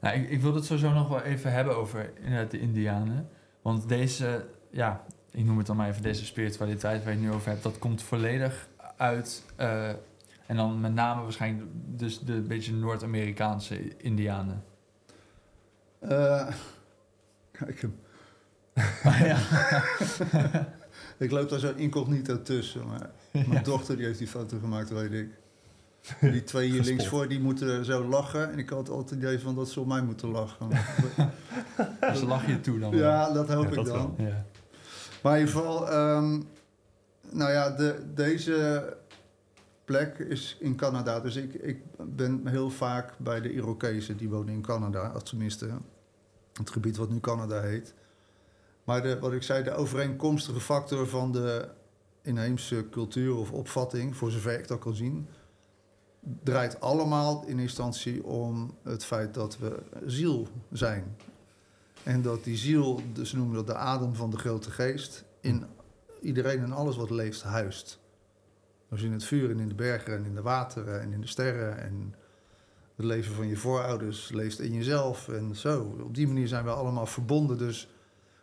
Nou, 0.00 0.16
ik, 0.16 0.30
ik 0.30 0.40
wil 0.40 0.54
het 0.54 0.64
sowieso 0.64 0.92
nog 0.92 1.08
wel 1.08 1.22
even 1.22 1.52
hebben 1.52 1.76
over 1.76 2.12
inderdaad 2.20 2.50
de 2.50 2.60
Indianen. 2.60 3.28
Want 3.62 3.88
deze, 3.88 4.46
ja, 4.70 5.04
ik 5.30 5.44
noem 5.44 5.58
het 5.58 5.66
dan 5.66 5.76
maar 5.76 5.88
even 5.88 6.02
deze 6.02 6.24
spiritualiteit 6.24 7.04
waar 7.04 7.12
je 7.12 7.18
het 7.18 7.28
nu 7.28 7.34
over 7.34 7.50
hebt, 7.50 7.62
dat 7.62 7.78
komt 7.78 8.02
volledig 8.02 8.68
uit. 8.96 9.44
eh, 9.56 9.88
en 10.46 10.56
dan 10.56 10.80
met 10.80 10.94
name 10.94 11.22
waarschijnlijk 11.22 11.68
dus 11.72 12.20
de 12.20 12.40
beetje 12.40 12.72
Noord-Amerikaanse 12.72 13.96
Indianen. 13.96 14.64
Eh, 15.98 16.48
kijk 17.50 17.80
hem. 17.80 17.98
ja. 19.24 19.38
Ik 21.18 21.30
loop 21.30 21.48
daar 21.48 21.58
zo 21.58 21.72
incognito 21.76 22.42
tussen. 22.42 22.86
Maar 22.86 23.10
mijn 23.48 23.64
dochter 23.64 23.96
die 23.96 24.06
heeft 24.06 24.18
die 24.18 24.28
foto 24.28 24.58
gemaakt, 24.58 24.90
weet 24.90 25.12
ik. 25.12 25.28
Die 26.20 26.44
twee 26.44 26.64
hier 26.66 26.76
Gespot. 26.76 26.88
links 26.96 27.08
voor, 27.08 27.28
die 27.28 27.40
moeten 27.40 27.84
zo 27.84 28.04
lachen. 28.04 28.52
En 28.52 28.58
ik 28.58 28.70
had 28.70 28.88
altijd 28.88 29.10
het 29.10 29.18
idee 29.18 29.38
van 29.40 29.54
dat 29.54 29.68
ze 29.68 29.80
op 29.80 29.86
mij 29.86 30.02
moeten 30.02 30.28
lachen. 30.28 30.68
Dus 32.00 32.20
lach 32.20 32.46
je 32.46 32.60
toe 32.60 32.78
dan. 32.78 32.90
wel. 32.90 33.00
ja, 33.00 33.32
dat 33.32 33.48
hoop 33.48 33.62
Ja, 33.62 33.68
ik 33.68 33.74
dat 33.74 33.86
dan. 33.86 34.14
Ja. 34.18 34.44
Maar 35.22 35.38
in 35.38 35.46
ieder 35.46 35.54
geval, 35.60 35.90
ehm, 35.90 36.40
nou 37.30 37.50
ja, 37.50 37.70
de, 37.70 38.02
deze 38.14 38.96
plek 39.84 40.18
is 40.18 40.56
in 40.60 40.76
Canada. 40.76 41.20
Dus 41.20 41.36
ik, 41.36 41.54
ik 41.54 41.78
ben 41.98 42.46
heel 42.46 42.70
vaak 42.70 43.12
bij 43.18 43.40
de 43.40 43.52
Irokezen, 43.52 44.16
die 44.16 44.28
wonen 44.28 44.54
in 44.54 44.62
Canada, 44.62 45.10
tenminste 45.10 45.68
het 46.52 46.70
gebied 46.70 46.96
wat 46.96 47.10
nu 47.10 47.20
Canada 47.20 47.60
heet. 47.60 47.94
Maar 48.84 49.02
de, 49.02 49.18
wat 49.18 49.32
ik 49.32 49.42
zei, 49.42 49.62
de 49.62 49.74
overeenkomstige 49.74 50.60
factor 50.60 51.08
van 51.08 51.32
de 51.32 51.68
inheemse 52.22 52.88
cultuur 52.90 53.36
of 53.36 53.52
opvatting, 53.52 54.16
voor 54.16 54.30
zover 54.30 54.58
ik 54.58 54.68
dat 54.68 54.78
kan 54.78 54.94
zien, 54.94 55.28
draait 56.42 56.80
allemaal 56.80 57.44
in 57.46 57.58
instantie 57.58 58.24
om 58.24 58.74
het 58.82 59.04
feit 59.04 59.34
dat 59.34 59.58
we 59.58 59.82
ziel 60.06 60.48
zijn. 60.72 61.16
En 62.02 62.22
dat 62.22 62.44
die 62.44 62.56
ziel, 62.56 63.00
dus 63.12 63.32
noemen 63.32 63.54
dat 63.54 63.66
de 63.66 63.74
adem 63.74 64.14
van 64.14 64.30
de 64.30 64.38
grote 64.38 64.70
geest, 64.70 65.24
in 65.40 65.64
iedereen 66.20 66.62
en 66.62 66.72
alles 66.72 66.96
wat 66.96 67.10
leeft 67.10 67.42
huist. 67.42 67.98
Dus 68.88 69.02
in 69.02 69.12
het 69.12 69.24
vuur 69.24 69.50
en 69.50 69.60
in 69.60 69.68
de 69.68 69.74
bergen 69.74 70.16
en 70.16 70.24
in 70.24 70.34
de 70.34 70.42
wateren 70.42 71.00
en 71.00 71.12
in 71.12 71.20
de 71.20 71.26
sterren. 71.26 71.78
En 71.78 72.14
het 72.96 73.06
leven 73.06 73.34
van 73.34 73.46
je 73.46 73.56
voorouders 73.56 74.30
leeft 74.32 74.60
in 74.60 74.72
jezelf 74.72 75.28
en 75.28 75.56
zo. 75.56 75.96
Op 76.02 76.14
die 76.14 76.26
manier 76.26 76.48
zijn 76.48 76.64
we 76.64 76.70
allemaal 76.70 77.06
verbonden. 77.06 77.58
Dus 77.58 77.88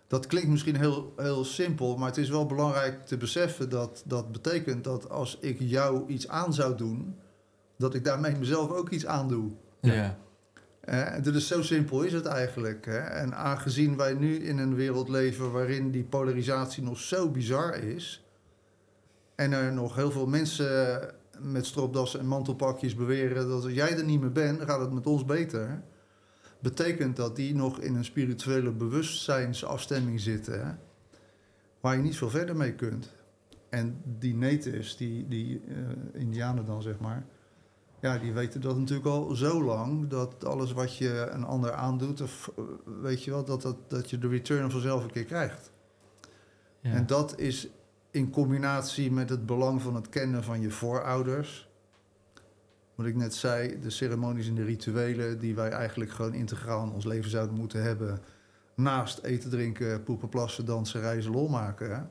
dat 0.08 0.28
klinkt 0.28 0.50
misschien 0.50 0.76
heel, 0.76 1.14
heel 1.18 1.44
simpel, 1.44 1.98
maar 1.98 2.08
het 2.08 2.18
is 2.18 2.30
wel 2.30 2.46
belangrijk 2.46 3.06
te 3.06 3.18
beseffen 3.18 3.70
dat 3.70 4.04
dat 4.06 4.32
betekent 4.32 4.84
dat 4.84 5.10
als 5.10 5.38
ik 5.40 5.60
jou 5.60 6.08
iets 6.08 6.28
aan 6.28 6.54
zou 6.54 6.76
doen, 6.76 7.16
dat 7.78 7.94
ik 7.94 8.04
daarmee 8.06 8.36
mezelf 8.36 8.72
ook 8.72 8.90
iets 8.90 9.06
aandoe. 9.06 9.52
Ja. 9.82 10.18
Eh, 10.80 11.24
dus 11.24 11.48
zo 11.48 11.62
simpel 11.62 12.02
is 12.02 12.14
het 12.14 12.26
eigenlijk. 12.26 12.86
Hè? 12.86 12.98
En 12.98 13.36
aangezien 13.36 13.98
wij 13.98 14.14
nu 14.14 14.36
in 14.36 14.58
een 14.58 14.76
wereld 14.76 15.10
leven 15.10 15.52
waarin 15.52 15.92
die 15.92 16.04
polarisatie 16.04 16.84
nog 16.84 17.00
zo 17.00 17.30
bizar 17.30 17.76
is. 17.76 18.26
En 19.36 19.52
er 19.52 19.74
nog 19.74 19.96
heel 19.96 20.12
veel 20.12 20.28
mensen 20.28 21.02
met 21.40 21.66
stropdassen 21.66 22.20
en 22.20 22.26
mantelpakjes 22.26 22.96
beweren 22.96 23.48
dat 23.48 23.64
als 23.64 23.74
jij 23.74 23.98
er 23.98 24.04
niet 24.04 24.22
meer 24.22 24.32
bent, 24.32 24.58
dan 24.58 24.68
gaat 24.68 24.80
het 24.80 24.94
met 24.94 25.08
ons 25.08 25.26
beter. 25.26 25.82
Betekent 26.60 27.16
dat 27.16 27.36
die 27.36 27.56
nog 27.56 27.80
in 27.80 27.96
een 27.96 28.06
spirituele 28.06 28.72
bewustzijnsafstemming 28.72 30.20
zitten. 30.20 30.68
hè, 30.68 30.74
Waar 31.80 31.96
je 31.96 32.02
niet 32.02 32.18
veel 32.18 32.30
verder 32.30 32.56
mee 32.56 32.74
kunt. 32.74 33.12
En 33.70 34.02
die 34.20 34.36
natives, 34.36 34.98
die, 34.98 35.28
die 35.28 35.62
eh, 35.68 36.22
indianen 36.22 36.66
dan 36.66 36.82
zeg 36.82 37.00
maar. 37.00 37.26
Ja, 38.04 38.18
die 38.18 38.34
weten 38.34 38.62
dat 38.62 38.78
natuurlijk 38.78 39.08
al 39.08 39.36
zo 39.36 39.64
lang. 39.64 40.08
Dat 40.10 40.45
alles 40.45 40.72
wat 40.72 40.97
je 40.97 41.28
een 41.32 41.43
ander 41.43 41.72
aandoet, 41.72 42.22
of 42.22 42.51
eh, 42.58 42.64
weet 43.01 43.24
je 43.24 43.32
wel, 43.32 43.43
dat, 43.43 43.62
dat, 43.62 43.76
dat 43.88 44.10
je 44.10 44.18
de 44.18 44.28
return 44.28 44.72
vanzelf 44.72 45.04
een 45.04 45.12
keer 45.12 45.26
krijgt. 45.26 45.72
Ja. 46.80 46.91
En 46.91 47.06
dat 47.06 47.39
is 47.39 47.68
in 48.12 48.30
combinatie 48.30 49.12
met 49.12 49.30
het 49.30 49.45
belang 49.45 49.82
van 49.82 49.95
het 49.95 50.10
kennen 50.10 50.43
van 50.43 50.62
je 50.62 50.70
voorouders. 50.70 51.70
Wat 52.95 53.06
ik 53.06 53.16
net 53.16 53.36
zei, 53.36 53.80
de 53.80 53.89
ceremonies 53.89 54.47
en 54.47 54.56
de 54.56 54.64
rituelen 54.64 55.39
die 55.39 55.56
wij 55.56 55.70
eigenlijk 55.70 56.12
gewoon 56.12 56.34
integraal 56.34 56.84
in 56.86 56.91
ons 56.91 57.06
leven 57.06 57.30
zouden 57.30 57.56
moeten 57.56 57.84
hebben. 57.84 58.22
Naast 58.76 59.20
eten, 59.20 59.49
drinken, 59.49 60.04
poepen, 60.04 60.30
plassen, 60.30 60.66
dansen, 60.66 61.01
reizen, 61.01 61.32
lol 61.32 61.47
maken. 61.47 61.95
hè. 61.95 62.01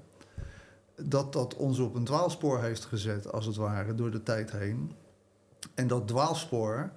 Dat 1.04 1.32
dat 1.32 1.56
ons 1.56 1.78
op 1.78 1.94
een 1.94 2.04
dwaalspoor 2.04 2.62
heeft 2.62 2.84
gezet, 2.84 3.32
als 3.32 3.46
het 3.46 3.56
ware, 3.56 3.94
door 3.94 4.10
de 4.10 4.22
tijd 4.22 4.52
heen. 4.52 5.00
En 5.74 5.86
dat 5.86 6.08
dwaalspoor, 6.08 6.90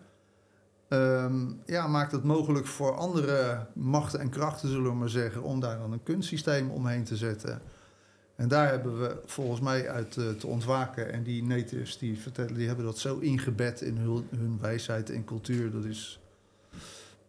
ehm, 0.87 1.45
ja, 1.65 1.87
maakt 1.87 2.11
het 2.11 2.23
mogelijk 2.23 2.65
voor 2.67 2.95
andere 2.95 3.65
machten 3.73 4.19
en 4.19 4.29
krachten, 4.29 4.69
zullen 4.69 4.89
we 4.91 4.97
maar 4.97 5.09
zeggen, 5.09 5.43
om 5.43 5.59
daar 5.59 5.77
dan 5.77 5.91
een 5.91 6.03
kunstsysteem 6.03 6.69
omheen 6.69 7.03
te 7.03 7.15
zetten. 7.17 7.61
En 8.35 8.47
daar 8.47 8.69
hebben 8.69 8.99
we 9.01 9.21
volgens 9.25 9.59
mij 9.61 9.89
uit 9.89 10.17
eh, 10.17 10.29
te 10.29 10.47
ontwaken. 10.47 11.11
En 11.11 11.23
die 11.23 11.43
natives 11.43 11.97
die 11.97 12.19
vertellen, 12.19 12.53
die 12.53 12.67
hebben 12.67 12.85
dat 12.85 12.97
zo 12.97 13.17
ingebed 13.17 13.81
in 13.81 13.97
hun, 13.97 14.27
hun 14.37 14.57
wijsheid 14.61 15.09
en 15.09 15.23
cultuur. 15.23 15.71
Dat 15.71 15.85
is, 15.85 16.19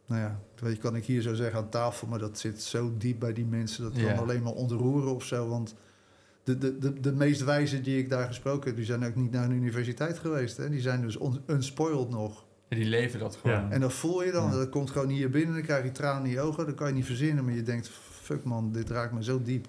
nou 0.07 0.21
ja, 0.21 0.39
weet 0.61 0.75
je, 0.75 0.81
kan 0.81 0.97
ik 0.97 1.05
hier 1.05 1.23
zo 1.23 1.35
zeggen 1.35 1.59
aan 1.59 1.69
tafel, 1.69 2.07
maar 2.09 2.19
dat 2.19 2.39
zit 2.39 2.63
zo 2.63 2.93
diep 2.99 3.19
bij 3.21 3.33
die 3.33 3.45
mensen. 3.45 3.83
Dat 3.83 3.97
Ja. 3.97 4.09
kan 4.13 4.19
alleen 4.23 4.43
maar 4.43 4.53
ontroeren 4.53 5.15
of 5.15 5.25
zo. 5.25 5.49
Want 5.49 5.75
de, 6.47 6.59
de, 6.59 6.79
de, 6.79 7.01
de 7.01 7.13
meest 7.13 7.45
wijze 7.45 7.81
die 7.81 7.99
ik 7.99 8.09
daar 8.09 8.27
gesproken 8.27 8.67
heb, 8.67 8.77
die 8.77 8.85
zijn 8.85 9.05
ook 9.05 9.15
niet 9.15 9.31
naar 9.31 9.45
een 9.45 9.53
universiteit 9.53 10.19
geweest. 10.19 10.57
Hè? 10.57 10.71
Die 10.71 10.81
zijn 10.81 11.01
dus 11.01 11.21
un- 11.21 11.43
unspoiled 11.47 12.11
nog. 12.11 12.47
Ja, 12.69 12.77
die 12.77 12.87
leven 12.87 13.19
dat 13.19 13.37
gewoon. 13.37 13.57
Ja. 13.57 13.71
En 13.71 13.81
dat 13.81 13.93
voel 13.93 14.25
je 14.25 14.33
dan. 14.33 14.51
Ja. 14.51 14.57
Dat 14.57 14.69
komt 14.69 14.91
gewoon 14.91 15.09
hier 15.09 15.31
binnen. 15.31 15.55
Dan 15.55 15.63
krijg 15.63 15.85
je 15.85 15.93
tranen 15.93 16.25
in 16.25 16.31
je 16.31 16.41
ogen. 16.41 16.67
Dat 16.67 16.75
kan 16.75 16.89
je 16.89 16.95
niet 16.95 17.05
verzinnen. 17.05 17.45
Maar 17.45 17.55
je 17.55 17.63
denkt, 17.63 17.91
fuck 18.11 18.45
man, 18.45 18.73
dit 18.73 18.91
raakt 18.91 19.13
me 19.13 19.25
zo 19.25 19.43
diep. 19.43 19.67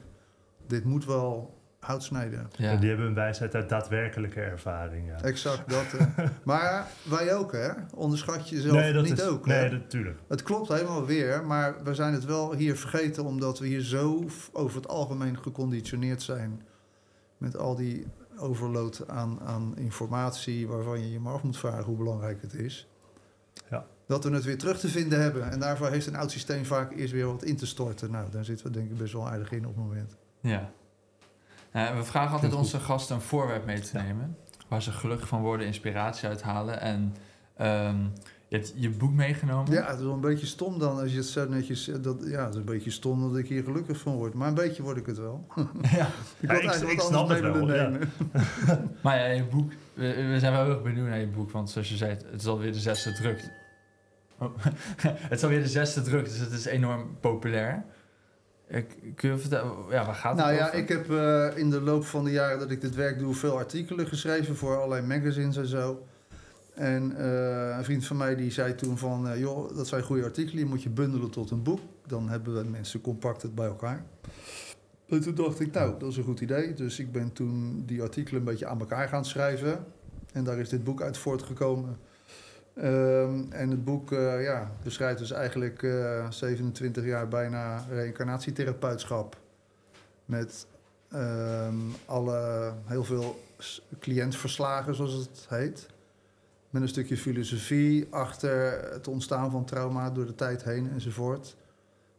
Dit 0.68 0.84
moet 0.84 1.06
wel 1.06 1.58
hout 1.80 2.04
snijden. 2.04 2.50
Ja. 2.56 2.72
En 2.72 2.80
die 2.80 2.90
hebben 2.90 3.08
een 3.08 3.14
wijsheid 3.14 3.56
uit 3.56 3.70
daadwerkelijke 3.70 4.42
ervaring. 4.42 5.08
Ja. 5.08 5.22
Exact, 5.22 5.70
dat. 5.76 5.86
maar 6.44 6.88
wij 7.10 7.36
ook, 7.36 7.52
hè? 7.52 7.70
Onderschat 7.96 8.50
jezelf 8.50 8.76
nee, 8.76 8.94
dat 8.94 9.04
niet 9.04 9.20
is, 9.20 9.26
ook. 9.26 9.46
Nee, 9.46 9.72
natuurlijk. 9.72 10.20
Het 10.28 10.44
klopt 10.44 10.68
helemaal 10.68 11.06
weer, 11.06 11.46
maar 11.46 11.84
we 11.84 11.94
zijn 11.94 12.14
het 12.14 12.26
wel 12.26 12.54
hier 12.54 12.78
vergeten... 12.78 13.24
omdat 13.26 13.60
we 13.60 13.68
hier 13.68 13.82
zo 13.82 14.26
over 14.52 14.76
het 14.76 14.88
algemeen 14.88 15.38
geconditioneerd 15.38 16.22
zijn... 16.22 16.62
met 17.38 17.58
al 17.58 17.76
die 17.76 18.08
overload 18.40 19.08
aan, 19.08 19.40
aan 19.42 19.78
informatie... 19.78 20.68
waarvan 20.68 21.00
je 21.00 21.12
je 21.12 21.20
maar 21.20 21.34
af 21.34 21.44
moet 21.44 21.58
vragen 21.58 21.84
hoe 21.84 21.98
belangrijk 21.98 22.42
het 22.42 22.54
is. 22.54 22.88
Ja. 23.70 23.86
Dat 24.08 24.24
we 24.24 24.34
het 24.34 24.44
weer 24.44 24.58
terug 24.58 24.80
te 24.80 24.88
vinden 24.88 25.22
hebben. 25.22 25.52
En 25.52 25.60
daarvoor 25.60 25.90
heeft 25.90 26.08
een 26.08 26.16
oud 26.16 26.32
systeem 26.32 26.66
vaak 26.66 26.92
eerst 26.92 27.14
weer 27.14 27.26
wat 27.26 27.44
in 27.44 27.56
te 27.58 27.66
storten. 27.66 28.12
Nou, 28.12 28.30
daar 28.32 28.46
zitten 28.46 28.66
we 28.66 28.72
denk 28.72 28.92
ik 28.92 28.98
best 28.98 29.14
wel 29.14 29.30
aardig 29.30 29.52
in 29.52 29.68
op 29.68 29.76
het 29.76 29.84
moment. 29.86 30.16
Ja. 30.42 30.72
We 31.72 32.04
vragen 32.04 32.32
altijd 32.34 32.54
onze 32.54 32.80
gasten 32.80 33.16
een 33.16 33.22
voorwerp 33.22 33.66
mee 33.66 33.80
te 33.80 33.98
Ja. 33.98 34.04
nemen. 34.04 34.38
Waar 34.68 34.82
ze 34.82 34.92
gelukkig 34.92 35.28
van 35.28 35.42
worden, 35.42 35.66
inspiratie 35.66 36.28
uithalen. 36.28 36.82
En 36.82 37.16
ehm, 37.56 38.06
je 38.48 38.56
hebt 38.56 38.74
je 38.76 38.90
boek 38.90 39.14
meegenomen. 39.14 39.72
Ja, 39.74 39.86
het 39.88 39.98
is 39.98 40.04
wel 40.04 40.14
een 40.14 40.22
beetje 40.22 40.46
stom 40.46 40.80
dan 40.80 41.00
als 41.00 41.12
je 41.12 41.18
het 41.18 41.26
zo 41.26 41.48
netjes... 41.50 41.92
Dat, 42.02 42.18
ja, 42.26 42.44
het 42.44 42.54
is 42.54 42.60
een 42.60 42.66
beetje 42.66 42.92
stom 42.92 43.30
dat 43.30 43.38
ik 43.38 43.48
hier 43.48 43.64
gelukkig 43.64 43.98
van 43.98 44.16
word. 44.16 44.34
Maar 44.34 44.48
een 44.48 44.54
beetje 44.54 44.84
word 44.84 44.98
ik 44.98 45.06
het 45.06 45.18
wel. 45.18 45.48
ja. 45.98 46.08
Ik 46.40 46.62
Ja, 46.62 46.72
snap 47.00 47.30
het 47.30 47.40
wel, 47.40 47.66
nemen. 47.66 48.00
Maar 49.04 49.18
ja, 49.18 49.26
je 49.26 49.44
boek, 49.44 49.72
we, 49.94 50.28
we 50.32 50.40
zijn 50.40 50.54
wel 50.54 50.64
heel 50.64 50.74
erg 50.74 50.84
benieuwd 50.84 51.08
naar 51.08 51.20
je 51.20 51.28
boek. 51.28 51.52
Want 51.52 51.70
zoals 51.70 51.90
je 51.90 51.96
zei, 51.96 52.12
het 52.12 52.42
is 52.42 52.46
alweer 52.46 52.72
de 52.72 52.80
zesde 52.80 53.14
druk. 53.14 53.50
Oh. 54.40 54.52
het 55.02 55.38
is 55.38 55.44
alweer 55.44 55.62
de 55.62 55.68
zesde 55.68 56.02
druk, 56.02 56.26
dus 56.26 56.38
het 56.38 56.52
is 56.52 56.66
enorm 56.66 57.18
populair. 57.20 57.84
Ik, 58.68 58.98
kun 59.16 59.30
je 59.30 59.38
vertellen, 59.38 59.72
ja, 59.90 60.06
waar 60.06 60.16
gaat 60.16 60.36
Nou 60.36 60.50
het 60.50 60.60
ja, 60.60 60.66
over? 60.68 60.80
ik 60.80 60.90
heb 60.90 61.12
eh, 61.12 61.58
in 61.58 61.70
de 61.70 61.82
loop 61.82 62.06
van 62.06 62.24
de 62.24 62.32
jaren 62.32 62.60
dat 62.60 62.72
ik 62.72 62.82
dit 62.82 62.96
werk 62.96 63.20
doe... 63.20 63.34
veel 63.34 63.58
artikelen 63.58 64.08
geschreven 64.08 64.56
voor 64.56 64.78
allerlei 64.78 65.08
magazines 65.08 65.58
en 65.58 65.68
zo. 65.68 66.08
En 66.78 67.18
eh, 67.18 67.78
een 67.78 67.84
vriend 67.84 68.06
van 68.06 68.18
mij 68.18 68.36
die 68.36 68.52
zei 68.52 68.76
toen 68.76 68.98
van... 68.98 69.30
eh, 69.30 69.40
joh, 69.40 69.76
dat 69.76 69.88
zijn 69.88 70.04
goede 70.04 70.24
artikelen, 70.24 70.56
die 70.56 70.66
moet 70.66 70.84
je 70.84 70.90
bundelen 70.90 71.30
tot 71.30 71.52
een 71.52 71.64
boek. 71.64 71.80
Dan 72.06 72.30
hebben 72.30 72.56
we 72.56 72.70
mensen 72.70 73.02
compact 73.02 73.42
het 73.42 73.56
bij 73.56 73.68
elkaar. 73.68 74.06
En 75.08 75.22
toen 75.22 75.36
dacht 75.36 75.60
ik, 75.60 75.74
nou, 75.74 76.00
dat 76.00 76.12
is 76.12 76.18
een 76.18 76.24
goed 76.24 76.42
idee. 76.42 76.74
Dus 76.74 77.00
ik 77.00 77.12
ben 77.12 77.34
toen 77.34 77.84
die 77.86 78.02
artikelen 78.02 78.40
een 78.40 78.46
beetje 78.46 78.68
aan 78.68 78.80
elkaar 78.80 79.08
gaan 79.08 79.26
schrijven. 79.26 79.86
En 80.34 80.44
daar 80.44 80.58
is 80.58 80.70
dit 80.70 80.84
boek 80.84 81.02
uit 81.02 81.18
voortgekomen. 81.18 81.98
Ehm, 82.74 83.44
en 83.50 83.70
het 83.70 83.84
boek 83.84 84.12
eh, 84.12 84.44
ja, 84.44 84.72
beschrijft 84.84 85.20
dus 85.20 85.32
eigenlijk 85.32 85.84
eh 85.84 86.30
27 86.30 87.06
jaar 87.06 87.28
bijna 87.28 87.86
reïncarnatietherapeutschap. 87.90 89.38
Met 90.26 90.68
ehm, 91.12 91.76
alle, 92.06 92.74
heel 92.86 93.04
veel 93.04 93.40
cliëntverslagen, 94.00 94.96
zoals 94.96 95.14
het 95.14 95.46
heet. 95.50 95.88
Met 96.70 96.82
een 96.82 96.88
stukje 96.88 97.18
filosofie 97.18 98.08
achter 98.10 98.80
het 98.92 99.08
ontstaan 99.08 99.52
van 99.52 99.66
trauma 99.66 100.10
door 100.10 100.26
de 100.26 100.36
tijd 100.36 100.64
heen 100.64 100.90
enzovoort. 100.92 101.56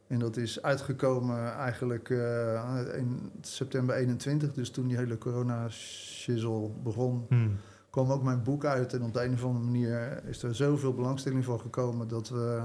En 0.07 0.19
dat 0.19 0.37
is 0.37 0.63
uitgekomen 0.63 1.55
eigenlijk 1.55 2.11
eh, 2.11 2.85
in 2.97 3.31
september 3.41 3.97
21, 3.97 4.53
dus 4.53 4.71
toen 4.71 4.87
die 4.87 4.97
hele 4.97 5.19
corona-shizzle 5.19 6.71
begon 6.83 7.27
Hmm. 7.29 7.57
kwam 7.91 8.11
ook 8.11 8.23
mijn 8.23 8.43
boek 8.43 8.65
uit. 8.65 8.93
En 8.93 9.03
op 9.03 9.13
de 9.13 9.25
een 9.25 9.33
of 9.33 9.45
andere 9.45 9.65
manier 9.65 10.23
is 10.25 10.43
er 10.43 10.55
zoveel 10.55 10.95
belangstelling 10.95 11.45
voor 11.45 11.61
gekomen 11.61 12.09
dat 12.09 12.29
we 12.29 12.63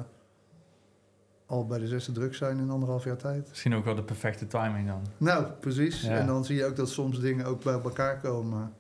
al 1.46 1.66
bij 1.66 1.80
de 1.80 1.88
zesde 1.88 2.12
druk 2.12 2.36
zijn 2.36 2.58
in 2.58 2.70
anderhalf 2.70 3.04
jaar 3.04 3.18
tijd. 3.18 3.50
Misschien 3.50 3.74
ook 3.74 3.86
wel 3.86 3.96
de 3.96 4.04
perfecte 4.04 4.48
timing 4.48 4.88
dan. 4.88 5.02
Nou, 5.18 5.46
precies. 5.60 6.02
Ja. 6.02 6.18
En 6.18 6.28
dan 6.28 6.46
zie 6.46 6.56
je 6.56 6.66
ook 6.66 6.76
dat 6.76 6.90
soms 6.90 7.20
dingen 7.20 7.46
ook 7.46 7.64
bij 7.64 7.74
elkaar 7.74 8.20
komen. 8.20 8.74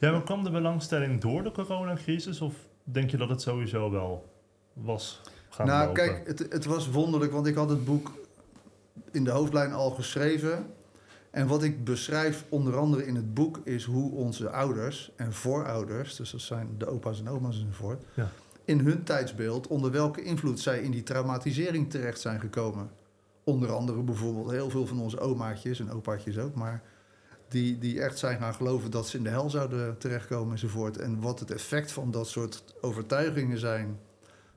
Ja, 0.00 0.10
maar 0.10 0.22
kwam 0.22 0.44
de 0.44 0.50
belangstelling 0.50 1.20
door 1.20 1.42
de 1.42 1.50
coronacrisis? 1.50 2.40
Of 2.40 2.54
denk 2.84 3.10
je 3.10 3.16
dat 3.16 3.28
het 3.28 3.42
sowieso 3.42 3.90
wel 3.90 4.32
was 4.72 5.20
gaan 5.48 5.66
nou, 5.66 5.86
lopen? 5.86 5.94
kijk, 6.04 6.26
het, 6.26 6.38
het 6.52 6.64
was 6.64 6.90
wonderlijk, 6.90 7.32
want 7.32 7.46
ik 7.46 7.54
had 7.54 7.68
het 7.68 7.84
boek 7.84 8.12
in 9.10 9.24
de 9.24 9.30
hoofdlijn 9.30 9.72
al 9.72 9.90
geschreven. 9.90 10.66
En 11.30 11.46
wat 11.46 11.62
ik 11.62 11.84
beschrijf 11.84 12.44
onder 12.48 12.76
andere 12.76 13.06
in 13.06 13.14
het 13.14 13.34
boek 13.34 13.60
is 13.64 13.84
hoe 13.84 14.12
onze 14.12 14.50
ouders 14.50 15.12
en 15.16 15.32
voorouders, 15.32 16.16
dus 16.16 16.30
dat 16.30 16.40
zijn 16.40 16.68
de 16.78 16.86
opa's 16.86 17.20
en 17.20 17.28
oma's 17.28 17.60
enzovoort, 17.60 18.02
Ja. 18.14 18.28
in 18.64 18.78
hun 18.78 19.02
tijdsbeeld 19.02 19.66
onder 19.66 19.90
welke 19.90 20.22
invloed 20.22 20.60
zij 20.60 20.80
in 20.82 20.90
die 20.90 21.02
traumatisering 21.02 21.90
terecht 21.90 22.20
zijn 22.20 22.40
gekomen. 22.40 22.90
Onder 23.44 23.72
andere 23.72 24.02
bijvoorbeeld 24.02 24.50
heel 24.50 24.70
veel 24.70 24.86
van 24.86 25.00
onze 25.00 25.20
omaatjes 25.20 25.80
en 25.80 25.90
opaatjes 25.90 26.38
ook, 26.38 26.54
maar 26.54 26.82
die, 27.50 27.78
die 27.78 28.00
echt 28.00 28.18
zijn 28.18 28.38
gaan 28.38 28.54
geloven 28.54 28.90
dat 28.90 29.08
ze 29.08 29.16
in 29.16 29.22
de 29.22 29.28
hel 29.30 29.50
zouden 29.50 29.98
terechtkomen 29.98 30.52
enzovoort. 30.52 30.98
En 30.98 31.20
wat 31.20 31.40
het 31.40 31.50
effect 31.50 31.92
van 31.92 32.10
dat 32.10 32.28
soort 32.28 32.64
overtuigingen 32.80 33.58
zijn 33.58 33.98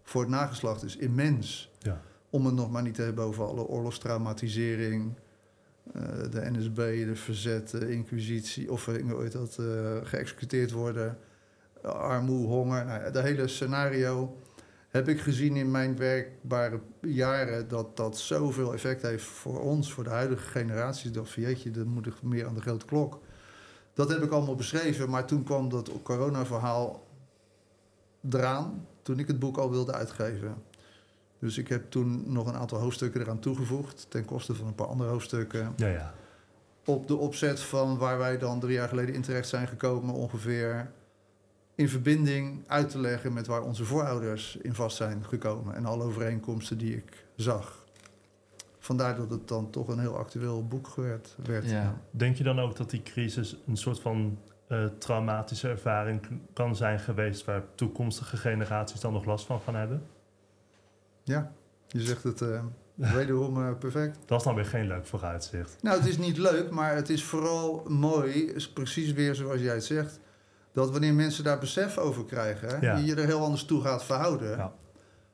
voor 0.03 0.21
het 0.21 0.29
nageslacht 0.29 0.83
is 0.83 0.97
immens. 0.97 1.71
Ja. 1.79 2.01
Om 2.29 2.45
het 2.45 2.55
nog 2.55 2.71
maar 2.71 2.81
niet 2.81 2.93
te 2.95 3.01
hebben 3.01 3.23
over 3.23 3.45
alle 3.45 3.65
oorlogstraumatisering, 3.65 5.13
eh, 5.93 6.01
de 6.31 6.51
NSB, 6.51 6.75
de 7.05 7.15
verzet, 7.15 7.69
de 7.69 7.91
inquisitie, 7.91 8.71
of 8.71 8.85
heet 8.85 9.31
dat, 9.31 9.57
eh, 9.59 9.97
geëxecuteerd 10.03 10.71
worden, 10.71 11.17
armoede, 11.81 12.47
honger. 12.47 12.85
Nou, 12.85 13.17
hele 13.19 13.47
scenario 13.47 14.37
heb 14.93 15.07
ik 15.07 15.21
gezien 15.21 15.55
in 15.55 15.71
mijn 15.71 15.97
werkbare 15.97 16.79
jaren 17.01 17.67
dat 17.67 17.97
dat 17.97 18.17
zoveel 18.17 18.73
effect 18.73 19.01
heeft 19.01 19.23
voor 19.23 19.61
ons, 19.61 19.93
voor 19.93 20.03
de 20.03 20.09
huidige 20.09 20.47
generaties. 20.47 21.11
Van 21.13 21.43
jeetje, 21.43 21.71
dan 21.71 21.87
moet 21.87 22.05
ik 22.05 22.21
meer 22.21 22.47
aan 22.47 22.53
de 22.53 22.61
grote 22.61 22.85
klok. 22.85 23.19
Dat 23.93 24.09
heb 24.09 24.21
ik 24.21 24.31
allemaal 24.31 24.55
beschreven, 24.55 25.09
maar 25.09 25.25
toen 25.25 25.43
kwam 25.43 25.69
dat 25.69 25.91
corona-verhaal 26.03 27.07
eraan, 28.29 28.87
toen 29.01 29.19
ik 29.19 29.27
het 29.27 29.39
boek 29.39 29.57
al 29.57 29.69
wilde 29.69 29.93
uitgeven. 29.93 30.55
Dus 31.39 31.57
ik 31.57 31.67
heb 31.67 31.91
toen 31.91 32.23
nog 32.27 32.47
een 32.47 32.57
aantal 32.57 32.79
hoofdstukken 32.79 33.21
eraan 33.21 33.39
toegevoegd, 33.39 34.05
ten 34.09 34.25
koste 34.25 34.55
van 34.55 34.67
een 34.67 34.75
paar 34.75 34.87
andere 34.87 35.09
hoofdstukken. 35.09 35.73
Ja, 35.75 35.87
ja. 35.87 36.13
Op 36.85 37.07
de 37.07 37.15
opzet 37.15 37.59
van 37.59 37.97
waar 37.97 38.17
wij 38.17 38.37
dan 38.37 38.59
drie 38.59 38.73
jaar 38.73 38.87
geleden 38.87 39.15
in 39.15 39.21
terecht 39.21 39.47
zijn 39.47 39.67
gekomen, 39.67 40.13
ongeveer 40.13 40.91
in 41.75 41.89
verbinding 41.89 42.63
uit 42.67 42.89
te 42.89 42.99
leggen 42.99 43.33
met 43.33 43.47
waar 43.47 43.61
onze 43.61 43.85
voorouders 43.85 44.55
in 44.55 44.73
vast 44.73 44.97
zijn 44.97 45.25
gekomen 45.25 45.75
en 45.75 45.85
alle 45.85 46.03
overeenkomsten 46.03 46.77
die 46.77 46.95
ik 46.95 47.25
zag. 47.35 47.85
Vandaar 48.79 49.15
dat 49.15 49.29
het 49.29 49.47
dan 49.47 49.69
toch 49.69 49.87
een 49.87 49.99
heel 49.99 50.17
actueel 50.17 50.67
boek 50.67 50.95
werd. 50.95 51.35
werd 51.45 51.69
Ja. 51.69 52.01
Denk 52.11 52.35
je 52.35 52.43
dan 52.43 52.59
ook 52.59 52.75
dat 52.75 52.89
die 52.89 53.03
crisis 53.03 53.57
een 53.67 53.77
soort 53.77 53.99
van 53.99 54.37
eh, 54.67 54.85
traumatische 54.97 55.69
ervaring 55.69 56.21
kan 56.53 56.75
zijn 56.75 56.99
geweest... 56.99 57.45
waar 57.45 57.63
toekomstige 57.75 58.37
generaties 58.37 58.99
dan 58.99 59.13
nog 59.13 59.25
last 59.25 59.45
van 59.45 59.59
gaan 59.59 59.75
hebben? 59.75 60.03
Ja, 61.23 61.51
je 61.87 62.01
zegt 62.01 62.23
het 62.23 62.41
eh, 62.41 62.63
wederom 62.95 63.57
eh, 63.57 63.77
perfect. 63.77 64.17
Dat 64.25 64.39
is 64.39 64.45
dan 64.45 64.55
weer 64.55 64.65
geen 64.65 64.87
leuk 64.87 65.05
vooruitzicht. 65.05 65.77
Nou, 65.81 65.97
het 65.97 66.07
is 66.07 66.17
niet 66.17 66.37
leuk, 66.37 66.69
maar 66.69 66.95
het 66.95 67.09
is 67.09 67.23
vooral 67.23 67.83
mooi, 67.87 68.31
is 68.31 68.69
precies 68.69 69.13
weer 69.13 69.35
zoals 69.35 69.61
jij 69.61 69.73
het 69.73 69.83
zegt, 69.83 70.19
dat 70.73 70.91
wanneer 70.91 71.13
mensen 71.13 71.43
daar 71.43 71.59
besef 71.59 71.97
over 71.97 72.25
krijgen, 72.25 72.81
Ja. 72.81 72.97
je 72.97 73.05
je 73.05 73.15
er 73.15 73.25
heel 73.25 73.43
anders 73.43 73.65
toe 73.65 73.81
gaat 73.81 74.03
verhouden. 74.03 74.57
Ja. 74.57 74.73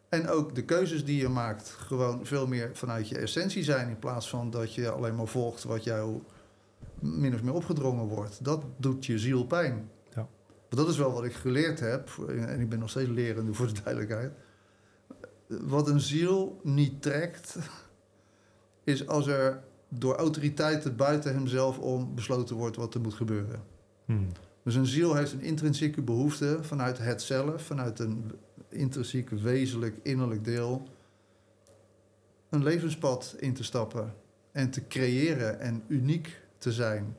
En 0.09 0.29
ook 0.29 0.55
de 0.55 0.63
keuzes 0.65 1.05
die 1.05 1.21
je 1.21 1.29
maakt 1.29 1.69
gewoon 1.69 2.25
veel 2.25 2.47
meer 2.47 2.69
vanuit 2.73 3.09
je 3.09 3.17
essentie 3.17 3.63
zijn, 3.63 3.89
in 3.89 3.99
plaats 3.99 4.29
van 4.29 4.49
dat 4.49 4.73
je 4.73 4.89
alleen 4.89 5.15
maar 5.15 5.27
volgt 5.27 5.63
wat 5.63 5.83
jou 5.83 6.21
min 6.99 7.33
of 7.33 7.43
meer 7.43 7.53
opgedrongen 7.53 8.05
wordt. 8.05 8.43
Dat 8.43 8.63
doet 8.77 9.05
je 9.05 9.19
ziel 9.19 9.45
pijn. 9.45 9.89
Ja. 10.15 10.27
Dat 10.69 10.87
is 10.89 10.97
wel 10.97 11.13
wat 11.13 11.23
ik 11.23 11.33
geleerd 11.33 11.79
heb, 11.79 12.09
en 12.27 12.59
ik 12.59 12.69
ben 12.69 12.79
nog 12.79 12.89
steeds 12.89 13.09
lerende 13.09 13.53
voor 13.53 13.67
de 13.67 13.81
duidelijkheid. 13.83 14.31
Wat 15.47 15.87
een 15.87 15.99
ziel 15.99 16.59
niet 16.63 17.01
trekt, 17.01 17.57
is 18.83 19.07
als 19.07 19.27
er 19.27 19.63
door 19.89 20.15
autoriteiten 20.15 20.95
buiten 20.95 21.33
hemzelf 21.33 21.79
om 21.79 22.15
besloten 22.15 22.55
wordt 22.55 22.75
wat 22.75 22.93
er 22.93 23.01
moet 23.01 23.13
gebeuren. 23.13 23.63
Hmm. 24.05 24.27
Dus 24.63 24.75
een 24.75 24.85
ziel 24.85 25.15
heeft 25.15 25.31
een 25.31 25.41
intrinsieke 25.41 26.01
behoefte 26.01 26.57
vanuit 26.61 26.97
het 26.97 27.21
zelf, 27.21 27.61
vanuit 27.61 27.99
een 27.99 28.31
intrinsiek, 28.69 29.29
wezenlijk, 29.29 29.97
innerlijk 30.03 30.43
deel, 30.43 30.87
een 32.49 32.63
levenspad 32.63 33.35
in 33.39 33.53
te 33.53 33.63
stappen 33.63 34.13
en 34.51 34.69
te 34.69 34.87
creëren 34.87 35.59
en 35.59 35.83
uniek 35.87 36.41
te 36.57 36.71
zijn. 36.71 37.15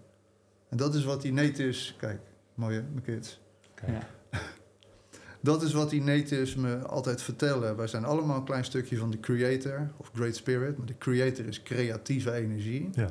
En 0.68 0.76
dat 0.76 0.94
is 0.94 1.04
wat 1.04 1.24
innate 1.24 1.68
is. 1.68 1.94
Kijk, 1.98 2.20
mooie, 2.54 2.82
mijn 2.92 3.04
kids. 3.04 3.40
Ja. 3.86 4.08
Dat 5.42 5.62
is 5.62 5.72
wat 5.72 5.90
die 5.90 6.02
natives 6.02 6.54
me 6.54 6.78
altijd 6.78 7.22
vertellen. 7.22 7.76
Wij 7.76 7.86
zijn 7.86 8.04
allemaal 8.04 8.36
een 8.36 8.44
klein 8.44 8.64
stukje 8.64 8.96
van 8.96 9.10
de 9.10 9.20
creator 9.20 9.90
of 9.96 10.10
great 10.14 10.34
spirit. 10.34 10.76
Maar 10.76 10.86
de 10.86 10.98
creator 10.98 11.46
is 11.46 11.62
creatieve 11.62 12.32
energie. 12.32 12.88
Ja. 12.92 13.10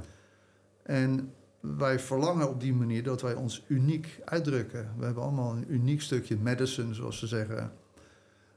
En 0.84 1.34
wij 1.60 2.00
verlangen 2.00 2.50
op 2.50 2.62
die 2.62 2.74
manier 2.74 3.04
dat 3.04 3.22
wij 3.22 3.34
ons 3.34 3.66
uniek 3.68 4.20
uitdrukken. 4.26 4.94
We 4.98 5.06
hebben 5.06 5.24
allemaal 5.24 5.52
een 5.52 5.74
uniek 5.74 6.02
stukje 6.02 6.38
medicine, 6.38 6.94
zoals 6.94 7.20
ze 7.20 7.28
zeggen. 7.28 7.72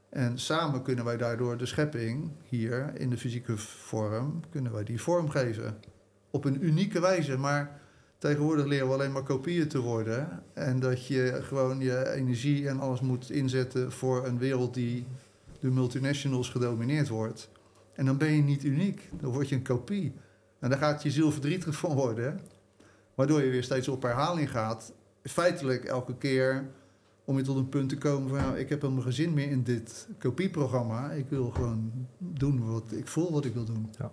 En 0.09 0.39
samen 0.39 0.81
kunnen 0.81 1.05
wij 1.05 1.17
daardoor 1.17 1.57
de 1.57 1.65
schepping 1.65 2.31
hier 2.49 2.91
in 2.95 3.09
de 3.09 3.17
fysieke 3.17 3.57
vorm, 3.57 4.41
kunnen 4.49 4.71
wij 4.71 4.83
die 4.83 5.01
vormgeven. 5.01 5.77
Op 6.31 6.45
een 6.45 6.65
unieke 6.65 6.99
wijze. 6.99 7.37
Maar 7.37 7.79
tegenwoordig 8.17 8.65
leren 8.65 8.87
we 8.87 8.93
alleen 8.93 9.11
maar 9.11 9.23
kopieën 9.23 9.67
te 9.67 9.79
worden. 9.79 10.43
En 10.53 10.79
dat 10.79 11.07
je 11.07 11.39
gewoon 11.41 11.79
je 11.79 12.11
energie 12.11 12.67
en 12.67 12.79
alles 12.79 13.01
moet 13.01 13.29
inzetten 13.29 13.91
voor 13.91 14.25
een 14.25 14.37
wereld 14.37 14.73
die 14.73 15.05
door 15.59 15.71
multinationals 15.71 16.49
gedomineerd 16.49 17.07
wordt. 17.07 17.49
En 17.93 18.05
dan 18.05 18.17
ben 18.17 18.31
je 18.31 18.41
niet 18.41 18.63
uniek. 18.63 19.09
Dan 19.21 19.31
word 19.31 19.49
je 19.49 19.55
een 19.55 19.63
kopie. 19.63 20.13
En 20.59 20.69
daar 20.69 20.79
gaat 20.79 21.03
je 21.03 21.11
ziel 21.11 21.31
verdrietig 21.31 21.75
van 21.75 21.93
worden. 21.93 22.39
Waardoor 23.15 23.43
je 23.43 23.49
weer 23.49 23.63
steeds 23.63 23.87
op 23.87 24.01
herhaling 24.01 24.51
gaat. 24.51 24.93
Feitelijk 25.23 25.83
elke 25.83 26.17
keer 26.17 26.69
om 27.25 27.37
je 27.37 27.43
tot 27.43 27.57
een 27.57 27.69
punt 27.69 27.89
te 27.89 27.97
komen 27.97 28.29
van... 28.29 28.37
Nou, 28.37 28.57
ik 28.57 28.69
heb 28.69 28.81
helemaal 28.81 29.03
geen 29.03 29.13
zin 29.13 29.33
meer 29.33 29.49
in 29.49 29.63
dit 29.63 30.07
kopieprogramma. 30.19 31.11
Ik 31.11 31.29
wil 31.29 31.49
gewoon 31.49 32.07
doen 32.17 32.71
wat 32.71 32.91
ik 32.91 33.07
voel 33.07 33.31
wat 33.31 33.45
ik 33.45 33.53
wil 33.53 33.65
doen. 33.65 33.93
Ja. 33.99 34.11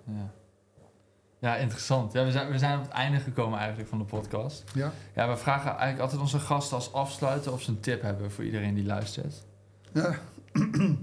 ja, 1.39 1.57
interessant. 1.57 2.13
Ja, 2.13 2.25
we, 2.25 2.31
zijn, 2.31 2.51
we 2.51 2.59
zijn 2.59 2.79
op 2.79 2.85
het 2.85 2.93
einde 2.93 3.19
gekomen 3.19 3.59
eigenlijk 3.59 3.89
van 3.89 3.99
de 3.99 4.05
podcast. 4.05 4.65
Ja? 4.75 4.93
Ja, 5.15 5.29
we 5.29 5.37
vragen 5.37 5.71
eigenlijk 5.71 6.01
altijd 6.01 6.21
onze 6.21 6.39
gasten 6.39 6.77
als 6.77 6.93
afsluiten 6.93 7.53
of 7.53 7.63
ze 7.63 7.71
een 7.71 7.81
tip 7.81 8.03
hebben 8.03 8.31
voor 8.31 8.45
iedereen 8.45 8.75
die 8.75 8.87
luistert. 8.87 9.45
Ja. 9.93 10.19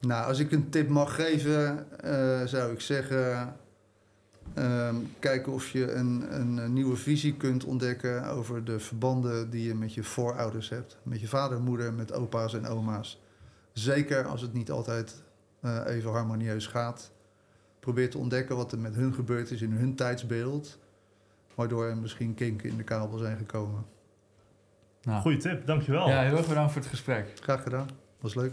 nou, 0.00 0.26
als 0.26 0.38
ik 0.38 0.52
een 0.52 0.70
tip 0.70 0.88
mag 0.88 1.14
geven, 1.14 1.86
eh, 2.00 2.46
zou 2.46 2.72
ik 2.72 2.80
zeggen... 2.80 3.56
ehm, 4.56 4.94
kijken 5.18 5.52
of 5.52 5.68
je 5.68 5.92
een, 5.92 6.38
een, 6.40 6.72
nieuwe 6.72 6.96
visie 6.96 7.34
kunt 7.34 7.64
ontdekken 7.64 8.24
over 8.24 8.64
de 8.64 8.80
verbanden 8.80 9.50
die 9.50 9.66
je 9.66 9.74
met 9.74 9.94
je 9.94 10.02
voorouders 10.02 10.68
hebt. 10.68 10.96
Met 11.02 11.20
je 11.20 11.28
vader, 11.28 11.60
moeder, 11.60 11.92
met 11.92 12.12
opa's 12.12 12.54
en 12.54 12.66
oma's. 12.66 13.20
Zeker 13.72 14.26
als 14.26 14.40
het 14.40 14.52
niet 14.52 14.70
altijd 14.70 15.22
eh, 15.60 15.80
even 15.86 16.10
harmonieus 16.10 16.66
gaat. 16.66 17.10
Probeer 17.80 18.10
te 18.10 18.18
ontdekken 18.18 18.56
wat 18.56 18.72
er 18.72 18.78
met 18.78 18.94
hun 18.94 19.14
gebeurd 19.14 19.50
is 19.50 19.62
in 19.62 19.72
hun 19.72 19.94
tijdsbeeld. 19.94 20.78
Waardoor 21.54 21.84
er 21.84 21.96
misschien 21.96 22.34
kinken 22.34 22.68
in 22.68 22.76
de 22.76 22.82
kabel 22.82 23.18
zijn 23.18 23.36
gekomen. 23.36 23.86
Nou, 25.02 25.20
Goeie 25.20 25.38
tip, 25.38 25.66
dankjewel. 25.66 26.08
Ja, 26.08 26.22
heel 26.22 26.36
erg 26.36 26.48
bedankt 26.48 26.72
voor 26.72 26.80
het 26.80 26.90
gesprek. 26.90 27.32
Graag 27.40 27.62
gedaan. 27.62 27.88
Was 28.20 28.34
leuk. 28.34 28.52